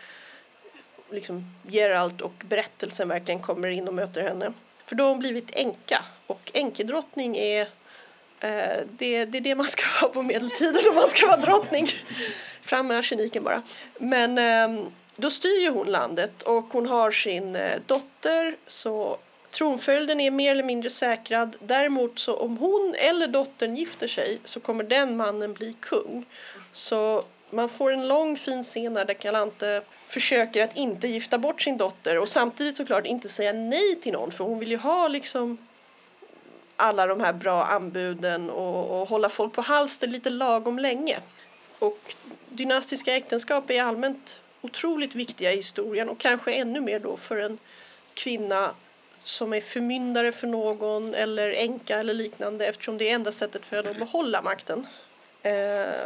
liksom 1.10 1.44
Geralt 1.68 2.20
och 2.20 2.42
berättelsen 2.48 3.08
verkligen 3.08 3.42
kommer 3.42 3.68
in 3.68 3.88
och 3.88 3.94
möter 3.94 4.22
henne. 4.22 4.52
För 4.86 4.96
då 4.96 5.04
har 5.04 5.10
hon 5.10 5.18
blivit 5.18 5.50
änka 5.54 6.04
och 6.26 6.50
änkedrottning 6.54 7.36
är 7.36 7.62
eh, 8.40 8.76
det, 8.90 9.24
det 9.24 9.38
är 9.38 9.40
det 9.40 9.54
man 9.54 9.66
ska 9.66 9.82
vara 10.00 10.12
på 10.12 10.22
medeltiden 10.22 10.82
om 10.90 10.94
man 10.94 11.10
ska 11.10 11.26
vara 11.26 11.40
drottning. 11.40 11.88
Fram 12.62 12.86
med 12.86 12.98
arseniken 12.98 13.44
bara. 13.44 13.62
Men 13.98 14.38
eh, 14.38 14.86
då 15.16 15.30
styr 15.30 15.62
ju 15.62 15.70
hon 15.70 15.86
landet 15.86 16.42
och 16.42 16.64
hon 16.64 16.86
har 16.86 17.10
sin 17.10 17.56
eh, 17.56 17.80
dotter 17.86 18.56
så 18.66 19.18
Tronföljden 19.56 20.20
är 20.20 20.30
mer 20.30 20.50
eller 20.50 20.62
mindre 20.62 20.90
säkrad. 20.90 21.56
Däremot 21.60 22.18
så 22.18 22.36
om 22.36 22.56
hon 22.56 22.94
eller 22.98 23.28
dottern 23.28 23.76
gifter 23.76 24.08
sig 24.08 24.38
så 24.44 24.60
kommer 24.60 24.84
den 24.84 25.16
mannen 25.16 25.54
bli 25.54 25.76
kung. 25.80 26.26
Så 26.72 27.24
man 27.50 27.68
får 27.68 27.92
en 27.92 28.08
lång 28.08 28.36
fin 28.36 28.62
scen 28.62 28.94
där 28.94 29.14
Galante 29.22 29.82
försöker 30.06 30.64
att 30.64 30.76
inte 30.76 31.08
gifta 31.08 31.38
bort 31.38 31.62
sin 31.62 31.76
dotter 31.76 32.18
och 32.18 32.28
samtidigt 32.28 32.76
såklart 32.76 33.06
inte 33.06 33.28
säga 33.28 33.52
nej 33.52 34.00
till 34.02 34.12
någon 34.12 34.30
för 34.30 34.44
hon 34.44 34.58
vill 34.58 34.70
ju 34.70 34.76
ha 34.76 35.08
liksom 35.08 35.58
alla 36.76 37.06
de 37.06 37.20
här 37.20 37.32
bra 37.32 37.64
anbuden 37.64 38.50
och, 38.50 39.00
och 39.00 39.08
hålla 39.08 39.28
folk 39.28 39.52
på 39.52 39.60
halster 39.60 40.06
lite 40.06 40.30
lagom 40.30 40.78
länge. 40.78 41.18
Och 41.78 42.14
dynastiska 42.48 43.16
äktenskap 43.16 43.70
är 43.70 43.82
allmänt 43.82 44.40
otroligt 44.60 45.14
viktiga 45.14 45.52
i 45.52 45.56
historien 45.56 46.08
och 46.08 46.18
kanske 46.18 46.52
ännu 46.52 46.80
mer 46.80 47.00
då 47.00 47.16
för 47.16 47.36
en 47.36 47.58
kvinna 48.14 48.74
som 49.26 49.52
är 49.52 49.60
förmyndare 49.60 50.32
för 50.32 50.46
någon 50.46 51.14
eller 51.14 51.50
änka 51.50 51.98
eller 51.98 52.14
liknande 52.14 52.66
eftersom 52.66 52.98
det 52.98 53.10
är 53.10 53.14
enda 53.14 53.32
sättet 53.32 53.64
för 53.64 53.76
henne 53.76 53.90
att 53.90 53.98
behålla 53.98 54.42
makten. 54.42 54.86
Eh, 55.42 55.52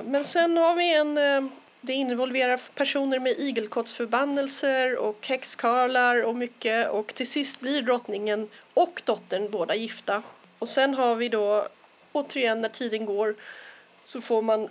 men 0.05 0.25
sen 0.25 0.57
har 0.57 0.75
vi 0.75 0.95
en 0.95 1.19
eh, 1.19 1.51
det 1.81 1.93
involverar 1.93 2.61
personer 2.75 3.19
med 3.19 3.33
igelkottsförbannelser 3.33 4.97
och 4.97 5.27
häxkarlar 5.27 6.23
och 6.25 6.37
mycket 6.37 6.91
och 6.91 7.15
till 7.15 7.31
sist 7.31 7.61
blir 7.61 7.83
drottningen 7.83 8.49
och 8.75 9.03
dottern 9.05 9.51
båda 9.51 9.75
gifta. 9.75 10.23
Och 10.59 10.69
sen 10.69 10.95
har 10.95 11.15
vi 11.15 11.29
då 11.29 11.69
återigen 12.13 12.61
när 12.61 12.69
tiden 12.69 13.07
går 13.07 13.35
så 14.05 14.21
får 14.21 14.43
man 14.43 14.69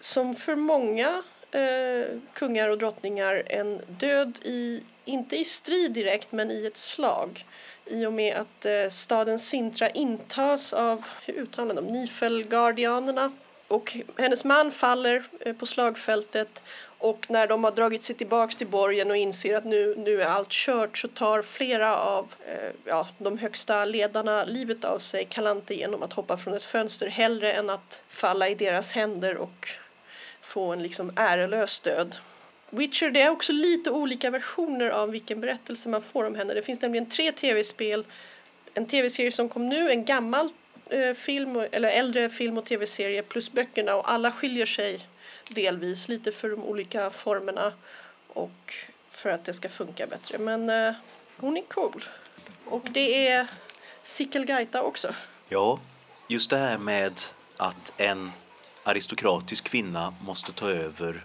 som 0.00 0.34
för 0.34 0.56
många 0.56 1.22
eh, 1.50 2.18
kungar 2.32 2.68
och 2.68 2.78
drottningar 2.78 3.42
en 3.46 3.80
död 3.88 4.38
i, 4.42 4.82
inte 5.04 5.36
i 5.36 5.44
strid 5.44 5.92
direkt 5.92 6.32
men 6.32 6.50
i 6.50 6.66
ett 6.66 6.76
slag 6.76 7.44
i 7.86 8.06
och 8.06 8.12
med 8.12 8.36
att 8.36 8.66
eh, 8.66 8.88
staden 8.90 9.38
Sintra 9.38 9.88
intas 9.88 10.72
av, 10.72 11.04
hur 11.26 11.34
uttalar 11.34 11.74
de, 11.74 11.86
Nifelgardianerna. 11.86 13.32
Och 13.68 13.96
hennes 14.18 14.44
man 14.44 14.70
faller 14.70 15.24
eh, 15.40 15.56
på 15.56 15.66
slagfältet 15.66 16.62
och 16.98 17.26
när 17.28 17.46
de 17.46 17.64
har 17.64 17.70
dragit 17.70 18.02
sig 18.02 18.16
tillbaka 18.16 18.52
till 18.52 18.66
borgen 18.66 19.10
och 19.10 19.16
inser 19.16 19.56
att 19.56 19.64
nu, 19.64 19.96
nu 19.96 20.22
är 20.22 20.26
allt 20.26 20.50
kört 20.50 20.98
så 20.98 21.08
tar 21.08 21.42
flera 21.42 21.96
av 21.96 22.34
eh, 22.46 22.70
ja, 22.84 23.08
de 23.18 23.38
högsta 23.38 23.84
ledarna 23.84 24.44
livet 24.44 24.84
av 24.84 24.98
sig, 24.98 25.26
Kalante, 25.30 25.74
genom 25.74 26.02
att 26.02 26.12
hoppa 26.12 26.36
från 26.36 26.54
ett 26.54 26.62
fönster 26.62 27.06
hellre 27.06 27.52
än 27.52 27.70
att 27.70 28.02
falla 28.08 28.48
i 28.48 28.54
deras 28.54 28.92
händer 28.92 29.36
och 29.36 29.68
få 30.40 30.72
en 30.72 30.82
liksom 30.82 31.12
ärelös 31.16 31.80
död. 31.80 32.16
Witcher 32.74 33.10
det 33.10 33.22
är 33.22 33.30
också 33.30 33.52
lite 33.52 33.90
olika 33.90 34.30
versioner 34.30 34.90
av 34.90 35.10
vilken 35.10 35.40
berättelse 35.40 35.88
man 35.88 36.02
får 36.02 36.24
om 36.24 36.34
henne. 36.34 36.54
Det 36.54 36.62
finns 36.62 36.80
nämligen 36.80 37.08
tre 37.08 37.32
tv-spel, 37.32 38.06
en 38.74 38.86
tv-serie 38.86 39.32
som 39.32 39.48
kom 39.48 39.68
nu, 39.68 39.90
en 39.90 40.04
gammal 40.04 40.48
eh, 40.86 41.14
film 41.14 41.56
eller 41.72 41.88
äldre 41.88 42.30
film 42.30 42.58
och 42.58 42.64
tv-serie 42.64 43.22
plus 43.22 43.52
böckerna 43.52 43.94
och 43.94 44.10
alla 44.10 44.32
skiljer 44.32 44.66
sig 44.66 45.08
delvis 45.48 46.08
lite 46.08 46.32
för 46.32 46.48
de 46.48 46.64
olika 46.64 47.10
formerna 47.10 47.72
och 48.28 48.74
för 49.10 49.30
att 49.30 49.44
det 49.44 49.54
ska 49.54 49.68
funka 49.68 50.06
bättre. 50.06 50.38
Men 50.38 50.70
eh, 50.70 50.94
hon 51.36 51.56
är 51.56 51.62
cool. 51.62 52.04
Och 52.64 52.86
det 52.90 53.28
är 53.28 53.46
Sikelgaita 54.02 54.82
också. 54.82 55.14
Ja, 55.48 55.80
just 56.28 56.50
det 56.50 56.56
här 56.56 56.78
med 56.78 57.20
att 57.56 57.92
en 57.96 58.32
aristokratisk 58.84 59.64
kvinna 59.64 60.14
måste 60.20 60.52
ta 60.52 60.70
över 60.70 61.24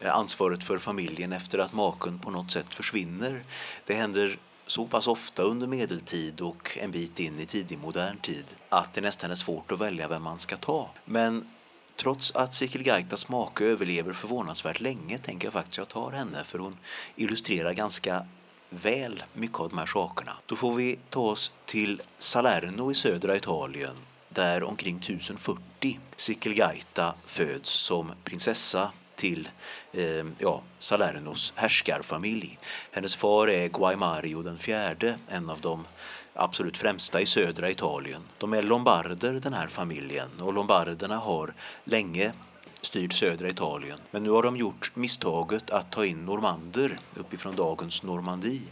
eh, 0.00 0.14
ansvaret 0.14 0.64
för 0.64 0.78
familjen 0.78 1.32
efter 1.32 1.58
att 1.58 1.72
maken 1.72 2.18
på 2.18 2.30
något 2.30 2.50
sätt 2.50 2.74
försvinner. 2.74 3.42
Det 3.86 3.94
händer 3.94 4.38
så 4.66 4.86
pass 4.86 5.08
ofta 5.08 5.42
under 5.42 5.66
medeltid 5.66 6.40
och 6.40 6.78
en 6.80 6.90
bit 6.90 7.20
in 7.20 7.40
i 7.40 7.46
tidig 7.46 7.78
modern 7.78 8.16
tid 8.18 8.44
att 8.68 8.94
det 8.94 9.00
nästan 9.00 9.30
är 9.30 9.34
svårt 9.34 9.72
att 9.72 9.80
välja 9.80 10.08
vem 10.08 10.22
man 10.22 10.38
ska 10.38 10.56
ta. 10.56 10.90
Men 11.04 11.50
trots 11.96 12.36
att 12.36 12.54
Sikilgaitas 12.54 13.28
make 13.28 13.64
överlever 13.64 14.12
förvånansvärt 14.12 14.80
länge 14.80 15.18
tänker 15.18 15.46
jag 15.46 15.52
faktiskt 15.52 15.78
jag 15.78 15.88
tar 15.88 16.10
henne 16.10 16.44
för 16.44 16.58
hon 16.58 16.76
illustrerar 17.16 17.72
ganska 17.72 18.26
väl 18.70 19.22
mycket 19.32 19.60
av 19.60 19.68
de 19.68 19.78
här 19.78 19.86
sakerna. 19.86 20.32
Då 20.46 20.56
får 20.56 20.74
vi 20.74 20.98
ta 21.10 21.20
oss 21.20 21.52
till 21.64 22.02
Salerno 22.18 22.90
i 22.90 22.94
södra 22.94 23.36
Italien 23.36 23.96
där 24.38 24.62
omkring 24.62 24.96
1040 24.96 26.00
Sikilgaita 26.16 27.14
föds 27.26 27.70
som 27.70 28.12
prinsessa 28.24 28.90
till 29.14 29.48
eh, 29.92 30.26
ja, 30.38 30.62
Salernos 30.78 31.52
härskarfamilj. 31.56 32.58
Hennes 32.92 33.16
far 33.16 33.50
är 33.50 33.68
Guaimario 33.68 34.42
den 34.42 34.58
fjärde, 34.58 35.18
en 35.28 35.50
av 35.50 35.60
de 35.60 35.86
absolut 36.34 36.76
främsta 36.76 37.20
i 37.20 37.26
södra 37.26 37.70
Italien. 37.70 38.22
De 38.38 38.52
är 38.52 38.62
lombarder 38.62 39.32
den 39.32 39.52
här 39.52 39.66
familjen 39.66 40.40
och 40.40 40.52
lombarderna 40.52 41.16
har 41.16 41.54
länge 41.84 42.32
styrd 42.80 43.12
södra 43.12 43.48
Italien. 43.48 43.98
Men 44.10 44.22
nu 44.22 44.30
har 44.30 44.42
de 44.42 44.56
gjort 44.56 44.90
misstaget 44.94 45.70
att 45.70 45.92
ta 45.92 46.06
in 46.06 46.24
normander 46.24 47.00
uppifrån 47.14 47.56
dagens 47.56 48.02
Normandie 48.02 48.62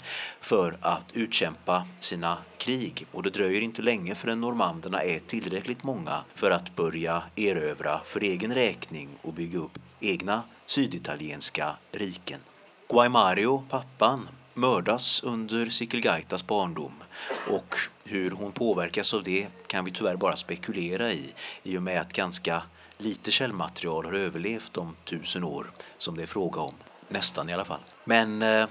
för 0.40 0.76
att 0.80 1.06
utkämpa 1.12 1.86
sina 2.00 2.38
krig. 2.58 3.06
Och 3.12 3.22
det 3.22 3.30
dröjer 3.30 3.60
inte 3.60 3.82
länge 3.82 4.14
förrän 4.14 4.40
normanderna 4.40 5.02
är 5.02 5.18
tillräckligt 5.18 5.84
många 5.84 6.24
för 6.34 6.50
att 6.50 6.76
börja 6.76 7.22
erövra 7.36 8.00
för 8.04 8.20
egen 8.20 8.54
räkning 8.54 9.08
och 9.22 9.32
bygga 9.32 9.58
upp 9.58 9.78
egna 10.00 10.42
syditalienska 10.66 11.76
riken. 11.92 12.40
Guaimario, 12.88 13.64
pappan, 13.68 14.28
mördas 14.54 15.22
under 15.22 15.66
Sikelgaitas 15.66 16.46
barndom 16.46 16.92
och 17.50 17.74
hur 18.04 18.30
hon 18.30 18.52
påverkas 18.52 19.14
av 19.14 19.22
det 19.22 19.46
kan 19.66 19.84
vi 19.84 19.90
tyvärr 19.90 20.16
bara 20.16 20.36
spekulera 20.36 21.12
i 21.12 21.34
i 21.62 21.78
och 21.78 21.82
med 21.82 22.00
att 22.00 22.12
ganska 22.12 22.62
lite 22.98 23.30
källmaterial 23.30 24.04
har 24.04 24.12
överlevt 24.12 24.72
de 24.72 24.96
tusen 25.04 25.44
år 25.44 25.70
som 25.98 26.16
det 26.16 26.22
är 26.22 26.26
fråga 26.26 26.60
om. 26.60 26.74
Nästan 27.08 27.48
i 27.48 27.52
alla 27.52 27.64
fall. 27.64 27.80
Men 28.04 28.42
eh, 28.42 28.66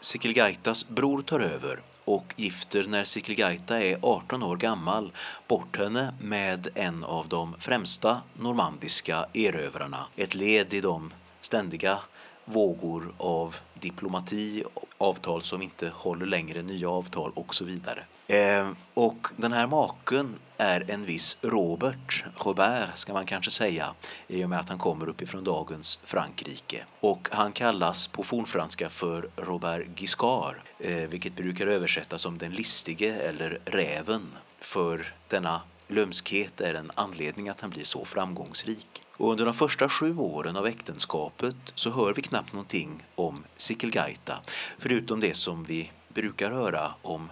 Sikilgaitas 0.00 0.88
bror 0.88 1.22
tar 1.22 1.40
över 1.40 1.82
och 2.04 2.34
gifter 2.36 2.84
när 2.88 3.04
Sikilgaita 3.04 3.80
är 3.80 3.98
18 4.02 4.42
år 4.42 4.56
gammal 4.56 5.12
bort 5.48 5.78
henne 5.78 6.14
med 6.20 6.68
en 6.74 7.04
av 7.04 7.28
de 7.28 7.54
främsta 7.58 8.20
normandiska 8.34 9.26
erövrarna. 9.32 10.06
Ett 10.16 10.34
led 10.34 10.74
i 10.74 10.80
de 10.80 11.12
ständiga 11.40 11.98
vågor 12.44 13.14
av 13.18 13.56
diplomati, 13.74 14.64
avtal 14.98 15.42
som 15.42 15.62
inte 15.62 15.88
håller 15.94 16.26
längre, 16.26 16.62
nya 16.62 16.90
avtal 16.90 17.32
och 17.34 17.54
så 17.54 17.64
vidare. 17.64 18.04
Eh, 18.26 18.68
och 18.94 19.28
den 19.36 19.52
här 19.52 19.66
maken 19.66 20.34
är 20.56 20.90
en 20.90 21.04
viss 21.04 21.38
Robert, 21.42 22.24
Robert 22.36 22.88
ska 22.94 23.12
man 23.12 23.26
kanske 23.26 23.50
säga, 23.50 23.94
i 24.28 24.44
och 24.44 24.50
med 24.50 24.60
att 24.60 24.68
han 24.68 24.78
kommer 24.78 25.08
uppifrån 25.08 25.44
dagens 25.44 26.00
Frankrike. 26.04 26.84
Och 27.00 27.28
han 27.32 27.52
kallas 27.52 28.06
på 28.06 28.22
fornfranska 28.22 28.88
för 28.88 29.30
Robert 29.36 29.86
Giscard, 29.96 30.56
eh, 30.78 30.96
vilket 30.96 31.36
brukar 31.36 31.66
översättas 31.66 32.22
som 32.22 32.38
den 32.38 32.52
listige 32.52 33.16
eller 33.28 33.58
räven. 33.64 34.28
För 34.60 35.14
denna 35.28 35.60
lömskhet 35.88 36.60
är 36.60 36.74
en 36.74 36.90
anledning 36.94 37.48
att 37.48 37.60
han 37.60 37.70
blir 37.70 37.84
så 37.84 38.04
framgångsrik. 38.04 39.02
Och 39.16 39.30
under 39.30 39.44
de 39.44 39.54
första 39.54 39.88
sju 39.88 40.18
åren 40.18 40.56
av 40.56 40.66
äktenskapet 40.66 41.56
så 41.74 41.90
hör 41.90 42.14
vi 42.14 42.22
knappt 42.22 42.52
någonting 42.52 43.04
om 43.14 43.44
Sikilgaita, 43.56 44.38
förutom 44.78 45.20
det 45.20 45.36
som 45.36 45.64
vi 45.64 45.92
brukar 46.08 46.50
höra 46.50 46.94
om 47.02 47.30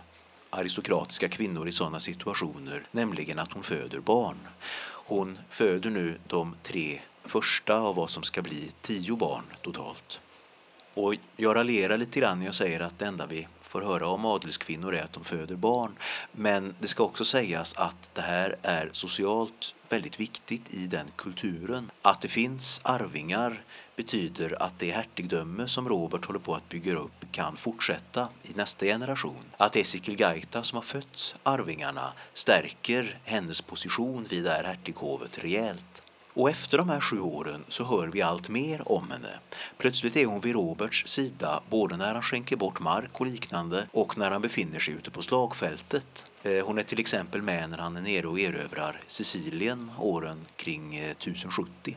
aristokratiska 0.54 1.28
kvinnor 1.28 1.68
i 1.68 1.72
sådana 1.72 2.00
situationer, 2.00 2.86
nämligen 2.90 3.38
att 3.38 3.52
hon 3.52 3.62
föder 3.62 3.98
barn. 3.98 4.36
Hon 5.06 5.38
föder 5.50 5.90
nu 5.90 6.18
de 6.26 6.56
tre 6.62 7.00
första 7.24 7.78
av 7.78 7.96
vad 7.96 8.10
som 8.10 8.22
ska 8.22 8.42
bli 8.42 8.70
tio 8.82 9.16
barn 9.16 9.44
totalt. 9.62 10.20
Och 10.94 11.14
jag 11.36 11.56
raljerar 11.56 11.98
lite 11.98 12.20
grann 12.20 12.38
när 12.38 12.46
jag 12.46 12.54
säger 12.54 12.80
att 12.80 12.98
det 12.98 13.06
enda 13.06 13.26
vi 13.26 13.48
får 13.74 13.82
höra 13.82 14.06
om 14.06 14.24
adelskvinnor 14.24 14.94
är 14.94 15.02
att 15.02 15.12
de 15.12 15.24
föder 15.24 15.56
barn. 15.56 15.92
Men 16.32 16.74
det 16.80 16.88
ska 16.88 17.04
också 17.04 17.24
sägas 17.24 17.74
att 17.74 18.10
det 18.14 18.20
här 18.20 18.56
är 18.62 18.88
socialt 18.92 19.74
väldigt 19.88 20.20
viktigt 20.20 20.74
i 20.74 20.86
den 20.86 21.06
kulturen. 21.16 21.90
Att 22.02 22.20
det 22.20 22.28
finns 22.28 22.80
arvingar 22.84 23.64
betyder 23.96 24.62
att 24.62 24.78
det 24.78 24.90
hertigdöme 24.90 25.68
som 25.68 25.88
Robert 25.88 26.24
håller 26.24 26.38
på 26.38 26.54
att 26.54 26.68
bygga 26.68 26.94
upp 26.96 27.24
kan 27.32 27.56
fortsätta 27.56 28.28
i 28.42 28.52
nästa 28.54 28.86
generation. 28.86 29.44
Att 29.56 29.72
det 29.72 29.80
är 29.80 29.84
som 30.62 30.76
har 30.76 30.82
fött 30.82 31.34
arvingarna 31.42 32.12
stärker 32.32 33.18
hennes 33.24 33.60
position 33.60 34.26
vid 34.30 34.44
det 34.44 34.50
här 34.50 34.64
hertighovet 34.64 35.38
rejält. 35.38 36.03
Och 36.34 36.50
efter 36.50 36.78
de 36.78 36.88
här 36.88 37.00
sju 37.00 37.20
åren 37.20 37.64
så 37.68 37.84
hör 37.84 38.08
vi 38.08 38.22
allt 38.22 38.48
mer 38.48 38.92
om 38.92 39.10
henne. 39.10 39.38
Plötsligt 39.78 40.16
är 40.16 40.26
hon 40.26 40.40
vid 40.40 40.54
Roberts 40.54 41.06
sida 41.06 41.60
både 41.70 41.96
när 41.96 42.14
han 42.14 42.22
skänker 42.22 42.56
bort 42.56 42.80
mark 42.80 43.20
och 43.20 43.26
liknande 43.26 43.86
och 43.92 44.18
när 44.18 44.30
han 44.30 44.42
befinner 44.42 44.78
sig 44.78 44.94
ute 44.94 45.10
på 45.10 45.22
slagfältet. 45.22 46.24
Eh, 46.42 46.66
hon 46.66 46.78
är 46.78 46.82
till 46.82 46.98
exempel 47.00 47.42
med 47.42 47.70
när 47.70 47.78
han 47.78 47.96
är 47.96 48.00
nere 48.00 48.26
och 48.26 48.40
erövrar 48.40 49.00
Sicilien 49.06 49.90
åren 49.98 50.46
kring 50.56 50.96
eh, 50.96 51.10
1070. 51.10 51.96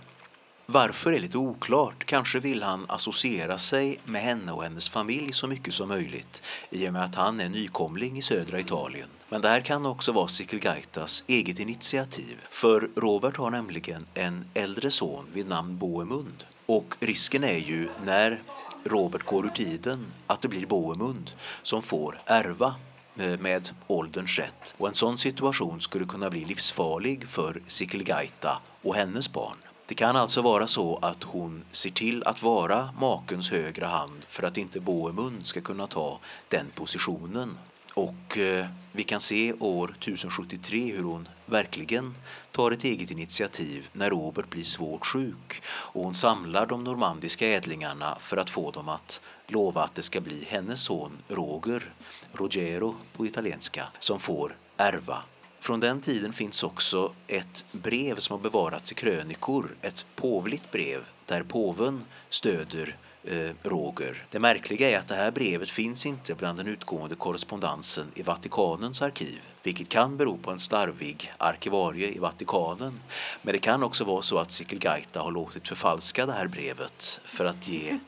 Varför 0.69 1.13
är 1.13 1.19
lite 1.19 1.37
oklart. 1.37 2.05
Kanske 2.05 2.39
vill 2.39 2.63
han 2.63 2.85
associera 2.89 3.57
sig 3.57 3.99
med 4.05 4.21
henne 4.21 4.51
och 4.51 4.63
hennes 4.63 4.89
familj 4.89 5.33
så 5.33 5.47
mycket 5.47 5.73
som 5.73 5.89
möjligt 5.89 6.43
i 6.69 6.89
och 6.89 6.93
med 6.93 7.03
att 7.03 7.15
han 7.15 7.39
är 7.39 7.49
nykomling 7.49 8.17
i 8.17 8.21
södra 8.21 8.59
Italien. 8.59 9.07
Men 9.29 9.41
det 9.41 9.49
här 9.49 9.61
kan 9.61 9.85
också 9.85 10.11
vara 10.11 10.27
Sikelgaitas 10.27 11.23
eget 11.27 11.59
initiativ. 11.59 12.37
För 12.51 12.89
Robert 12.95 13.37
har 13.37 13.51
nämligen 13.51 14.05
en 14.13 14.45
äldre 14.53 14.91
son 14.91 15.25
vid 15.33 15.47
namn 15.47 15.77
Boemund. 15.77 16.43
Och 16.65 16.95
risken 16.99 17.43
är 17.43 17.57
ju 17.57 17.87
när 18.03 18.41
Robert 18.83 19.25
går 19.25 19.45
ur 19.45 19.49
tiden 19.49 20.05
att 20.27 20.41
det 20.41 20.47
blir 20.47 20.65
Boemund 20.65 21.31
som 21.63 21.81
får 21.81 22.21
ärva 22.25 22.75
eh, 23.17 23.39
med 23.39 23.69
ålderns 23.87 24.39
rätt. 24.39 24.75
Och 24.77 24.87
en 24.87 24.93
sån 24.93 25.17
situation 25.17 25.81
skulle 25.81 26.05
kunna 26.05 26.29
bli 26.29 26.45
livsfarlig 26.45 27.27
för 27.27 27.61
Sikelgaita 27.67 28.61
och 28.81 28.95
hennes 28.95 29.33
barn. 29.33 29.57
Det 29.87 29.95
kan 29.95 30.15
alltså 30.15 30.41
vara 30.41 30.67
så 30.67 30.99
att 31.01 31.23
hon 31.23 31.63
ser 31.71 31.89
till 31.89 32.23
att 32.23 32.43
vara 32.43 32.89
makens 32.99 33.51
högra 33.51 33.87
hand 33.87 34.25
för 34.29 34.43
att 34.43 34.57
inte 34.57 34.79
Boemund 34.79 35.47
ska 35.47 35.61
kunna 35.61 35.87
ta 35.87 36.19
den 36.47 36.65
positionen. 36.75 37.57
Och 37.93 38.37
eh, 38.37 38.65
vi 38.91 39.03
kan 39.03 39.19
se 39.19 39.53
år 39.53 39.95
1073 39.99 40.91
hur 40.95 41.03
hon 41.03 41.27
verkligen 41.45 42.15
tar 42.51 42.71
ett 42.71 42.83
eget 42.83 43.11
initiativ 43.11 43.89
när 43.93 44.09
Robert 44.09 44.49
blir 44.49 44.63
svårt 44.63 45.05
sjuk 45.05 45.61
och 45.65 46.03
hon 46.03 46.15
samlar 46.15 46.65
de 46.65 46.83
normandiska 46.83 47.47
ädlingarna 47.47 48.17
för 48.19 48.37
att 48.37 48.49
få 48.49 48.71
dem 48.71 48.89
att 48.89 49.21
lova 49.47 49.83
att 49.83 49.95
det 49.95 50.03
ska 50.03 50.21
bli 50.21 50.45
hennes 50.49 50.81
son 50.81 51.11
Roger, 51.27 51.93
Rogero 52.33 52.95
på 53.13 53.25
italienska, 53.25 53.87
som 53.99 54.19
får 54.19 54.57
ärva 54.77 55.23
från 55.67 55.79
den 55.79 56.01
tiden 56.01 56.33
finns 56.33 56.63
också 56.63 57.13
ett 57.27 57.65
brev 57.71 58.15
som 58.15 58.33
har 58.33 58.43
bevarats 58.43 58.91
i 58.91 58.95
krönikor, 58.95 59.75
ett 59.81 60.05
påvligt 60.15 60.71
brev 60.71 60.99
där 61.25 61.43
påven 61.43 62.03
stöder 62.29 62.95
eh, 63.23 63.49
Roger. 63.63 64.25
Det 64.31 64.39
märkliga 64.39 64.89
är 64.89 64.99
att 64.99 65.07
det 65.07 65.15
här 65.15 65.31
brevet 65.31 65.69
finns 65.69 66.05
inte 66.05 66.35
bland 66.35 66.59
den 66.59 66.67
utgående 66.67 67.15
korrespondensen 67.15 68.07
i 68.15 68.21
Vatikanens 68.21 69.01
arkiv, 69.01 69.39
vilket 69.63 69.89
kan 69.89 70.17
bero 70.17 70.37
på 70.37 70.51
en 70.51 70.59
slarvig 70.59 71.33
arkivarie 71.37 72.07
i 72.07 72.19
Vatikanen. 72.19 72.99
Men 73.41 73.53
det 73.53 73.59
kan 73.59 73.83
också 73.83 74.03
vara 74.03 74.21
så 74.21 74.37
att 74.37 74.51
Sikilgaita 74.51 75.21
har 75.21 75.31
låtit 75.31 75.67
förfalska 75.67 76.25
det 76.25 76.33
här 76.33 76.47
brevet 76.47 77.21
för 77.25 77.45
att 77.45 77.67
ge 77.67 77.99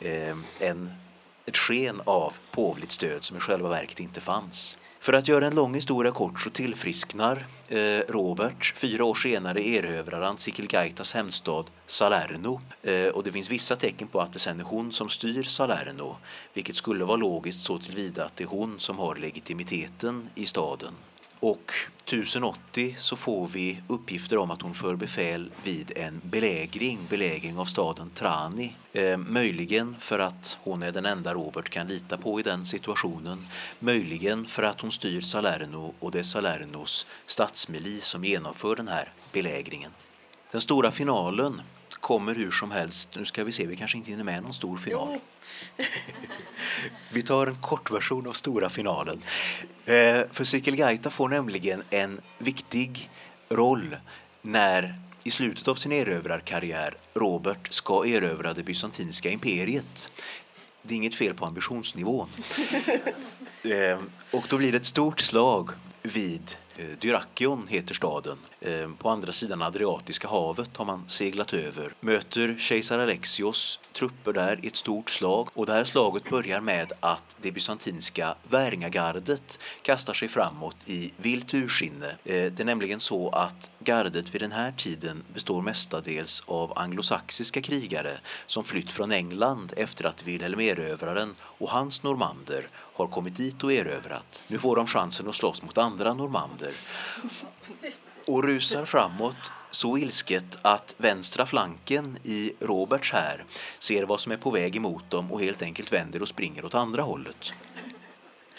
eh, 0.00 0.36
en, 0.60 0.92
ett 1.46 1.56
sken 1.56 2.00
av 2.04 2.32
påvligt 2.50 2.90
stöd 2.90 3.24
som 3.24 3.36
i 3.36 3.40
själva 3.40 3.68
verket 3.68 4.00
inte 4.00 4.20
fanns. 4.20 4.76
För 5.02 5.12
att 5.12 5.28
göra 5.28 5.46
en 5.46 5.54
lång 5.54 5.74
historia 5.74 6.12
kort 6.12 6.40
så 6.40 6.50
tillfrisknar 6.50 7.46
eh, 7.68 8.00
Robert. 8.08 8.74
Fyra 8.76 9.04
år 9.04 9.14
senare 9.14 9.68
erövrar 9.68 10.22
han 10.22 10.38
Sikilgaitas 10.38 11.14
hemstad 11.14 11.64
Salerno 11.86 12.60
eh, 12.82 13.06
och 13.06 13.24
det 13.24 13.32
finns 13.32 13.50
vissa 13.50 13.76
tecken 13.76 14.08
på 14.08 14.20
att 14.20 14.32
det 14.32 14.38
sen 14.38 14.60
är 14.60 14.64
hon 14.64 14.92
som 14.92 15.08
styr 15.08 15.42
Salerno 15.42 16.16
vilket 16.54 16.76
skulle 16.76 17.04
vara 17.04 17.16
logiskt 17.16 17.60
så 17.60 17.78
tillvida 17.78 18.24
att 18.24 18.36
det 18.36 18.44
är 18.44 18.48
hon 18.48 18.80
som 18.80 18.98
har 18.98 19.16
legitimiteten 19.16 20.28
i 20.34 20.46
staden. 20.46 20.94
Och 21.42 21.72
1080 22.04 22.94
så 22.98 23.16
får 23.16 23.46
vi 23.46 23.82
uppgifter 23.88 24.38
om 24.38 24.50
att 24.50 24.62
hon 24.62 24.74
för 24.74 24.96
befäl 24.96 25.50
vid 25.64 25.92
en 25.96 26.20
belägring, 26.24 26.98
belägring 27.10 27.58
av 27.58 27.64
staden 27.64 28.10
Trani. 28.10 28.76
Eh, 28.92 29.16
möjligen 29.16 29.96
för 29.98 30.18
att 30.18 30.58
hon 30.62 30.82
är 30.82 30.92
den 30.92 31.06
enda 31.06 31.34
Robert 31.34 31.68
kan 31.68 31.88
lita 31.88 32.16
på 32.16 32.40
i 32.40 32.42
den 32.42 32.64
situationen. 32.64 33.46
Möjligen 33.78 34.46
för 34.46 34.62
att 34.62 34.80
hon 34.80 34.92
styr 34.92 35.20
Salerno 35.20 35.94
och 35.98 36.10
det 36.10 36.18
är 36.18 36.22
Salernos 36.22 37.06
stadsmilis 37.26 38.04
som 38.04 38.24
genomför 38.24 38.76
den 38.76 38.88
här 38.88 39.12
belägringen. 39.32 39.90
Den 40.50 40.60
stora 40.60 40.90
finalen 40.90 41.62
kommer 42.02 42.34
hur 42.34 42.50
som 42.50 42.70
helst. 42.70 43.16
Nu 43.16 43.24
ska 43.24 43.44
vi 43.44 43.52
se, 43.52 43.66
vi 43.66 43.76
kanske 43.76 43.98
inte 43.98 44.10
hinner 44.10 44.24
med 44.24 44.42
någon 44.42 44.54
stor 44.54 44.76
final. 44.76 45.18
vi 47.12 47.22
tar 47.22 47.46
en 47.46 47.56
kortversion 47.60 48.26
av 48.26 48.32
stora 48.32 48.70
finalen. 48.70 49.22
Eh, 49.84 50.20
för 50.32 50.44
Sikilgaita 50.44 51.10
får 51.10 51.28
nämligen 51.28 51.82
en 51.90 52.20
viktig 52.38 53.10
roll 53.48 53.96
när 54.42 54.94
i 55.24 55.30
slutet 55.30 55.68
av 55.68 55.74
sin 55.74 55.92
erövrarkarriär 55.92 56.96
Robert 57.14 57.72
ska 57.72 58.06
erövra 58.06 58.54
det 58.54 58.62
bysantinska 58.62 59.30
imperiet. 59.30 60.10
Det 60.82 60.94
är 60.94 60.96
inget 60.96 61.14
fel 61.14 61.34
på 61.34 61.46
ambitionsnivån. 61.46 62.28
eh, 63.62 63.98
och 64.30 64.44
då 64.48 64.58
blir 64.58 64.72
det 64.72 64.78
ett 64.78 64.86
stort 64.86 65.20
slag 65.20 65.70
vid 66.02 66.56
Eh, 66.82 66.98
Dyrakion 67.00 67.66
heter 67.68 67.94
staden. 67.94 68.38
Eh, 68.60 68.90
på 68.98 69.08
andra 69.08 69.32
sidan 69.32 69.62
Adriatiska 69.62 70.28
havet 70.28 70.76
har 70.76 70.84
man 70.84 71.08
seglat 71.08 71.54
över. 71.54 71.94
Möter 72.00 72.56
kejsar 72.58 72.98
Alexios 72.98 73.80
trupper 73.92 74.32
där 74.32 74.64
i 74.64 74.66
ett 74.66 74.76
stort 74.76 75.10
slag 75.10 75.48
och 75.54 75.66
det 75.66 75.72
här 75.72 75.84
slaget 75.84 76.30
börjar 76.30 76.60
med 76.60 76.92
att 77.00 77.36
det 77.42 77.52
bysantinska 77.52 78.34
Väringagardet 78.50 79.58
kastar 79.82 80.12
sig 80.12 80.28
framåt 80.28 80.76
i 80.86 81.12
vilt 81.16 81.54
ursinne. 81.54 82.06
Eh, 82.06 82.52
det 82.52 82.60
är 82.60 82.64
nämligen 82.64 83.00
så 83.00 83.28
att 83.28 83.70
gardet 83.78 84.34
vid 84.34 84.40
den 84.40 84.52
här 84.52 84.72
tiden 84.72 85.24
består 85.34 85.62
mestadels 85.62 86.42
av 86.46 86.78
anglosaxiska 86.78 87.62
krigare 87.62 88.18
som 88.46 88.64
flytt 88.64 88.92
från 88.92 89.12
England 89.12 89.72
efter 89.76 90.04
att 90.04 90.24
Wilhelm 90.24 90.60
erövraren 90.60 91.34
och 91.40 91.70
hans 91.70 92.02
normander 92.02 92.68
har 92.92 93.06
kommit 93.06 93.36
dit 93.36 93.64
och 93.64 93.72
erövrat. 93.72 94.42
Nu 94.48 94.58
får 94.58 94.76
de 94.76 94.86
chansen 94.86 95.28
att 95.28 95.34
slåss 95.34 95.62
mot 95.62 95.78
andra 95.78 96.14
normander 96.14 96.72
och 98.26 98.44
rusar 98.44 98.84
framåt 98.84 99.52
så 99.70 99.98
ilsket 99.98 100.58
att 100.62 100.94
vänstra 100.98 101.46
flanken 101.46 102.18
i 102.22 102.52
Roberts 102.60 103.12
här 103.12 103.44
ser 103.78 104.04
vad 104.04 104.20
som 104.20 104.32
är 104.32 104.36
på 104.36 104.50
väg 104.50 104.76
emot 104.76 105.10
dem 105.10 105.32
och 105.32 105.40
helt 105.40 105.62
enkelt 105.62 105.92
vänder 105.92 106.22
och 106.22 106.28
springer 106.28 106.64
åt 106.64 106.74
andra 106.74 107.02
hållet. 107.02 107.52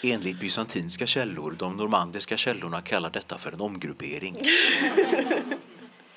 Enligt 0.02 0.40
bysantinska 0.40 1.06
källor, 1.06 1.56
de 1.58 1.76
normandiska 1.76 2.36
källorna 2.36 2.82
kallar 2.82 3.10
detta 3.10 3.38
för 3.38 3.52
en 3.52 3.60
omgruppering. 3.60 4.38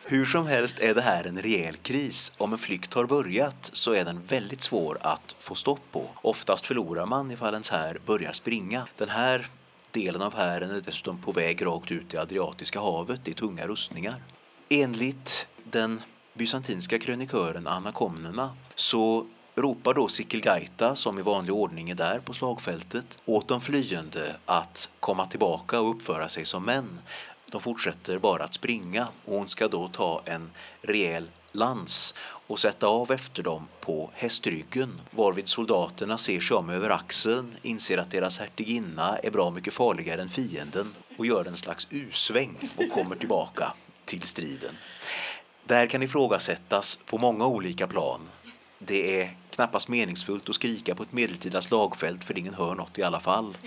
Hur 0.10 0.26
som 0.26 0.48
helst 0.48 0.80
är 0.80 0.94
det 0.94 1.02
här 1.02 1.28
en 1.28 1.42
rejäl 1.42 1.78
kris. 1.78 2.34
Om 2.38 2.54
en 2.54 2.60
flykt 2.60 2.94
har 2.94 3.06
börjat 3.06 3.70
så 3.74 3.94
är 3.94 4.06
den 4.06 4.22
väldigt 4.28 4.62
svår 4.62 4.98
att 5.02 5.36
få 5.40 5.56
stopp 5.56 5.82
på. 5.92 6.06
Oftast 6.16 6.66
förlorar 6.66 7.06
man 7.06 7.32
ifall 7.32 7.54
ens 7.54 7.70
här 7.70 8.00
börjar 8.06 8.34
springa. 8.34 8.88
Den 8.98 9.10
här 9.10 9.48
delen 9.92 10.22
av 10.22 10.36
hären 10.36 10.72
är 10.72 10.82
dessutom 10.82 11.22
på 11.22 11.32
väg 11.32 11.66
rakt 11.66 11.92
ut 11.92 12.14
i 12.14 12.18
Adriatiska 12.18 12.80
havet 12.80 13.28
i 13.28 13.34
tunga 13.34 13.68
rustningar. 13.68 14.16
Enligt 14.70 15.48
den 15.64 16.02
bysantinska 16.34 17.00
krönikören 17.00 17.68
Anna 17.68 17.92
Komnena 17.92 18.50
så 18.76 19.28
ropar 19.56 19.94
då 19.94 20.08
Sikilgaita, 20.08 20.96
som 20.96 21.20
i 21.20 21.22
vanlig 21.22 21.54
ordning 21.54 21.90
är 21.90 21.96
där 21.96 22.20
på 22.20 22.34
slagfältet, 22.34 23.18
åt 23.26 23.48
de 23.48 23.62
flyende 23.62 24.36
att 24.46 24.90
komma 25.00 25.26
tillbaka 25.26 25.80
och 25.80 25.92
uppföra 25.92 26.30
sig 26.30 26.46
som 26.46 26.64
män. 26.64 27.00
De 27.52 27.62
fortsätter 27.62 28.18
bara 28.18 28.44
att 28.44 28.54
springa 28.54 29.08
och 29.26 29.36
hon 29.38 29.50
ska 29.50 29.68
då 29.68 29.88
ta 29.88 30.22
en 30.26 30.52
rejäl 30.82 31.30
lans 31.52 32.14
och 32.20 32.60
sätta 32.60 32.88
av 32.88 33.12
efter 33.12 33.44
dem 33.44 33.68
på 33.80 34.10
hästryggen 34.14 35.02
varvid 35.12 35.48
soldaterna 35.48 36.18
ser 36.18 36.40
sig 36.40 36.58
om 36.58 36.70
över 36.70 36.90
axeln, 36.90 37.58
inser 37.62 37.98
att 37.98 38.12
deras 38.12 38.40
hertiginna 38.40 39.18
är 39.18 39.32
bra 39.32 39.52
mycket 39.52 39.74
farligare 39.74 40.22
än 40.22 40.30
fienden 40.30 40.96
och 41.18 41.26
gör 41.26 41.46
en 41.46 41.58
slags 41.58 41.88
U-sväng 41.92 42.58
och 42.78 42.92
kommer 42.94 43.16
tillbaka 43.16 43.74
till 44.06 44.22
striden. 44.22 44.76
Det 45.66 45.76
här 45.76 45.88
kan 45.88 46.04
ifrågasättas 46.04 47.00
på 47.06 47.18
många 47.18 47.48
olika 47.48 47.88
plan. 47.88 48.22
Det 48.80 49.22
är 49.22 49.38
knappast 49.52 49.88
meningsfullt 49.88 50.50
att 50.50 50.56
skrika 50.56 50.96
på 50.96 51.04
ett 51.04 51.12
medeltida 51.12 51.62
slagfält 51.62 52.24
för 52.24 52.38
ingen 52.38 52.54
hör 52.54 52.76
något 52.76 52.98
i 52.98 53.04
alla 53.04 53.20
fall. 53.20 53.58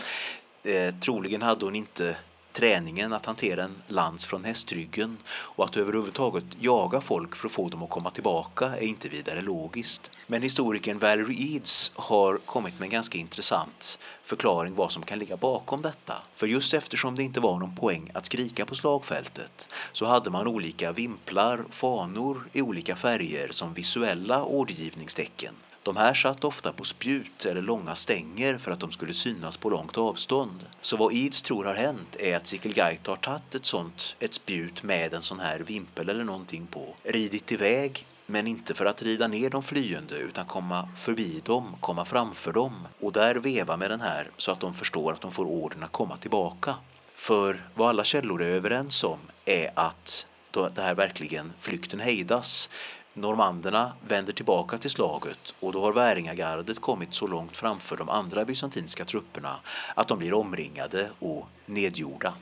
Eh, 0.63 0.95
troligen 0.95 1.43
hade 1.43 1.65
hon 1.65 1.77
inte 1.77 2.17
träningen 2.61 3.13
att 3.13 3.27
hantera 3.27 3.65
en 3.65 3.83
lans 3.87 4.27
från 4.27 4.45
hästryggen 4.45 5.17
och 5.31 5.65
att 5.65 5.77
överhuvudtaget 5.77 6.45
jaga 6.59 7.01
folk 7.01 7.37
för 7.37 7.47
att 7.47 7.53
få 7.53 7.69
dem 7.69 7.83
att 7.83 7.91
komma 7.91 8.11
tillbaka 8.11 8.67
är 8.67 8.83
inte 8.83 9.09
vidare 9.09 9.41
logiskt. 9.41 10.11
Men 10.27 10.43
historikern 10.43 10.99
Valerie 10.99 11.55
Eads 11.55 11.93
har 11.95 12.37
kommit 12.37 12.79
med 12.79 12.87
en 12.87 12.91
ganska 12.91 13.19
intressant 13.19 13.99
förklaring 14.23 14.75
vad 14.75 14.93
som 14.93 15.03
kan 15.03 15.19
ligga 15.19 15.37
bakom 15.37 15.83
detta. 15.83 16.15
För 16.35 16.47
just 16.47 16.75
eftersom 16.75 17.17
det 17.17 17.23
inte 17.23 17.41
var 17.41 17.59
någon 17.59 17.77
poäng 17.77 18.11
att 18.15 18.27
skrika 18.27 18.67
på 18.67 18.75
slagfältet 18.75 19.69
så 19.93 20.07
hade 20.07 20.31
man 20.31 20.47
olika 20.47 20.93
vimplar, 20.93 21.65
fanor 21.71 22.49
i 22.53 22.63
olika 22.63 22.97
färger 22.97 23.49
som 23.51 23.75
visuella 23.75 24.45
ordergivningstecken. 24.45 25.55
De 25.83 25.97
här 25.97 26.15
satt 26.15 26.45
ofta 26.45 26.73
på 26.73 26.85
spjut 26.85 27.45
eller 27.45 27.63
långa 27.63 27.95
stänger 27.95 28.59
för 28.59 28.73
att 28.73 28.81
de 28.81 28.93
skulle 28.93 29.15
synas 29.15 29.57
på 29.57 29.71
långt 29.71 29.99
avstånd. 29.99 30.67
Så 30.81 30.97
vad 30.97 31.15
Eads 31.15 31.43
tror 31.43 31.65
har 31.65 31.75
hänt 31.75 32.17
är 32.19 32.37
att 32.37 32.47
Sikelgaita 32.47 33.11
har 33.11 33.17
tagit 33.17 33.55
ett 33.55 33.67
sånt, 33.67 34.17
ett 34.19 34.35
spjut 34.35 34.83
med 34.83 35.15
en 35.15 35.23
sån 35.23 35.41
här 35.41 35.59
vimpel 35.59 36.09
eller 36.09 36.25
någonting 36.25 36.67
på, 36.67 36.95
ridit 37.03 37.53
iväg 37.53 38.07
men 38.27 38.47
inte 38.47 38.75
för 38.75 38.87
att 38.87 39.03
rida 39.03 39.29
ner 39.29 39.51
de 39.51 39.63
flyende 39.63 40.19
utan 40.19 40.47
komma 40.47 40.89
förbi 40.97 41.41
dem, 41.45 41.77
komma 41.81 42.05
framför 42.05 42.53
dem 42.53 42.89
och 43.01 43.13
där 43.13 43.35
veva 43.35 43.77
med 43.77 43.91
den 43.91 44.01
här 44.01 44.31
så 44.37 44.53
att 44.53 44.61
de 44.61 44.75
förstår 44.75 45.13
att 45.13 45.21
de 45.21 45.33
får 45.33 45.45
orden 45.45 45.83
att 45.83 45.93
komma 45.93 46.17
tillbaka. 46.17 46.75
För 47.15 47.69
vad 47.75 47.89
alla 47.89 48.05
källor 48.05 48.43
är 48.43 48.51
överens 48.51 49.05
om 49.05 49.19
är 49.45 49.71
att 49.75 50.27
det 50.75 50.83
här 50.83 50.95
verkligen 50.95 51.53
flykten 51.59 52.01
hejdas. 52.01 52.71
Normanderna 53.15 53.93
vänder 54.09 54.33
tillbaka 54.33 54.79
till 54.79 54.91
slaget 54.91 55.55
och 55.61 55.73
då 55.73 55.83
har 55.83 55.93
Väringagardet 55.93 56.81
kommit 56.81 57.15
så 57.15 57.27
långt 57.27 57.57
framför 57.57 57.97
de 57.97 58.09
andra 58.09 58.45
bysantinska 58.45 59.05
trupperna 59.05 59.57
att 59.95 60.09
de 60.09 60.19
blir 60.19 60.35
omringade 60.35 61.11
och 61.19 61.47
nedgjorda. 61.67 62.35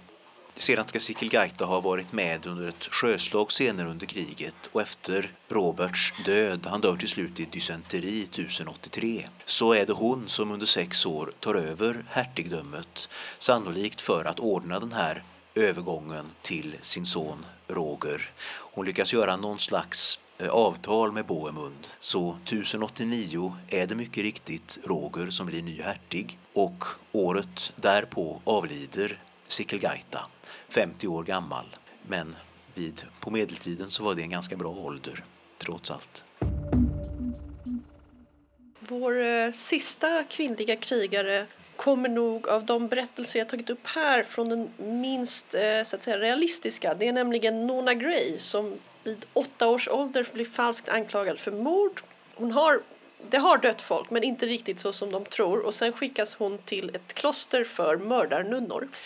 Sedan 0.55 0.89
ska 0.89 1.01
Sikelgaita 1.01 1.65
ha 1.65 1.81
varit 1.81 2.13
med 2.13 2.47
under 2.47 2.69
ett 2.69 2.85
sjöslag 2.85 3.53
senare 3.53 3.89
under 3.89 4.07
kriget 4.07 4.55
och 4.73 4.83
efter 4.83 5.33
Roberts 5.49 6.13
död, 6.25 6.67
han 6.67 6.81
dör 6.81 6.97
till 6.97 7.09
slut 7.09 7.41
i 7.41 7.45
dysenteri 7.45 8.23
1083, 8.23 9.29
så 9.45 9.73
är 9.73 9.87
det 9.87 9.93
hon 9.93 10.29
som 10.29 10.51
under 10.51 10.67
sex 10.67 11.07
år 11.07 11.33
tar 11.41 11.55
över 11.55 12.05
hertigdömet, 12.11 13.09
sannolikt 13.39 14.01
för 14.01 14.25
att 14.25 14.41
ordna 14.41 14.81
den 14.81 14.93
här 14.93 15.23
övergången 15.55 16.31
till 16.43 16.77
sin 16.83 17.07
son 17.07 17.47
Roger. 17.69 18.31
Hon 18.47 18.87
lyckas 18.87 19.13
göra 19.13 19.37
någon 19.37 19.59
slags 19.59 20.21
Eh, 20.41 20.49
avtal 20.49 21.13
med 21.13 21.27
Bohemund. 21.27 21.89
Så 21.99 22.37
1089 22.45 23.57
är 23.69 23.87
det 23.87 23.95
mycket 23.95 24.23
riktigt 24.23 24.79
Roger 24.85 25.31
som 25.31 25.47
blir 25.47 25.63
ny 25.63 25.83
hertig 25.83 26.39
och 26.53 26.85
året 27.13 27.73
därpå 27.77 28.41
avlider 28.45 29.23
Sikelgaita, 29.45 30.21
50 30.69 31.09
år 31.09 31.25
gammal. 31.25 31.77
Men 32.09 32.37
vid, 32.75 33.03
på 33.21 33.31
medeltiden 33.31 33.91
så 33.91 34.05
var 34.05 34.15
det 34.15 34.23
en 34.23 34.31
ganska 34.31 34.57
bra 34.57 34.71
ålder, 34.71 35.25
trots 35.59 35.91
allt. 35.91 36.25
Vår 38.79 39.23
eh, 39.23 39.53
sista 39.53 40.25
kvinnliga 40.25 40.77
krigare 40.77 41.47
kommer 41.77 42.09
nog 42.09 42.49
av 42.49 42.65
de 42.65 42.89
berättelser 42.89 43.39
jag 43.39 43.49
tagit 43.49 43.71
upp 43.71 43.87
här 43.87 44.23
från 44.23 44.49
den 44.49 44.71
minst 44.77 45.55
eh, 45.55 45.83
så 45.85 45.97
att 45.97 46.03
säga, 46.03 46.19
realistiska. 46.19 46.95
Det 46.95 47.09
är 47.09 47.13
nämligen 47.13 47.67
Nona 47.67 47.95
Gray 47.95 48.39
som 48.39 48.79
vid 49.05 49.25
åtta 49.33 49.69
års 49.69 49.89
ålder 49.89 50.27
blir 50.33 50.45
falskt 50.45 50.89
anklagad 50.89 51.39
för 51.39 51.53
mord. 51.53 52.03
Hon 52.35 52.53
har 52.53 52.81
det 53.31 53.39
har 53.39 53.59
dött 53.59 53.83
folk, 53.83 54.11
men 54.11 54.23
inte 54.23 54.47
riktigt 54.47 54.81
så 54.81 54.93
som 54.93 55.13
de 55.13 55.25
tror. 55.25 55.59
Och 55.61 55.75
sen 55.75 55.93
skickas 55.93 56.35
hon 56.35 56.59
till 56.59 56.91
ett 56.95 57.15
kloster 57.15 57.65
för 57.65 57.97
mördarnunnor. 57.97 58.89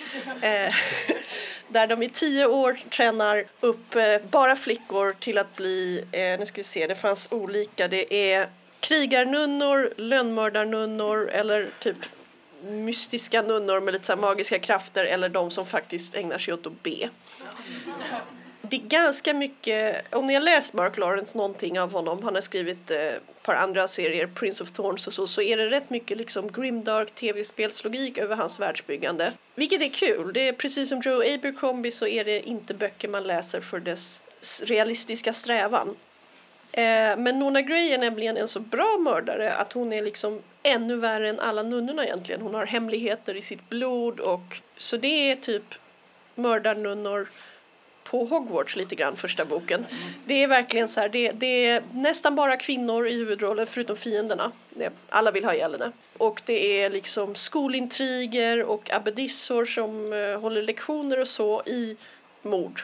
Eh, 0.42 0.74
där 1.68 1.86
de 1.86 2.02
i 2.02 2.08
tio 2.08 2.46
år 2.46 2.80
tränar 2.90 3.46
upp 3.60 3.94
eh, 3.94 4.18
bara 4.30 4.56
flickor 4.56 5.16
till 5.20 5.38
att 5.38 5.56
bli, 5.56 6.04
eh, 6.12 6.38
nu 6.38 6.46
ska 6.46 6.56
vi 6.56 6.64
se, 6.64 6.86
det 6.86 6.94
fanns 6.94 7.28
olika, 7.30 7.88
det 7.88 8.32
är 8.32 8.48
krigarnunnor, 8.80 9.94
lönnmördarnunnor 9.96 11.28
eller 11.28 11.68
typ 11.78 11.96
mystiska 12.64 13.42
nunnor 13.42 13.80
med 13.80 13.92
lite 13.94 14.06
så 14.06 14.16
magiska 14.16 14.58
krafter 14.58 15.04
eller 15.04 15.28
de 15.28 15.50
som 15.50 15.66
faktiskt 15.66 16.14
ägnar 16.14 16.38
sig 16.38 16.54
åt 16.54 16.66
att 16.66 16.82
be 16.82 17.08
det 18.72 18.76
är 18.76 18.88
ganska 18.88 19.34
mycket, 19.34 20.14
om 20.14 20.26
ni 20.26 20.34
har 20.34 20.40
läst 20.40 20.74
Mark 20.74 20.98
Lawrence 20.98 21.38
någonting 21.38 21.80
av 21.80 21.92
honom, 21.92 22.22
han 22.22 22.34
har 22.34 22.42
skrivit 22.42 22.90
eh, 22.90 22.98
ett 22.98 23.42
par 23.42 23.54
andra 23.54 23.88
serier, 23.88 24.26
Prince 24.26 24.64
of 24.64 24.70
Thorns 24.70 25.06
och 25.06 25.12
så, 25.12 25.26
så 25.26 25.42
är 25.42 25.56
det 25.56 25.70
rätt 25.70 25.90
mycket 25.90 26.18
liksom 26.18 26.52
grimdark 26.52 27.14
tv-spelslogik 27.14 28.18
över 28.18 28.36
hans 28.36 28.60
världsbyggande. 28.60 29.32
Vilket 29.54 29.82
är 29.82 29.88
kul, 29.88 30.32
det 30.32 30.48
är 30.48 30.52
precis 30.52 30.88
som 30.88 31.00
Joe 31.04 31.34
Abercrombie 31.34 31.92
så 31.92 32.06
är 32.06 32.24
det 32.24 32.48
inte 32.48 32.74
böcker 32.74 33.08
man 33.08 33.24
läser 33.24 33.60
för 33.60 33.80
dess 33.80 34.22
realistiska 34.62 35.32
strävan. 35.32 35.88
Eh, 36.72 37.16
men 37.16 37.38
Nona 37.38 37.62
Gray 37.62 37.92
är 37.92 37.98
nämligen 37.98 38.36
en 38.36 38.48
så 38.48 38.60
bra 38.60 38.98
mördare 38.98 39.52
att 39.52 39.72
hon 39.72 39.92
är 39.92 40.02
liksom 40.02 40.40
ännu 40.62 40.96
värre 40.96 41.28
än 41.28 41.40
alla 41.40 41.62
nunnorna 41.62 42.04
egentligen. 42.04 42.40
Hon 42.40 42.54
har 42.54 42.66
hemligheter 42.66 43.36
i 43.36 43.42
sitt 43.42 43.68
blod 43.68 44.20
och 44.20 44.60
så 44.76 44.96
det 44.96 45.30
är 45.30 45.36
typ 45.36 45.64
mördarnunnor 46.34 47.28
på 48.12 48.24
Hogwarts 48.24 48.76
lite 48.76 48.94
grann, 48.94 49.16
första 49.16 49.44
boken. 49.44 49.86
Det 50.26 50.42
är 50.42 50.48
verkligen 50.48 50.88
så 50.88 51.00
här, 51.00 51.08
det, 51.08 51.30
det, 51.30 51.66
är 51.66 51.82
nästan 51.94 52.34
bara 52.34 52.56
kvinnor 52.56 53.06
i 53.06 53.14
huvudrollen 53.14 53.66
förutom 53.66 53.96
fienderna. 53.96 54.52
Alla 55.08 55.30
vill 55.30 55.44
ha 55.44 55.54
ihjäl 55.54 55.72
henne. 55.72 55.92
Och 56.18 56.42
det 56.46 56.82
är 56.82 56.90
liksom 56.90 57.34
skolintriger 57.34 58.62
och 58.62 58.90
abbedissor 58.92 59.64
som 59.64 60.12
uh, 60.12 60.40
håller 60.40 60.62
lektioner 60.62 61.20
och 61.20 61.28
så 61.28 61.62
i 61.66 61.96
mord. 62.42 62.80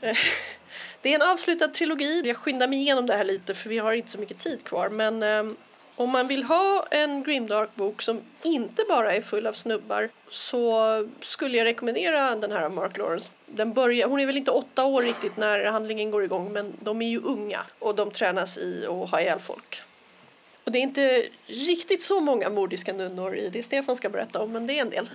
det 1.02 1.10
är 1.10 1.14
en 1.14 1.30
avslutad 1.30 1.68
trilogi. 1.68 2.22
Jag 2.24 2.36
skyndar 2.36 2.68
mig 2.68 2.78
igenom 2.78 3.06
det 3.06 3.14
här 3.14 3.24
lite 3.24 3.54
för 3.54 3.68
vi 3.68 3.78
har 3.78 3.92
inte 3.92 4.10
så 4.10 4.18
mycket 4.18 4.38
tid 4.38 4.64
kvar. 4.64 4.88
Men 4.88 5.22
ehm, 5.22 5.56
om 5.96 6.10
man 6.10 6.28
vill 6.28 6.44
ha 6.44 6.86
en 6.90 7.22
grimdark-bok 7.22 8.02
som 8.02 8.20
inte 8.42 8.84
bara 8.88 9.14
är 9.14 9.22
full 9.22 9.46
av 9.46 9.52
snubbar 9.52 10.08
så 10.28 11.08
skulle 11.20 11.58
jag 11.58 11.64
rekommendera 11.64 12.36
den 12.36 12.52
här 12.52 12.62
av 12.62 12.72
Mark 12.72 12.96
Lawrence. 12.96 13.32
Den 13.46 13.72
börjar, 13.72 14.08
hon 14.08 14.20
är 14.20 14.26
väl 14.26 14.36
inte 14.36 14.50
åtta 14.50 14.84
år 14.84 15.02
riktigt 15.02 15.36
när 15.36 15.64
handlingen 15.64 16.10
går 16.10 16.24
igång 16.24 16.52
men 16.52 16.72
de 16.80 17.02
är 17.02 17.08
ju 17.08 17.20
unga 17.20 17.60
och 17.78 17.94
de 17.94 18.10
tränas 18.10 18.58
i 18.58 18.86
att 18.86 19.10
ha 19.10 19.20
ihjäl 19.20 19.38
folk. 19.40 19.82
Och 20.64 20.72
det 20.72 20.78
är 20.78 20.82
inte 20.82 21.26
riktigt 21.46 22.02
så 22.02 22.20
många 22.20 22.50
mordiska 22.50 22.92
nunnor 22.92 23.34
i 23.36 23.48
det 23.48 23.62
Stefan 23.62 23.96
ska 23.96 24.08
berätta 24.08 24.42
om 24.42 24.52
men 24.52 24.66
det 24.66 24.78
är 24.78 24.82
en 24.82 24.90
del. 24.90 25.10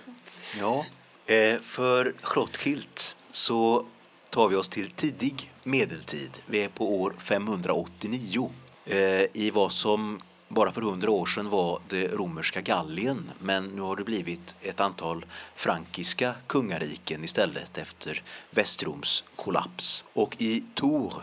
Ja, 0.59 0.85
eh, 1.25 1.59
för 1.59 2.13
Schlottkilt 2.21 3.15
så 3.29 3.85
tar 4.29 4.47
vi 4.47 4.55
oss 4.55 4.69
till 4.69 4.91
tidig 4.91 5.51
medeltid. 5.63 6.29
Vi 6.45 6.63
är 6.63 6.69
på 6.69 7.01
år 7.01 7.15
589 7.19 8.51
eh, 8.85 8.97
i 9.33 9.51
vad 9.53 9.71
som 9.71 10.21
bara 10.49 10.71
för 10.71 10.81
hundra 10.81 11.11
år 11.11 11.25
sedan 11.25 11.49
var 11.49 11.79
det 11.87 12.07
romerska 12.07 12.61
Gallien 12.61 13.31
men 13.39 13.65
nu 13.65 13.81
har 13.81 13.95
det 13.95 14.03
blivit 14.03 14.55
ett 14.61 14.79
antal 14.79 15.25
frankiska 15.55 16.33
kungariken 16.47 17.23
istället 17.23 17.77
efter 17.77 18.23
Västroms 18.51 19.23
kollaps. 19.35 20.03
Och 20.13 20.35
i 20.41 20.63
Tour 20.73 21.13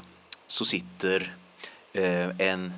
så 0.46 0.64
sitter 0.64 1.34
eh, 1.92 2.28
en 2.38 2.72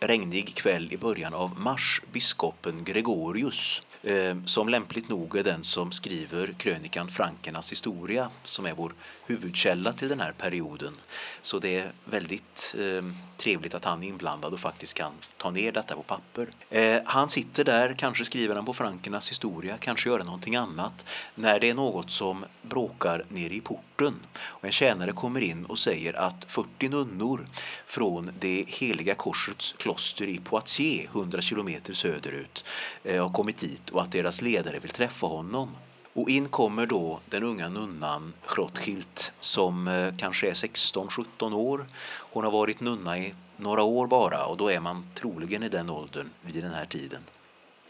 regnig 0.00 0.54
kväll 0.54 0.92
i 0.92 0.96
början 0.96 1.34
av 1.34 1.60
mars 1.60 2.02
biskopen 2.12 2.84
Gregorius 2.84 3.82
Ehm, 4.02 4.46
som 4.46 4.68
lämpligt 4.68 5.08
nog 5.08 5.36
är 5.36 5.44
den 5.44 5.64
som 5.64 5.92
skriver 5.92 6.54
krönikan 6.58 7.08
Frankernas 7.08 7.72
historia 7.72 8.30
som 8.42 8.66
är 8.66 8.74
vår 8.74 8.92
huvudkälla 9.26 9.92
till 9.92 10.08
den 10.08 10.20
här 10.20 10.32
perioden. 10.32 10.96
Så 11.40 11.58
det 11.58 11.78
är 11.78 11.92
väldigt 12.04 12.74
ehm, 12.78 13.16
trevligt 13.36 13.74
att 13.74 13.84
han 13.84 14.02
är 14.02 14.08
inblandad 14.08 14.52
och 14.52 14.60
faktiskt 14.60 14.94
kan 14.94 15.12
ta 15.36 15.50
ner 15.50 15.72
detta 15.72 15.94
på 15.94 16.02
papper. 16.02 16.48
Ehm, 16.70 17.02
han 17.06 17.28
sitter 17.28 17.64
där, 17.64 17.94
kanske 17.98 18.24
skriver 18.24 18.54
han 18.54 18.64
på 18.64 18.72
Frankernas 18.72 19.30
historia, 19.30 19.76
kanske 19.80 20.08
gör 20.08 20.18
någonting 20.18 20.56
annat, 20.56 21.04
när 21.34 21.60
det 21.60 21.70
är 21.70 21.74
något 21.74 22.10
som 22.10 22.44
bråkar 22.62 23.24
nere 23.28 23.54
i 23.54 23.60
porten. 23.60 23.89
Och 24.38 24.64
en 24.64 24.72
tjänare 24.72 25.12
kommer 25.12 25.40
in 25.40 25.64
och 25.64 25.78
säger 25.78 26.14
att 26.14 26.44
40 26.48 26.88
nunnor 26.88 27.48
från 27.86 28.30
det 28.38 28.64
heliga 28.68 29.14
korsets 29.14 29.74
kloster 29.78 30.26
i 30.26 30.38
Poitiers, 30.38 31.06
100 31.14 31.40
kilometer 31.40 31.92
söderut, 31.92 32.64
eh, 33.04 33.22
har 33.22 33.32
kommit 33.32 33.58
dit 33.58 33.90
och 33.90 34.02
att 34.02 34.12
deras 34.12 34.42
ledare 34.42 34.78
vill 34.78 34.90
träffa 34.90 35.26
honom. 35.26 35.76
Och 36.12 36.30
in 36.30 36.48
kommer 36.48 36.86
då 36.86 37.20
den 37.28 37.42
unga 37.42 37.68
nunnan 37.68 38.32
Schrottkilt 38.44 39.32
som 39.40 39.88
eh, 39.88 40.14
kanske 40.18 40.48
är 40.48 40.54
16-17 40.54 41.54
år. 41.54 41.86
Hon 42.18 42.44
har 42.44 42.50
varit 42.50 42.80
nunna 42.80 43.18
i 43.18 43.34
några 43.56 43.82
år 43.82 44.06
bara 44.06 44.44
och 44.44 44.56
då 44.56 44.70
är 44.70 44.80
man 44.80 45.06
troligen 45.14 45.62
i 45.62 45.68
den 45.68 45.90
åldern 45.90 46.30
vid 46.42 46.64
den 46.64 46.72
här 46.72 46.86
tiden. 46.86 47.22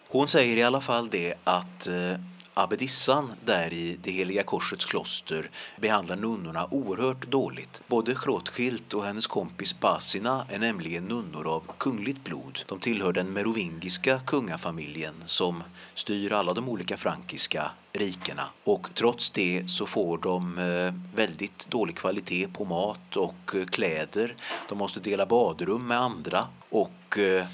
Hon 0.08 0.28
säger 0.28 0.56
i 0.56 0.62
alla 0.62 0.80
fall 0.80 1.08
det 1.10 1.34
att 1.44 1.86
eh, 1.86 2.14
abbedissan 2.54 3.32
där 3.44 3.72
i 3.72 3.98
det 4.02 4.10
heliga 4.10 4.42
korsets 4.42 4.84
kloster 4.84 5.50
behandlar 5.76 6.16
nunnorna 6.16 6.66
oerhört 6.70 7.26
dåligt. 7.26 7.80
Både 7.86 8.14
Hrothgild 8.14 8.94
och 8.94 9.04
hennes 9.04 9.26
kompis 9.26 9.80
Basina 9.80 10.46
är 10.48 10.58
nämligen 10.58 11.04
nunnor 11.04 11.48
av 11.48 11.62
kungligt 11.78 12.24
blod. 12.24 12.58
De 12.66 12.78
tillhör 12.78 13.12
den 13.12 13.32
merovingiska 13.32 14.18
kungafamiljen 14.18 15.14
som 15.26 15.62
styr 15.94 16.32
alla 16.32 16.54
de 16.54 16.68
olika 16.68 16.96
frankiska 16.96 17.70
rikena. 17.92 18.44
Och 18.64 18.88
trots 18.94 19.30
det 19.30 19.62
så 19.66 19.86
får 19.86 20.18
de 20.18 20.58
eh, 20.58 21.16
väldigt 21.16 21.70
dålig 21.70 21.96
kvalitet 21.96 22.48
på 22.52 22.64
mat 22.64 23.16
och 23.16 23.54
eh, 23.54 23.64
kläder. 23.64 24.36
De 24.68 24.78
måste 24.78 25.00
dela 25.00 25.26
badrum 25.26 25.86
med 25.86 26.00
andra 26.00 26.46
och 26.68 27.18
eh, 27.18 27.46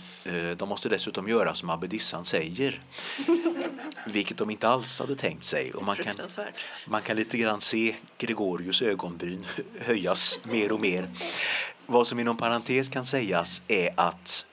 de 0.57 0.69
måste 0.69 0.89
dessutom 0.89 1.29
göra 1.29 1.55
som 1.55 1.71
abbedissan 1.71 2.25
säger. 2.25 2.81
Vilket 4.07 4.39
de 4.39 4.51
inte 4.51 4.69
alls 4.69 5.01
hade 5.01 5.15
tänkt 5.15 5.43
sig. 5.43 5.73
Och 5.73 5.85
man, 5.85 5.97
kan, 5.97 6.15
man 6.87 7.03
kan 7.03 7.17
lite 7.17 7.39
grann 7.39 7.61
se 7.61 7.97
Gregorius 8.19 8.83
ögonbryn 8.83 9.47
höjas 9.81 10.41
mer 10.43 10.73
och 10.73 10.81
mer. 10.81 11.11
Vad 11.87 12.07
som 12.07 12.21
inom 12.21 12.37
parentes 12.37 12.89
kan 12.89 13.07
sägas 13.07 13.63
är 13.69 13.91
att 13.97 14.47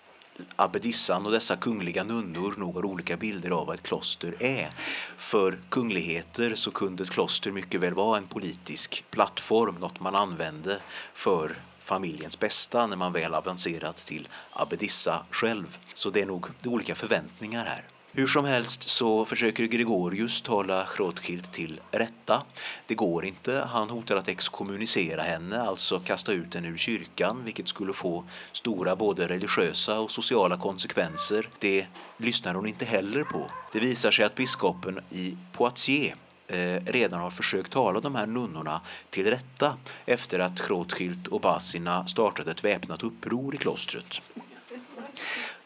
abbedissan 0.55 1.25
och 1.25 1.31
dessa 1.31 1.55
kungliga 1.55 2.03
nunnor 2.03 2.53
nog 2.57 2.75
har 2.75 2.85
olika 2.85 3.17
bilder 3.17 3.49
av 3.49 3.67
vad 3.67 3.75
ett 3.75 3.83
kloster 3.83 4.35
är. 4.39 4.69
För 5.17 5.59
kungligheter 5.69 6.55
så 6.55 6.71
kunde 6.71 7.03
ett 7.03 7.09
kloster 7.09 7.51
mycket 7.51 7.81
väl 7.81 7.93
vara 7.93 8.17
en 8.17 8.27
politisk 8.27 9.05
plattform, 9.09 9.75
något 9.75 9.99
man 9.99 10.15
använde 10.15 10.79
för 11.13 11.55
familjens 11.83 12.39
bästa 12.39 12.87
när 12.87 12.97
man 12.97 13.13
väl 13.13 13.33
avancerat 13.33 13.97
till 13.97 14.27
abbedissa 14.51 15.25
själv. 15.31 15.77
Så 15.93 16.09
det 16.09 16.21
är 16.21 16.25
nog 16.25 16.47
olika 16.65 16.95
förväntningar 16.95 17.65
här. 17.65 17.83
Hur 18.15 18.27
som 18.27 18.45
helst 18.45 18.89
så 18.89 19.25
försöker 19.25 19.63
Gregorius 19.63 20.41
tala 20.41 20.83
Hrothgild 20.83 21.51
till 21.51 21.81
rätta. 21.91 22.41
Det 22.87 22.95
går 22.95 23.25
inte. 23.25 23.67
Han 23.71 23.89
hotar 23.89 24.15
att 24.15 24.27
exkommunicera 24.27 25.21
henne, 25.21 25.61
alltså 25.61 25.99
kasta 25.99 26.31
ut 26.31 26.55
henne 26.55 26.67
ur 26.67 26.77
kyrkan, 26.77 27.41
vilket 27.45 27.67
skulle 27.67 27.93
få 27.93 28.23
stora 28.51 28.95
både 28.95 29.27
religiösa 29.27 29.99
och 29.99 30.11
sociala 30.11 30.57
konsekvenser. 30.57 31.49
Det 31.59 31.85
lyssnar 32.17 32.53
hon 32.53 32.67
inte 32.67 32.85
heller 32.85 33.23
på. 33.23 33.51
Det 33.71 33.79
visar 33.79 34.11
sig 34.11 34.25
att 34.25 34.35
biskopen 34.35 34.99
i 35.09 35.37
Poitiers 35.51 36.13
Eh, 36.47 36.81
redan 36.85 37.19
har 37.19 37.29
försökt 37.29 37.71
tala 37.71 37.99
de 37.99 38.15
här 38.15 38.25
nunnorna 38.25 38.81
till 39.09 39.25
rätta 39.25 39.77
efter 40.05 40.39
att 40.39 40.59
Hrothgild 40.59 41.27
och 41.27 41.41
Basina 41.41 42.07
startade 42.07 42.51
ett 42.51 42.63
väpnat 42.63 43.03
uppror 43.03 43.55
i 43.55 43.57
klostret. 43.57 44.21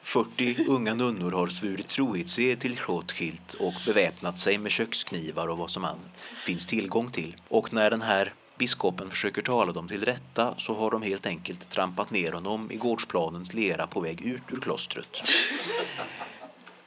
40 0.01 0.65
unga 0.67 0.93
nunnor 0.93 1.31
har 1.31 1.47
svurit 1.47 1.87
trohetsed 1.87 2.59
till 2.59 2.79
Hrothgild 2.79 3.55
och 3.59 3.73
beväpnat 3.85 4.39
sig 4.39 4.57
med 4.57 4.71
köksknivar 4.71 5.47
och 5.47 5.57
vad 5.57 5.69
som 5.69 5.83
än 5.83 5.97
finns 6.45 6.67
tillgång 6.67 7.11
till. 7.11 7.35
Och 7.47 7.73
när 7.73 7.89
den 7.89 8.01
här 8.01 8.33
biskopen 8.57 9.09
försöker 9.09 9.41
tala 9.41 9.71
dem 9.71 9.87
till 9.87 10.05
rätta 10.05 10.55
så 10.57 10.73
har 10.73 10.91
de 10.91 11.01
helt 11.01 11.25
enkelt 11.25 11.69
trampat 11.69 12.11
ner 12.11 12.31
honom 12.31 12.71
i 12.71 12.75
gårdsplanens 12.75 13.53
lera 13.53 13.87
på 13.87 13.99
väg 13.99 14.21
ut 14.21 14.41
ur 14.49 14.59
klostret. 14.59 15.21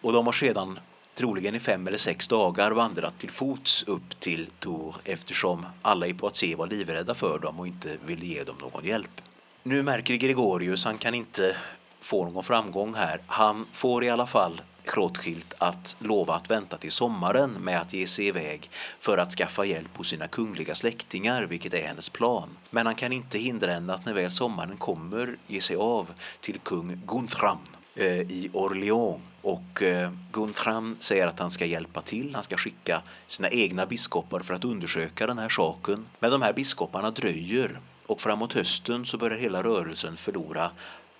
Och 0.00 0.12
de 0.12 0.26
har 0.26 0.32
sedan 0.32 0.78
troligen 1.14 1.54
i 1.54 1.60
fem 1.60 1.86
eller 1.86 1.98
sex 1.98 2.28
dagar 2.28 2.70
vandrat 2.70 3.18
till 3.18 3.30
fots 3.30 3.82
upp 3.82 4.20
till 4.20 4.46
Tor 4.58 4.96
eftersom 5.04 5.66
alla 5.82 6.06
i 6.06 6.14
Poitiers 6.14 6.58
var 6.58 6.66
livrädda 6.66 7.14
för 7.14 7.38
dem 7.38 7.60
och 7.60 7.66
inte 7.66 7.96
ville 8.06 8.26
ge 8.26 8.44
dem 8.44 8.56
någon 8.60 8.84
hjälp. 8.84 9.20
Nu 9.62 9.82
märker 9.82 10.14
Gregorius, 10.14 10.84
han 10.84 10.98
kan 10.98 11.14
inte 11.14 11.56
få 12.00 12.24
någon 12.24 12.44
framgång 12.44 12.94
här. 12.94 13.20
Han 13.26 13.66
får 13.72 14.04
i 14.04 14.10
alla 14.10 14.26
fall 14.26 14.60
Rothschild 14.84 15.54
att 15.58 15.96
lova 15.98 16.34
att 16.34 16.50
vänta 16.50 16.76
till 16.76 16.92
sommaren 16.92 17.50
med 17.50 17.80
att 17.80 17.92
ge 17.92 18.06
sig 18.06 18.26
iväg 18.26 18.70
för 19.00 19.18
att 19.18 19.32
skaffa 19.32 19.64
hjälp 19.64 19.96
hos 19.96 20.08
sina 20.08 20.28
kungliga 20.28 20.74
släktingar, 20.74 21.42
vilket 21.42 21.74
är 21.74 21.86
hennes 21.86 22.08
plan. 22.08 22.48
Men 22.70 22.86
han 22.86 22.94
kan 22.94 23.12
inte 23.12 23.38
hindra 23.38 23.72
henne 23.72 23.94
att 23.94 24.04
när 24.04 24.12
väl 24.12 24.30
sommaren 24.30 24.76
kommer 24.76 25.36
ge 25.46 25.60
sig 25.60 25.76
av 25.76 26.12
till 26.40 26.58
kung 26.58 27.02
Guntram 27.06 27.58
eh, 27.94 28.20
i 28.20 28.50
Orléans 28.52 29.20
och 29.42 29.82
eh, 29.82 30.10
Guntram 30.32 30.96
säger 30.98 31.26
att 31.26 31.38
han 31.38 31.50
ska 31.50 31.66
hjälpa 31.66 32.00
till, 32.00 32.34
han 32.34 32.44
ska 32.44 32.56
skicka 32.56 33.02
sina 33.26 33.48
egna 33.48 33.86
biskopar 33.86 34.40
för 34.40 34.54
att 34.54 34.64
undersöka 34.64 35.26
den 35.26 35.38
här 35.38 35.48
saken. 35.48 36.06
Men 36.18 36.30
de 36.30 36.42
här 36.42 36.52
biskoparna 36.52 37.10
dröjer 37.10 37.80
och 38.06 38.20
framåt 38.20 38.52
hösten 38.52 39.06
så 39.06 39.18
börjar 39.18 39.38
hela 39.38 39.62
rörelsen 39.62 40.16
förlora 40.16 40.70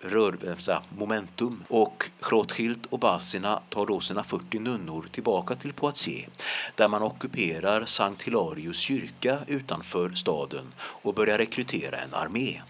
rör, 0.01 0.37
eh, 0.47 0.55
här, 0.69 0.81
momentum 0.99 1.65
och 1.69 2.11
Hrothgild 2.21 2.87
och 2.91 2.99
Basina 2.99 3.63
tar 3.69 3.87
då 3.87 4.01
sina 4.01 4.25
40 4.25 4.59
nunnor 4.59 5.09
tillbaka 5.13 5.55
till 5.55 5.73
Poitiers 5.73 6.29
där 6.75 6.89
man 6.89 7.03
ockuperar 7.03 7.85
Sankt 7.85 8.23
Hilarius 8.23 8.79
kyrka 8.79 9.39
utanför 9.47 10.11
staden 10.11 10.73
och 10.81 11.15
börjar 11.15 11.39
rekrytera 11.39 11.97
en 11.97 12.15
armé. 12.15 12.61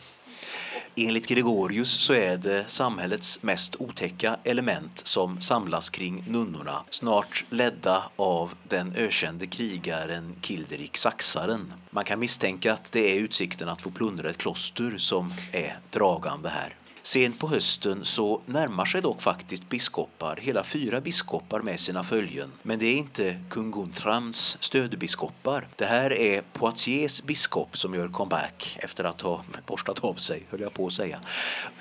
Enligt 0.96 1.26
Gregorius 1.26 1.90
så 1.90 2.12
är 2.12 2.36
det 2.36 2.64
samhällets 2.70 3.42
mest 3.42 3.76
otäcka 3.78 4.36
element 4.44 5.00
som 5.04 5.40
samlas 5.40 5.90
kring 5.90 6.24
nunnorna, 6.28 6.84
snart 6.90 7.44
ledda 7.50 8.02
av 8.16 8.54
den 8.68 8.92
ökände 8.96 9.46
krigaren 9.46 10.34
Kilderik 10.40 10.96
Saxaren. 10.96 11.72
Man 11.90 12.04
kan 12.04 12.18
misstänka 12.18 12.72
att 12.72 12.92
det 12.92 13.16
är 13.16 13.20
utsikten 13.20 13.68
att 13.68 13.82
få 13.82 13.90
plundra 13.90 14.30
ett 14.30 14.38
kloster 14.38 14.94
som 14.98 15.34
är 15.52 15.78
dragande 15.90 16.48
här. 16.48 16.79
Sent 17.02 17.38
på 17.38 17.48
hösten 17.48 18.04
så 18.04 18.40
närmar 18.46 18.84
sig 18.84 19.02
dock 19.02 19.22
faktiskt 19.22 19.68
biskopar, 19.68 20.36
hela 20.36 20.64
fyra 20.64 21.00
biskopar 21.00 21.60
med 21.60 21.80
sina 21.80 22.04
följen. 22.04 22.52
Men 22.62 22.78
det 22.78 22.86
är 22.86 22.96
inte 22.96 23.36
kung 23.48 23.70
Guntrams 23.70 24.56
stödbiskopar. 24.60 25.68
Det 25.76 25.86
här 25.86 26.12
är 26.12 26.42
Poitiers 26.52 27.22
biskop 27.22 27.78
som 27.78 27.94
gör 27.94 28.08
comeback 28.08 28.78
efter 28.80 29.04
att 29.04 29.20
ha 29.20 29.44
borstat 29.66 30.04
av 30.04 30.14
sig, 30.14 30.42
höll 30.50 30.60
jag 30.60 30.74
på 30.74 30.86
att 30.86 30.92
säga. 30.92 31.20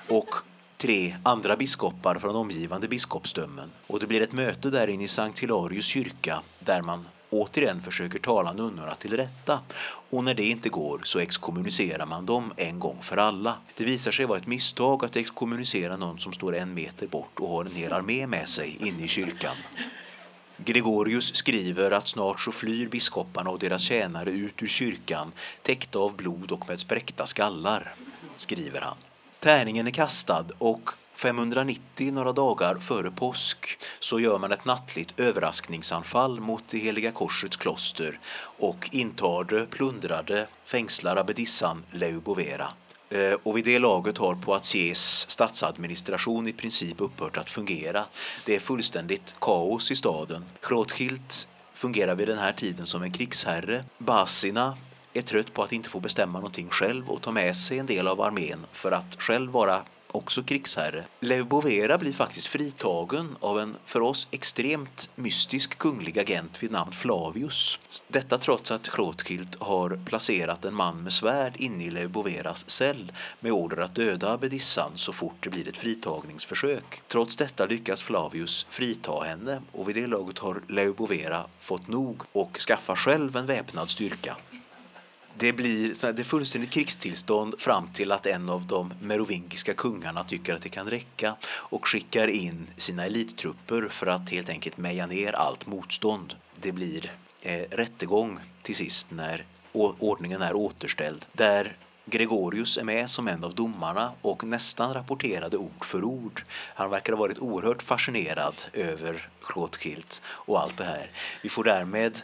Och 0.08 0.36
tre 0.78 1.16
andra 1.24 1.56
biskopar 1.56 2.16
från 2.16 2.36
omgivande 2.36 2.88
biskopsdömen. 2.88 3.72
Och 3.88 4.00
det 4.00 4.08
blir 4.08 4.22
ett 4.22 4.32
möte 4.32 4.70
där 4.70 4.88
inne 4.88 5.04
i 5.04 5.08
Sankt 5.08 5.40
Hilarius 5.40 5.86
kyrka 5.86 6.42
där 6.60 6.82
man 6.82 7.08
återigen 7.30 7.82
försöker 7.82 8.20
tala 8.20 8.54
nunnorna 8.54 8.96
till 8.96 9.18
rätta 9.18 9.60
och 10.10 10.24
när 10.24 10.34
det 10.34 10.44
inte 10.44 10.70
går 10.70 11.02
så 11.04 11.20
exkommunicerar 11.20 12.06
man 12.06 12.26
dem 12.26 12.54
en 12.58 12.80
gång 12.80 12.98
för 13.02 13.18
alla. 13.18 13.56
Det 13.78 13.84
visar 13.84 14.12
sig 14.12 14.26
vara 14.26 14.38
ett 14.38 14.48
misstag 14.48 15.06
att 15.06 15.16
exkommunicera 15.16 15.98
någon 15.98 16.20
som 16.20 16.34
står 16.34 16.56
en 16.56 16.74
meter 16.74 17.08
bort 17.08 17.40
och 17.40 17.50
har 17.50 17.66
en 17.66 17.76
hel 17.76 17.94
armé 17.94 18.28
med 18.28 18.50
sig 18.50 18.78
inne 18.88 19.04
i 19.04 19.08
kyrkan. 19.08 19.56
Gregorius 20.66 21.36
skriver 21.36 21.92
att 21.92 22.08
snart 22.08 22.42
så 22.42 22.52
flyr 22.52 22.88
biskoparna 22.88 23.50
och 23.50 23.60
deras 23.60 23.82
tjänare 23.82 24.30
ut 24.30 24.64
ur 24.64 24.68
kyrkan 24.68 25.32
täckta 25.62 26.00
av 26.00 26.16
blod 26.16 26.52
och 26.52 26.70
med 26.70 26.80
spräckta 26.80 27.26
skallar, 27.26 27.96
skriver 28.36 28.82
han. 28.82 28.98
Tärningen 29.40 29.88
är 29.88 29.92
kastad 29.92 30.46
och 30.58 30.90
590, 31.20 32.12
några 32.12 32.32
dagar 32.32 32.76
före 32.76 33.12
påsk, 33.12 33.80
så 34.00 34.20
gör 34.20 34.40
man 34.40 34.52
ett 34.52 34.66
nattligt 34.66 35.20
överraskningsanfall 35.20 36.40
mot 36.40 36.64
det 36.70 36.78
heliga 36.78 37.12
korsets 37.12 37.58
kloster 37.58 38.20
och 38.42 38.90
intar 38.92 39.44
det, 39.44 39.66
plundrar 39.66 40.24
det, 40.24 40.48
fängslar 40.66 41.18
abbedissan 41.18 41.84
Leubovera. 41.92 42.68
Eh, 43.10 43.34
och 43.44 43.58
vid 43.58 43.66
det 43.66 43.80
laget 43.80 44.18
har 44.18 44.36
Poitiers 44.36 45.26
statsadministration 45.28 46.48
i 46.48 46.54
princip 46.54 47.02
upphört 47.02 47.38
att 47.38 47.50
fungera. 47.50 48.06
Det 48.46 48.56
är 48.56 48.60
fullständigt 48.60 49.36
kaos 49.42 49.92
i 49.92 49.96
staden. 49.96 50.46
Hrothgild 50.62 51.34
fungerar 51.74 52.16
vid 52.16 52.28
den 52.28 52.38
här 52.38 52.54
tiden 52.54 52.86
som 52.86 53.04
en 53.04 53.12
krigsherre. 53.12 53.84
Basina 53.98 54.78
är 55.14 55.22
trött 55.22 55.54
på 55.54 55.64
att 55.64 55.72
inte 55.72 55.90
få 55.90 56.00
bestämma 56.00 56.40
någonting 56.40 56.70
själv 56.70 57.10
och 57.10 57.22
ta 57.22 57.32
med 57.32 57.58
sig 57.58 57.80
en 57.80 57.86
del 57.86 58.08
av 58.08 58.22
armén 58.22 58.66
för 58.72 58.92
att 58.92 59.16
själv 59.18 59.52
vara 59.52 59.82
också 60.12 60.44
krigsherre. 60.44 61.04
Lev 61.20 61.46
Bovera 61.46 61.98
blir 61.98 62.12
faktiskt 62.12 62.48
fritagen 62.48 63.36
av 63.40 63.60
en 63.60 63.76
för 63.86 64.02
oss 64.02 64.28
extremt 64.32 65.10
mystisk 65.16 65.78
kunglig 65.78 66.20
agent 66.20 66.64
vid 66.64 66.72
namn 66.72 66.92
Flavius. 66.92 67.80
Detta 68.08 68.38
trots 68.38 68.72
att 68.72 68.88
Hrothgild 68.88 69.56
har 69.60 70.00
placerat 70.06 70.66
en 70.66 70.76
man 70.76 71.04
med 71.04 71.14
svärd 71.14 71.54
inne 71.56 71.84
i 71.84 71.90
Lev 71.90 72.10
Boveras 72.10 72.70
cell 72.70 73.12
med 73.40 73.52
order 73.52 73.78
att 73.78 73.96
döda 73.96 74.32
abbedissan 74.34 74.92
så 74.96 75.14
fort 75.14 75.44
det 75.44 75.50
blir 75.50 75.70
ett 75.70 75.78
fritagningsförsök. 75.78 77.02
Trots 77.08 77.38
detta 77.38 77.66
lyckas 77.66 78.04
Flavius 78.04 78.66
frita 78.70 79.24
henne 79.24 79.62
och 79.72 79.90
vid 79.90 79.96
det 79.96 80.08
laget 80.08 80.40
har 80.40 80.62
Lev 80.68 80.96
Bovera 80.96 81.46
fått 81.60 81.88
nog 81.88 82.22
och 82.32 82.58
skaffar 82.58 82.96
själv 82.96 83.36
en 83.36 83.46
väpnad 83.46 83.90
styrka 83.90 84.38
det 85.40 85.54
blir 85.54 86.14
det 86.14 86.22
är 86.22 86.24
fullständigt 86.24 86.70
krigstillstånd 86.70 87.56
fram 87.60 87.88
till 87.94 88.12
att 88.12 88.26
en 88.26 88.50
av 88.50 88.68
de 88.68 88.94
merovingiska 89.02 89.74
kungarna 89.74 90.24
tycker 90.24 90.56
att 90.56 90.62
det 90.62 90.70
kan 90.70 90.90
räcka 90.90 91.36
och 91.46 91.88
skickar 91.88 92.28
in 92.28 92.68
sina 92.78 93.06
elittrupper 93.06 93.88
för 93.90 94.08
att 94.08 94.30
helt 94.30 94.50
enkelt 94.50 94.78
meja 94.78 95.06
ner 95.06 95.34
allt 95.34 95.68
motstånd. 95.68 96.36
Det 96.56 96.72
blir 96.72 97.12
eh, 97.44 97.64
rättegång 97.72 98.40
till 98.62 98.76
sist 98.76 99.12
när 99.12 99.46
ordningen 99.74 100.42
är 100.42 100.56
återställd 100.56 101.26
där 101.34 101.78
Gregorius 102.06 102.78
är 102.78 102.84
med 102.84 103.10
som 103.10 103.28
en 103.28 103.44
av 103.44 103.56
domarna 103.56 104.12
och 104.22 104.44
nästan 104.44 104.94
rapporterade 104.94 105.58
ord 105.58 105.86
för 105.86 106.04
ord. 106.04 106.44
Han 106.76 106.90
verkar 106.90 107.14
ha 107.14 107.20
varit 107.20 107.40
oerhört 107.40 107.84
fascinerad 107.84 108.62
över 108.74 109.30
Rothschild 109.56 110.14
och 110.26 110.62
allt 110.62 110.78
det 110.78 110.84
här. 110.84 111.12
Vi 111.44 111.50
får 111.50 111.64
därmed 111.64 112.22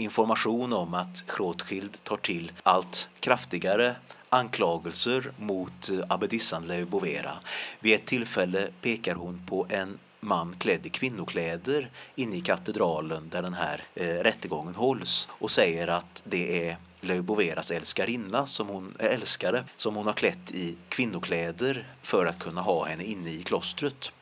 information 0.00 0.72
om 0.72 0.94
att 0.94 1.24
Rothschild 1.26 2.04
tar 2.04 2.16
till 2.16 2.52
allt 2.62 3.08
kraftigare 3.20 3.94
anklagelser 4.28 5.32
mot 5.36 5.90
eh, 5.90 5.98
abbedissan 6.08 6.66
Leo 6.66 6.86
Bovera. 6.86 7.32
Vid 7.80 7.94
ett 7.94 8.06
tillfälle 8.06 8.68
pekar 8.80 9.14
hon 9.14 9.42
på 9.46 9.66
en 9.68 9.98
man 10.20 10.56
klädd 10.58 10.86
i 10.86 10.88
kvinnokläder 10.88 11.90
inne 12.14 12.36
i 12.36 12.40
katedralen 12.40 13.28
där 13.28 13.42
den 13.42 13.54
här 13.54 13.82
eh, 13.94 14.06
rättegången 14.06 14.74
hålls 14.74 15.28
och 15.30 15.50
säger 15.50 15.88
att 15.88 16.22
det 16.24 16.68
är 16.68 16.76
Leo 17.00 17.22
Boveras 17.22 17.70
älskarinna, 17.70 18.46
som 18.46 18.68
hon, 18.68 18.96
eh, 18.98 19.14
älskare, 19.14 19.64
som 19.76 19.94
hon 19.96 20.06
har 20.06 20.12
klätt 20.12 20.50
i 20.50 20.76
kvinnokläder 20.88 21.86
för 22.02 22.26
att 22.26 22.38
kunna 22.38 22.60
ha 22.60 22.84
henne 22.84 23.04
inne 23.04 23.30
i 23.30 23.42
klostret. 23.42 24.12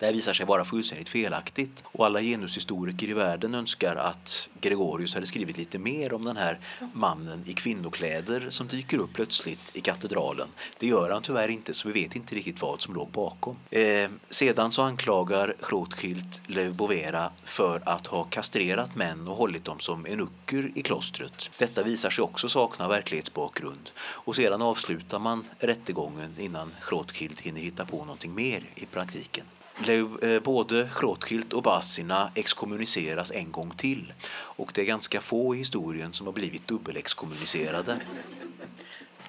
Det 0.00 0.06
här 0.06 0.12
visar 0.12 0.32
sig 0.32 0.46
vara 0.46 0.64
fullständigt 0.64 1.08
felaktigt 1.08 1.84
och 1.84 2.06
alla 2.06 2.20
genushistoriker 2.20 3.08
i 3.08 3.12
världen 3.12 3.54
önskar 3.54 3.96
att 3.96 4.48
Gregorius 4.60 5.14
hade 5.14 5.26
skrivit 5.26 5.58
lite 5.58 5.78
mer 5.78 6.12
om 6.12 6.24
den 6.24 6.36
här 6.36 6.58
mannen 6.92 7.42
i 7.46 7.52
kvinnokläder 7.52 8.46
som 8.50 8.68
dyker 8.68 8.98
upp 8.98 9.12
plötsligt 9.12 9.76
i 9.76 9.80
katedralen. 9.80 10.48
Det 10.78 10.86
gör 10.86 11.10
han 11.10 11.22
tyvärr 11.22 11.48
inte 11.48 11.74
så 11.74 11.88
vi 11.88 12.02
vet 12.02 12.16
inte 12.16 12.34
riktigt 12.34 12.62
vad 12.62 12.80
som 12.80 12.94
låg 12.94 13.10
bakom. 13.10 13.56
Eh, 13.70 14.10
sedan 14.30 14.72
så 14.72 14.82
anklagar 14.82 15.54
Rothschild 15.58 16.40
Löv 16.46 16.74
Bovera 16.74 17.32
för 17.44 17.82
att 17.84 18.06
ha 18.06 18.24
kastrerat 18.24 18.96
män 18.96 19.28
och 19.28 19.36
hållit 19.36 19.64
dem 19.64 19.78
som 19.78 20.06
enucker 20.06 20.72
i 20.74 20.82
klostret. 20.82 21.50
Detta 21.58 21.82
visar 21.82 22.10
sig 22.10 22.22
också 22.22 22.48
sakna 22.48 22.88
verklighetsbakgrund 22.88 23.90
och 24.00 24.36
sedan 24.36 24.62
avslutar 24.62 25.18
man 25.18 25.44
rättegången 25.58 26.34
innan 26.38 26.74
Rothschild 26.88 27.40
hinner 27.40 27.60
hitta 27.60 27.84
på 27.84 27.96
någonting 27.96 28.34
mer 28.34 28.64
i 28.74 28.86
praktiken. 28.86 29.44
Eh, 29.88 30.40
både 30.40 30.88
Rothschild 31.00 31.52
och 31.52 31.62
Bassina 31.62 32.30
exkommuniceras 32.34 33.30
en 33.30 33.52
gång 33.52 33.70
till. 33.76 34.12
Och 34.32 34.70
det 34.74 34.80
är 34.80 34.84
ganska 34.84 35.20
få 35.20 35.54
i 35.54 35.58
historien 35.58 36.12
som 36.12 36.26
har 36.26 36.32
blivit 36.32 36.68
dubbelexkommunicerade. 36.68 38.00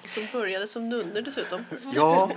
Som 0.06 0.26
började 0.32 0.66
som 0.66 0.88
nunnor 0.88 1.20
dessutom. 1.20 1.64
Ja, 1.94 2.30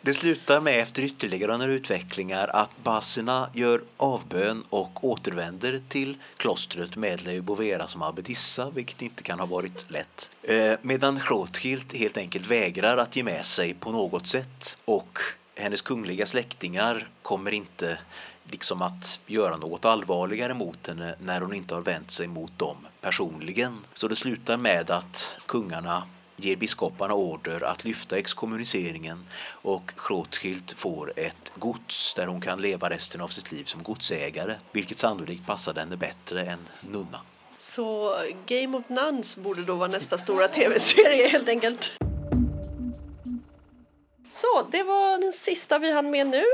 det 0.00 0.14
slutar 0.14 0.60
med 0.60 0.80
efter 0.80 1.02
ytterligare 1.02 1.58
några 1.58 1.72
utvecklingar 1.72 2.48
att 2.48 2.70
Bassina 2.84 3.50
gör 3.52 3.82
avbön 3.96 4.64
och 4.70 5.04
återvänder 5.04 5.80
till 5.88 6.16
klostret 6.36 6.96
med 6.96 7.22
Leo 7.22 7.42
Bovera 7.42 7.88
som 7.88 8.02
abbedissa, 8.02 8.70
vilket 8.70 9.02
inte 9.02 9.22
kan 9.22 9.38
ha 9.38 9.46
varit 9.46 9.90
lätt. 9.90 10.30
Eh, 10.42 10.72
medan 10.82 11.20
Rothschild 11.20 11.94
helt 11.94 12.16
enkelt 12.16 12.46
vägrar 12.46 12.96
att 12.96 13.16
ge 13.16 13.22
med 13.22 13.46
sig 13.46 13.74
på 13.74 13.92
något 13.92 14.26
sätt 14.26 14.76
och 14.84 15.18
hennes 15.62 15.82
kungliga 15.82 16.26
släktingar 16.26 17.08
kommer 17.22 17.54
inte 17.54 17.98
liksom 18.44 18.82
att 18.82 19.20
göra 19.26 19.56
något 19.56 19.84
allvarligare 19.84 20.54
mot 20.54 20.86
henne 20.86 21.14
när 21.20 21.40
hon 21.40 21.54
inte 21.54 21.74
har 21.74 21.82
vänt 21.82 22.10
sig 22.10 22.26
mot 22.26 22.58
dem 22.58 22.76
personligen. 23.00 23.78
Så 23.94 24.08
det 24.08 24.16
slutar 24.16 24.56
med 24.56 24.90
att 24.90 25.36
kungarna 25.46 26.02
ger 26.36 26.56
biskoparna 26.56 27.14
order 27.14 27.64
att 27.64 27.84
lyfta 27.84 28.18
exkommuniceringen 28.18 29.24
och 29.48 29.92
Rothschild 30.08 30.74
får 30.76 31.12
ett 31.16 31.52
gods 31.56 32.14
där 32.14 32.26
hon 32.26 32.40
kan 32.40 32.60
leva 32.60 32.90
resten 32.90 33.20
av 33.20 33.28
sitt 33.28 33.52
liv 33.52 33.64
som 33.64 33.82
godsägare, 33.82 34.54
vilket 34.72 34.98
sannolikt 34.98 35.46
passade 35.46 35.80
henne 35.80 35.96
bättre 35.96 36.44
än 36.44 36.68
nunna. 36.80 37.20
Så 37.58 38.16
Game 38.46 38.76
of 38.76 38.88
Nuns 38.88 39.36
borde 39.36 39.62
då 39.62 39.74
vara 39.74 39.88
nästa 39.88 40.18
stora 40.18 40.48
tv-serie 40.58 41.28
helt 41.28 41.48
enkelt. 41.48 42.11
Så, 44.32 44.66
det 44.70 44.82
var 44.82 45.18
den 45.18 45.32
sista 45.32 45.78
vi 45.78 45.92
hann 45.92 46.10
med 46.10 46.26
nu. 46.26 46.44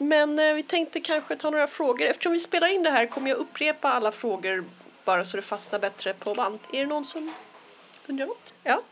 Men 0.00 0.38
eh, 0.38 0.54
vi 0.54 0.62
tänkte 0.62 1.00
kanske 1.00 1.36
ta 1.36 1.50
några 1.50 1.66
frågor. 1.66 2.06
Eftersom 2.06 2.32
vi 2.32 2.40
spelar 2.40 2.68
in 2.68 2.82
det 2.82 2.90
här 2.90 3.06
kommer 3.06 3.30
jag 3.30 3.38
upprepa 3.38 3.92
alla 3.92 4.12
frågor 4.12 4.64
bara 5.04 5.24
så 5.24 5.36
det 5.36 5.42
fastnar 5.42 5.78
bättre 5.78 6.14
på 6.14 6.34
band. 6.34 6.58
Är 6.72 6.80
det 6.80 6.86
någon 6.86 7.04
som 7.04 7.32
undrar 8.06 8.26
något? 8.26 8.54
Ja? 8.62 8.82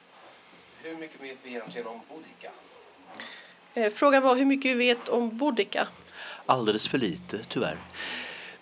Hur 0.83 0.97
mycket 0.97 1.23
vet 1.23 1.39
vi 1.43 1.51
egentligen 1.51 1.87
om 1.87 2.01
Boudica? 2.09 2.51
Eh, 3.75 3.93
frågan 3.93 4.23
var 4.23 4.37
hur 4.37 4.45
mycket 4.45 4.71
vi 4.71 4.75
vet 4.75 5.09
om 5.09 5.39
Boudica. 5.39 5.89
Alldeles 6.47 6.89
för 6.89 6.99
lite, 6.99 7.39
tyvärr. 7.49 7.79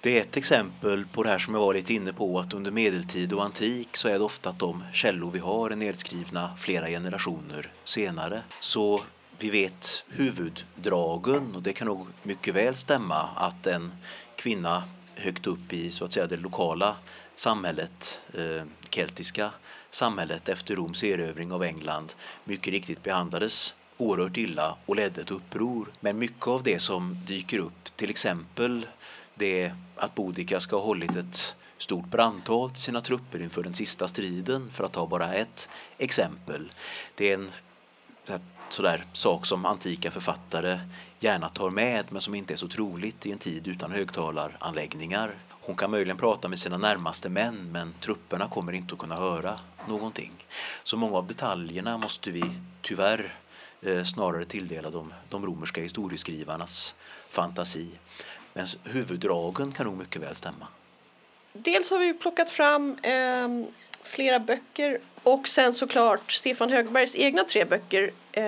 Det 0.01 0.19
är 0.19 0.21
ett 0.21 0.37
exempel 0.37 1.07
på 1.13 1.23
det 1.23 1.29
här 1.29 1.39
som 1.39 1.55
jag 1.55 1.61
var 1.61 1.75
lite 1.75 1.95
inne 1.95 2.13
på 2.13 2.39
att 2.39 2.55
under 2.55 2.71
medeltid 2.71 3.33
och 3.33 3.45
antik 3.45 3.97
så 3.97 4.09
är 4.09 4.13
det 4.13 4.25
ofta 4.25 4.51
att 4.51 4.59
de 4.59 4.85
källor 4.93 5.31
vi 5.31 5.39
har 5.39 5.71
är 5.71 5.77
nedskrivna 5.77 6.57
flera 6.59 6.89
generationer 6.89 7.73
senare. 7.85 8.43
Så 8.61 9.03
vi 9.39 9.51
vet 9.51 10.05
huvuddragen 10.09 11.55
och 11.55 11.63
det 11.63 11.73
kan 11.73 11.87
nog 11.87 12.07
mycket 12.23 12.55
väl 12.55 12.77
stämma 12.77 13.29
att 13.37 13.67
en 13.67 13.93
kvinna 14.37 14.83
högt 15.15 15.47
upp 15.47 15.73
i 15.73 15.91
så 15.91 16.05
att 16.05 16.13
säga 16.13 16.27
det 16.27 16.37
lokala 16.37 16.97
samhället, 17.37 18.23
eh, 18.35 18.65
keltiska 18.91 19.51
samhället 19.91 20.49
efter 20.49 20.77
Roms 20.77 21.05
erövring 21.05 21.53
av 21.53 21.63
England 21.63 22.13
mycket 22.45 22.73
riktigt 22.73 23.03
behandlades 23.03 23.75
oerhört 23.97 24.37
illa 24.37 24.77
och 24.87 24.97
ledde 24.97 25.21
ett 25.21 25.31
uppror. 25.31 25.93
Men 26.01 26.19
mycket 26.19 26.47
av 26.47 26.63
det 26.63 26.81
som 26.81 27.21
dyker 27.27 27.59
upp, 27.59 27.97
till 27.97 28.11
exempel 28.11 28.87
det 29.35 29.73
att 29.97 30.15
Bodica 30.15 30.61
ska 30.61 30.77
ha 30.77 30.83
hållit 30.83 31.17
ett 31.17 31.57
stort 31.79 32.07
brandtal 32.07 32.71
till 32.71 32.83
sina 32.83 33.01
trupper 33.01 33.43
inför 33.43 33.63
den 33.63 33.75
sista 33.75 34.09
striden, 34.09 34.71
för 34.73 34.85
att 34.85 34.93
ta 34.93 35.07
bara 35.07 35.35
ett 35.35 35.69
exempel. 35.99 36.73
Det 37.15 37.31
är 37.31 37.35
en 37.35 37.51
sådär 38.73 39.05
sak 39.13 39.47
som 39.47 39.67
antika 39.67 40.11
författare 40.11 40.79
gärna 41.21 41.49
tar 41.49 41.71
med 41.71 42.05
men 42.13 42.21
som 42.21 42.35
inte 42.35 42.55
är 42.55 42.57
så 42.57 42.69
troligt 42.69 43.27
i 43.27 43.33
en 43.33 43.39
tid 43.39 43.69
utan 43.69 43.93
högtalaranläggningar. 43.93 45.31
Hon 45.51 45.77
kan 45.77 45.91
möjligen 45.91 46.17
prata 46.17 46.49
med 46.49 46.59
sina 46.59 46.79
närmaste 46.79 47.29
män 47.29 47.73
men 47.73 47.95
trupperna 48.01 48.49
kommer 48.49 48.73
inte 48.73 48.93
att 48.93 48.99
kunna 48.99 49.17
höra 49.17 49.61
någonting. 49.89 50.33
Så 50.85 50.97
många 50.97 51.17
av 51.17 51.27
detaljerna 51.27 51.99
måste 51.99 52.31
vi 52.31 52.45
tyvärr 52.83 53.35
eh, 53.83 54.03
snarare 54.03 54.45
tilldela 54.45 54.91
de, 54.91 55.15
de 55.29 55.47
romerska 55.47 55.83
historieskrivarnas 55.83 56.95
fantasi. 57.31 57.89
Men 58.53 58.67
huvuddragen 58.85 59.73
kan 59.73 59.87
nog 59.87 59.97
mycket 59.97 60.23
väl 60.23 60.37
stämma. 60.37 60.67
Dels 61.53 61.91
har 61.91 61.99
vi 61.99 62.15
plockat 62.15 62.51
fram 62.51 62.99
eh, 63.03 63.49
flera 64.07 64.41
böcker 64.41 64.99
och 65.23 65.49
sen 65.49 65.75
såklart 65.75 66.33
Stefan 66.33 66.71
Högbergs 66.71 67.17
egna 67.17 67.45
tre 67.45 67.65
böcker. 67.65 68.13
Eh, 68.33 68.45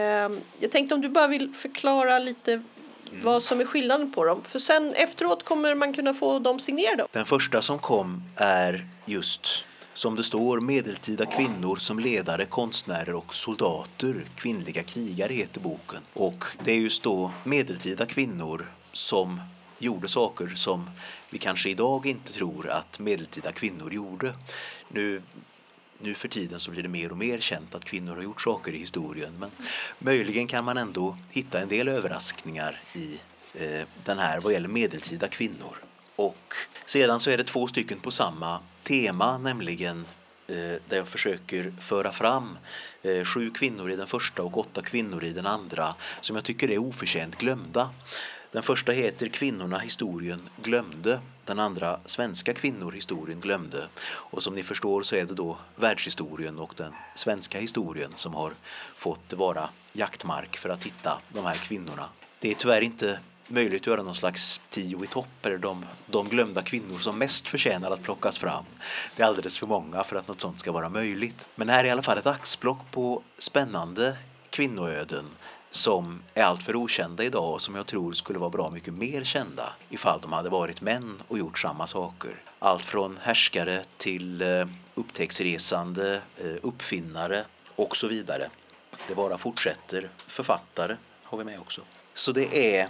jag 0.59 0.71
tänkte 0.71 0.95
om 0.95 1.01
du 1.01 1.09
bara 1.09 1.29
vill 1.29 1.55
förklara 1.55 2.19
lite 2.19 2.53
mm. 2.53 2.65
vad 3.23 3.43
som 3.43 3.61
är 3.61 3.65
skillnaden 3.65 4.13
på 4.13 4.25
dem. 4.25 4.43
För 4.45 4.59
sen 4.59 4.95
efteråt 4.95 5.45
kommer 5.45 5.75
man 5.75 5.93
kunna 5.93 6.15
få 6.15 6.39
dem 6.39 6.59
signerade. 6.59 7.07
Den 7.13 7.27
första 7.27 7.63
som 7.63 7.79
kom 7.79 8.23
är 8.37 8.87
just 9.07 9.65
som 9.99 10.15
det 10.15 10.23
står 10.23 10.61
medeltida 10.61 11.27
kvinnor 11.27 11.77
som 11.77 11.99
ledare, 11.99 12.47
konstnärer 12.47 13.15
och 13.15 13.35
soldater. 13.35 14.25
Kvinnliga 14.35 14.83
krigare 14.83 15.33
heter 15.33 15.61
boken. 15.61 16.01
Och 16.13 16.45
det 16.65 16.73
är 16.73 16.77
just 16.77 17.03
då 17.03 17.31
medeltida 17.45 18.07
kvinnor 18.07 18.67
som 18.93 19.41
gjorde 19.79 20.09
saker 20.09 20.49
som 20.49 20.91
vi 21.31 21.39
kanske 21.39 21.71
idag 21.71 22.07
inte 22.07 22.33
tror 22.33 22.69
att 22.69 22.99
medeltida 22.99 23.53
kvinnor 23.53 23.93
gjorde. 23.93 24.35
Nu 24.89 25.23
nu 26.01 26.15
för 26.15 26.29
tiden 26.29 26.61
så 26.61 26.71
blir 26.71 26.83
det 26.83 26.89
mer 26.89 27.11
och 27.11 27.19
mer 27.19 27.41
känt 27.41 27.75
att 27.75 27.85
kvinnor 27.85 28.15
har 28.15 28.23
gjort 28.23 28.43
saker 28.43 28.73
i 28.73 28.79
historien 28.79 29.33
men 29.39 29.51
möjligen 29.99 30.47
kan 30.47 30.65
man 30.65 30.77
ändå 30.77 31.17
hitta 31.31 31.61
en 31.61 31.69
del 31.69 31.89
överraskningar 31.89 32.83
i 32.95 33.21
eh, 33.55 33.87
den 34.05 34.19
här 34.19 34.41
vad 34.41 34.53
gäller 34.53 34.69
medeltida 34.69 35.29
kvinnor. 35.29 35.77
Och 36.17 36.55
sedan 36.87 37.21
så 37.21 37.31
är 37.31 37.37
det 37.37 37.45
två 37.45 37.67
stycken 37.67 38.01
på 38.01 38.11
samma 38.11 38.61
tema, 38.83 39.39
nämligen 39.39 40.07
eh, 40.47 40.55
där 40.89 40.97
jag 40.97 41.09
försöker 41.09 41.73
föra 41.81 42.13
fram 42.13 42.59
eh, 43.03 43.25
sju 43.25 43.51
kvinnor 43.51 43.91
i 43.91 43.97
den 43.97 44.07
första 44.07 44.43
och 44.43 44.59
åtta 44.59 44.83
kvinnor 44.83 45.25
i 45.25 45.33
den 45.33 45.47
andra 45.47 45.95
som 46.21 46.37
jag 46.37 46.45
tycker 46.45 46.71
är 46.71 46.79
oförtjänt 46.79 47.39
glömda. 47.39 47.91
Den 48.53 48.63
första 48.63 48.93
heter 48.93 49.29
Kvinnorna 49.29 49.79
historien 49.79 50.49
glömde. 50.63 51.21
Den 51.45 51.59
andra 51.59 52.01
Svenska 52.05 52.53
kvinnor 52.55 52.93
historien 52.93 53.41
glömde. 53.41 53.89
Och 54.09 54.43
som 54.43 54.55
ni 54.55 54.63
förstår 54.63 55.03
så 55.03 55.17
är 55.17 55.25
det 55.25 55.35
då 55.35 55.59
världshistorien 55.77 56.59
och 56.59 56.75
den 56.77 56.93
svenska 57.15 57.59
historien 57.59 58.13
som 58.15 58.35
har 58.35 58.53
fått 58.97 59.33
vara 59.33 59.69
jaktmark 59.93 60.57
för 60.57 60.69
att 60.69 60.85
hitta 60.85 61.21
de 61.29 61.45
här 61.45 61.55
kvinnorna. 61.55 62.09
Det 62.41 62.51
är 62.51 62.55
tyvärr 62.55 62.81
inte 62.81 63.19
möjligt 63.49 63.83
att 63.83 63.87
göra 63.87 64.03
någon 64.03 64.15
slags 64.15 64.61
tio 64.69 65.05
i 65.05 65.07
topp 65.07 65.47
eller 65.47 65.59
de, 65.59 65.87
de 66.07 66.29
glömda 66.29 66.63
kvinnor 66.63 66.99
som 66.99 67.19
mest 67.19 67.49
förtjänar 67.49 67.91
att 67.91 68.03
plockas 68.03 68.39
fram. 68.39 68.65
Det 69.17 69.23
är 69.23 69.27
alldeles 69.27 69.59
för 69.59 69.67
många 69.67 70.05
för 70.05 70.17
att 70.17 70.29
något 70.29 70.41
sånt 70.41 70.61
ska 70.61 70.73
vara 70.73 70.89
möjligt. 70.89 71.47
Men 71.55 71.69
här 71.69 71.85
är 71.85 71.89
i 71.89 71.91
alla 71.91 72.03
fall 72.03 72.19
ett 72.19 72.27
axplock 72.27 72.91
på 72.91 73.23
spännande 73.39 74.17
kvinnoöden 74.51 75.25
som 75.71 76.23
är 76.35 76.43
alltför 76.43 76.77
okända 76.77 77.25
idag 77.25 77.55
och 77.55 77.63
som 77.63 77.75
jag 77.75 77.87
tror 77.87 78.13
skulle 78.13 78.39
vara 78.39 78.51
bra 78.51 78.71
mycket 78.71 78.95
mer 78.95 79.25
kända 79.25 79.73
ifall 79.89 80.21
de 80.21 80.33
hade 80.33 80.49
varit 80.49 80.81
män 80.81 81.23
och 81.29 81.39
gjort 81.39 81.59
samma 81.59 81.87
saker. 81.87 82.43
Allt 82.59 82.85
från 82.85 83.19
härskare 83.23 83.85
till 83.97 84.43
eh, 84.43 84.67
upptäcktsresande, 84.95 86.21
eh, 86.37 86.55
uppfinnare 86.63 87.45
och 87.77 87.97
så 87.97 88.09
vidare. 88.09 88.51
Det 89.09 89.15
bara 89.15 89.39
fortsätter. 89.39 90.11
Författare 90.27 90.97
har 91.23 91.39
vi 91.39 91.45
med 91.45 91.61
också. 91.61 91.81
Så 92.15 92.33
det 92.33 92.77
är 92.77 92.89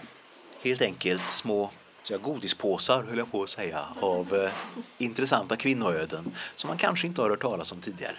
helt 0.63 0.83
enkelt 0.83 1.31
små 1.31 1.71
godispåsar, 2.17 3.03
höll 3.03 3.19
jag 3.19 3.33
på 3.33 3.43
att 3.43 3.49
säga, 3.49 3.81
av 4.01 4.35
eh, 4.35 4.53
intressanta 4.99 5.57
kvinnoöden 5.57 6.35
som 6.57 6.69
man 6.69 6.79
kanske 6.79 7.07
inte 7.07 7.23
har 7.23 7.31
hört 7.31 7.43
talas 7.43 7.73
om 7.73 7.81
tidigare. 7.81 8.17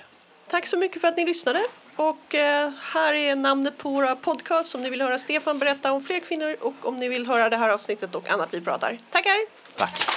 Tack 0.47 0.68
så 0.68 0.78
mycket 0.78 1.01
för 1.01 1.07
att 1.07 1.18
ni 1.18 1.26
lyssnade. 1.26 1.60
Och 1.99 2.35
eh, 2.35 2.71
här 2.93 3.13
är 3.13 3.35
namnet 3.35 3.77
på 3.77 3.89
våra 3.89 4.15
podcasts 4.15 4.75
om 4.75 4.81
ni 4.81 4.89
vill 4.89 5.01
höra 5.01 5.17
Stefan 5.17 5.59
berätta 5.59 5.91
om 5.91 6.01
fler 6.01 6.19
kvinnor 6.19 6.55
och 6.61 6.85
om 6.85 6.95
ni 6.95 7.09
vill 7.09 7.27
höra 7.27 7.49
det 7.49 7.57
här 7.57 7.69
avsnittet 7.69 8.15
och 8.15 8.29
annat 8.29 8.49
vi 8.51 8.61
pratar. 8.61 8.97
Tackar! 9.11 9.37
Tack! 9.75 10.09